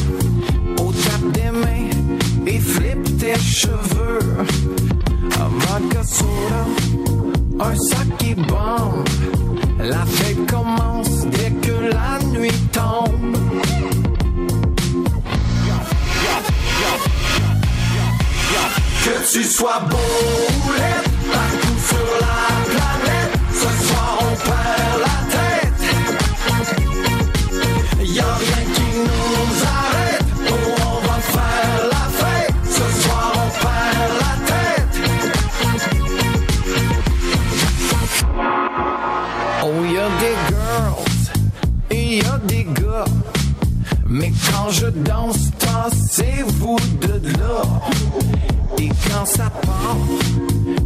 [0.84, 1.90] Au tape des mains
[2.46, 4.20] et flippe tes cheveux.
[5.58, 6.87] Vodka soda
[7.60, 9.08] un sac qui bombe.
[9.78, 13.36] La fête commence dès que la nuit tombe.
[19.04, 19.96] Que tu sois beau
[21.32, 22.57] partout sur la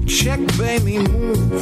[0.07, 0.41] check
[0.85, 1.61] mes moves.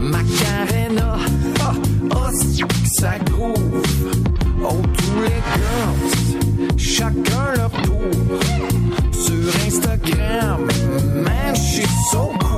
[0.00, 1.18] Macarena,
[1.60, 2.28] oh,
[2.66, 3.82] que ça groove.
[4.62, 8.40] Oh, tous les girls, chacun leur tour.
[9.12, 10.66] Sur Instagram,
[11.24, 12.55] man, j'suis so cool.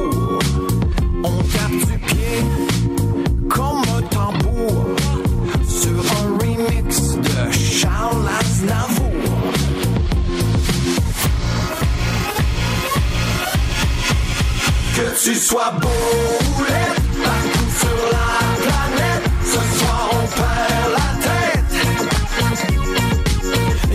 [15.48, 16.62] Sois beau ou
[17.24, 18.32] partout sur la
[18.64, 21.74] planète, ce soir on perd la tête.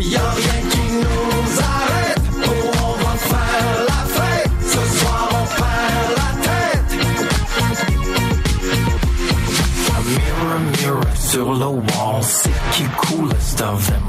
[0.01, 2.49] Y a rien qui nous arrête, oh
[2.81, 6.91] on va faire la fête, ce soir on perd la tête.
[10.07, 14.02] Mirror, mirror sur le wall, c'est qui coolest of them.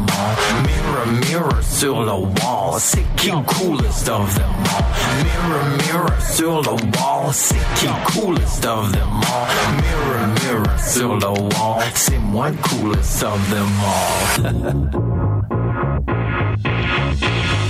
[1.20, 4.84] Mirror, sur le wall, c'est qui coolest of them all?
[5.22, 9.48] Mirror, mirror sur le wall, c'est qui coolest of them all?
[9.76, 14.90] Mirror, mirror sur le wall, c'est moi le coolest of them all.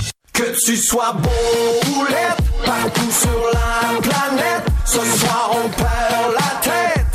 [0.33, 1.29] Que tu sois beau
[1.91, 2.35] ou laid,
[2.65, 7.05] partout sur la planète, ce soir on perd la tête.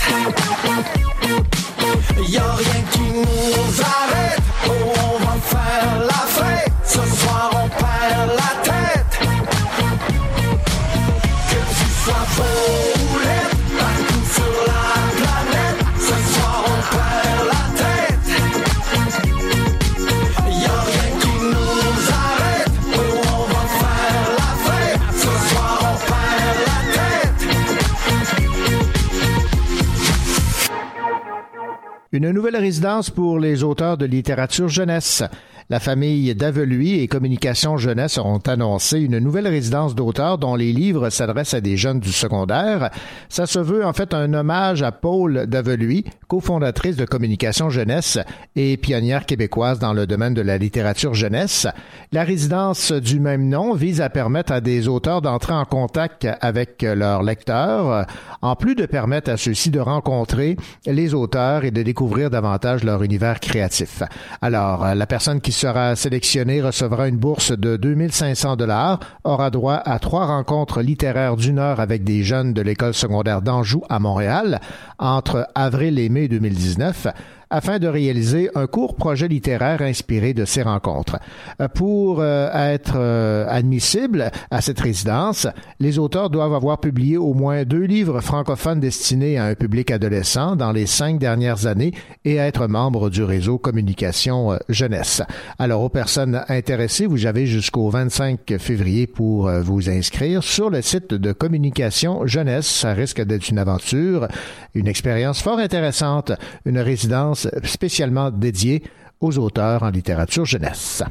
[32.23, 35.23] Une nouvelle résidence pour les auteurs de littérature jeunesse.
[35.71, 41.11] La famille Daveluy et Communication Jeunesse ont annoncé une nouvelle résidence d'auteurs dont les livres
[41.11, 42.91] s'adressent à des jeunes du secondaire.
[43.29, 48.19] Ça se veut en fait un hommage à Paul Daveluy, cofondatrice de Communication Jeunesse
[48.57, 51.69] et pionnière québécoise dans le domaine de la littérature jeunesse.
[52.11, 56.83] La résidence du même nom vise à permettre à des auteurs d'entrer en contact avec
[56.83, 58.07] leurs lecteurs,
[58.43, 60.57] en plus de permettre à ceux-ci de rencontrer
[60.87, 64.03] les auteurs et de découvrir davantage leur univers créatif.
[64.43, 69.99] Alors, la personne qui sera sélectionnée recevra une bourse de 2500 dollars, aura droit à
[69.99, 74.61] trois rencontres littéraires d'une heure avec des jeunes de l'école secondaire d'Anjou à Montréal
[74.99, 77.09] entre avril et mai 2019.
[77.51, 81.19] Afin de réaliser un court projet littéraire inspiré de ces rencontres.
[81.61, 85.47] Euh, Pour euh, être euh, admissible à cette résidence,
[85.81, 90.57] les auteurs doivent avoir publié au moins deux livres francophones destinés à un public adolescent
[90.57, 91.93] dans les cinq dernières années
[92.25, 95.23] et être membre du réseau Communication Jeunesse.
[95.59, 101.15] Alors, aux personnes intéressées, vous avez jusqu'au 25 février pour vous inscrire sur le site
[101.15, 102.67] de Communication Jeunesse.
[102.67, 104.29] Ça risque d'être une aventure,
[104.75, 106.33] une expérience fort intéressante,
[106.65, 108.83] une résidence spécialement dédiée
[109.21, 111.03] aux auteurs en littérature jeunesse.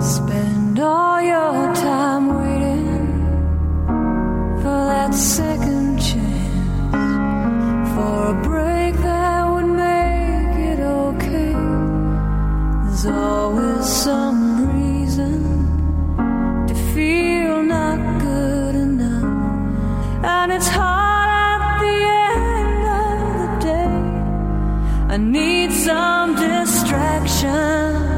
[0.00, 3.08] Spend all your time waiting
[4.62, 6.94] for that second chance,
[7.94, 11.52] for a break that would make it okay.
[12.84, 14.67] There's always some
[15.18, 21.98] reason to feel not good enough, and it's hard at the
[22.34, 25.14] end of the day.
[25.14, 28.17] I need some distraction.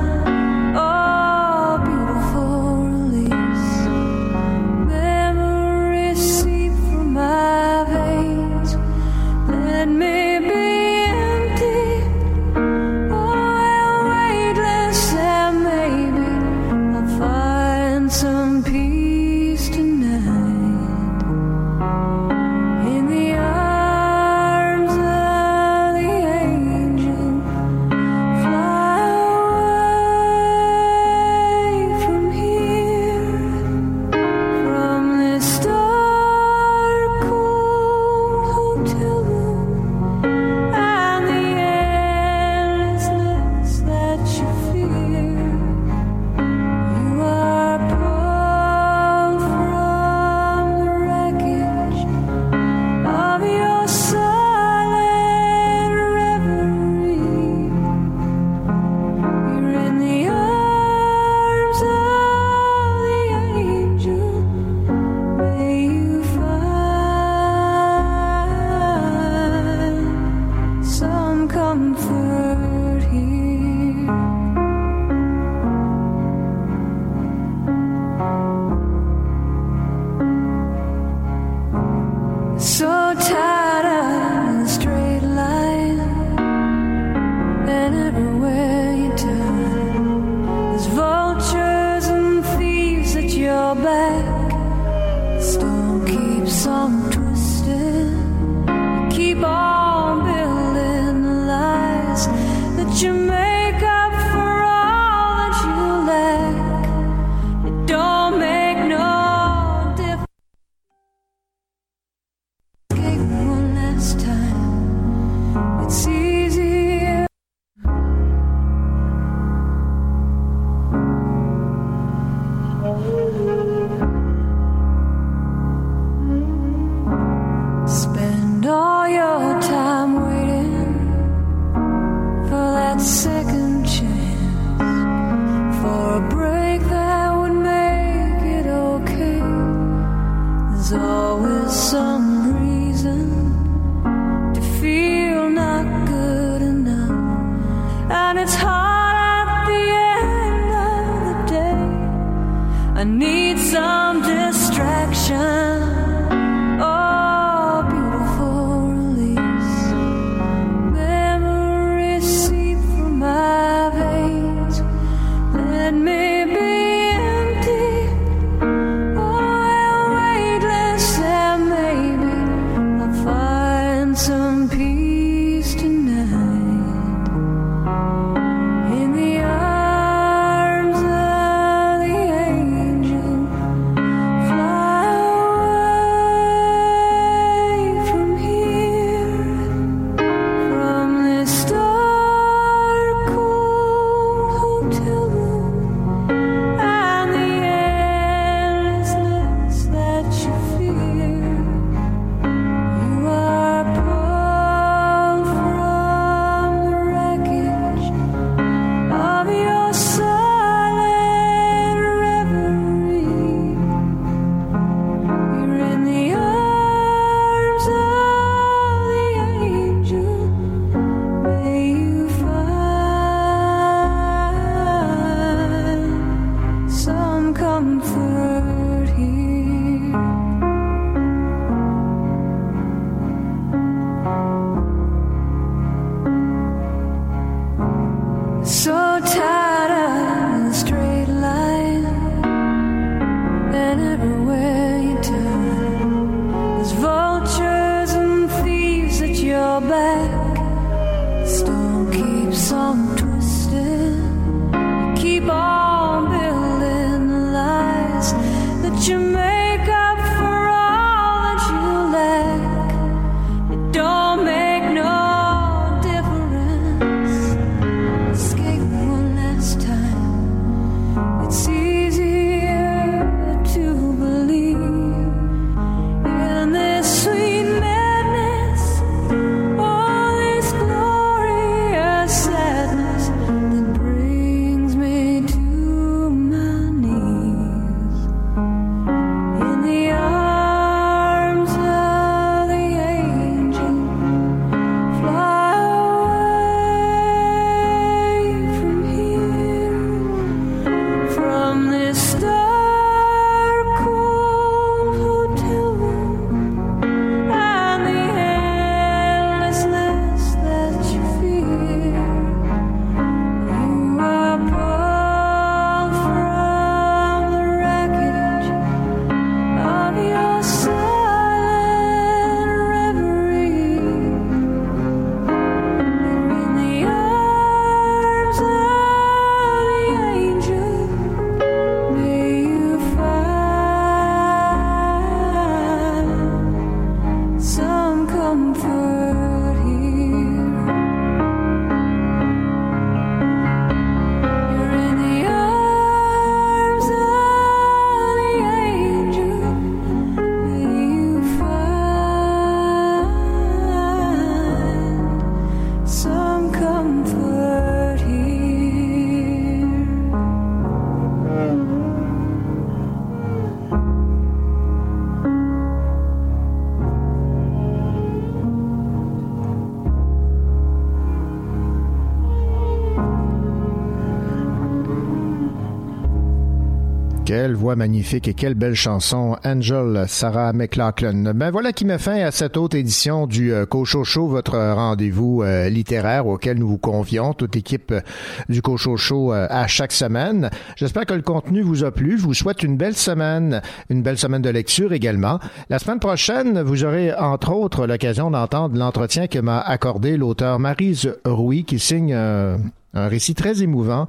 [377.51, 381.51] Quelle voix magnifique et quelle belle chanson, Angel Sarah McLachlan.
[381.53, 385.89] Ben voilà qui met fin à cette autre édition du euh, Cochocho, votre rendez-vous euh,
[385.89, 388.21] littéraire auquel nous vous convions, toute l'équipe euh,
[388.69, 390.71] du Cochocho euh, à chaque semaine.
[390.95, 392.39] J'espère que le contenu vous a plu.
[392.39, 395.59] Je vous souhaite une belle semaine, une belle semaine de lecture également.
[395.89, 401.35] La semaine prochaine, vous aurez entre autres l'occasion d'entendre l'entretien que m'a accordé l'auteur Marise
[401.45, 402.79] Rouy qui signe un
[403.27, 404.29] récit très émouvant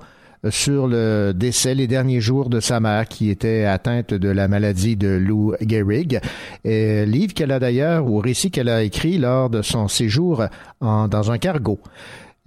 [0.49, 4.95] sur le décès les derniers jours de sa mère qui était atteinte de la maladie
[4.95, 6.19] de Lou Gehrig.
[6.65, 10.43] Livre qu'elle a d'ailleurs, ou récit qu'elle a écrit lors de son séjour
[10.81, 11.79] dans un cargo.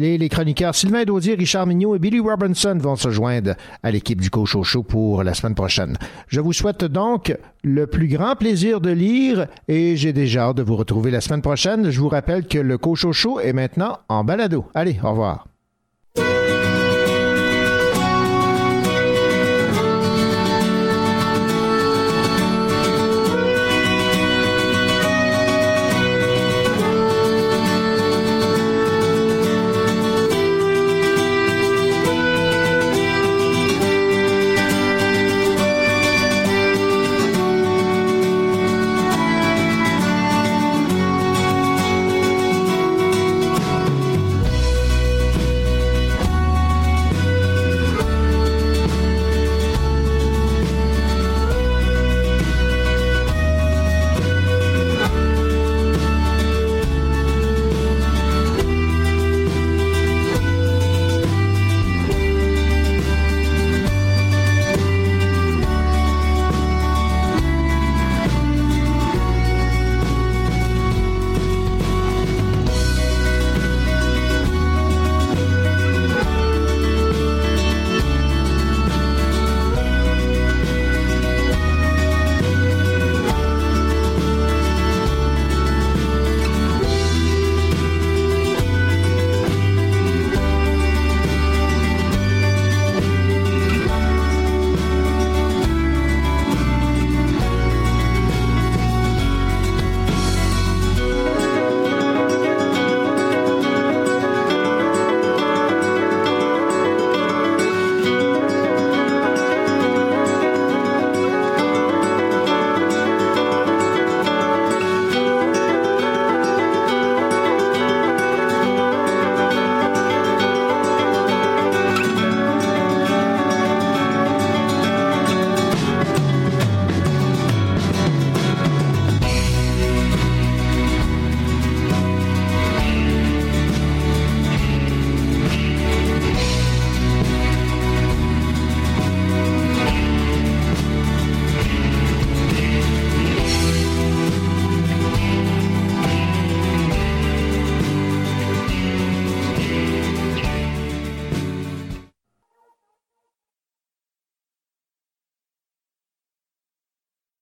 [0.00, 3.54] Les, chroniqueurs Sylvain Daudier, Richard Mignot et Billy Robinson vont se joindre
[3.84, 5.96] à l'équipe du Coach Show pour la semaine prochaine.
[6.26, 10.64] Je vous souhaite donc le plus grand plaisir de lire et j'ai déjà hâte de
[10.64, 11.90] vous retrouver la semaine prochaine.
[11.90, 14.64] Je vous rappelle que le Coach Show est maintenant en balado.
[14.74, 15.46] Allez, au revoir.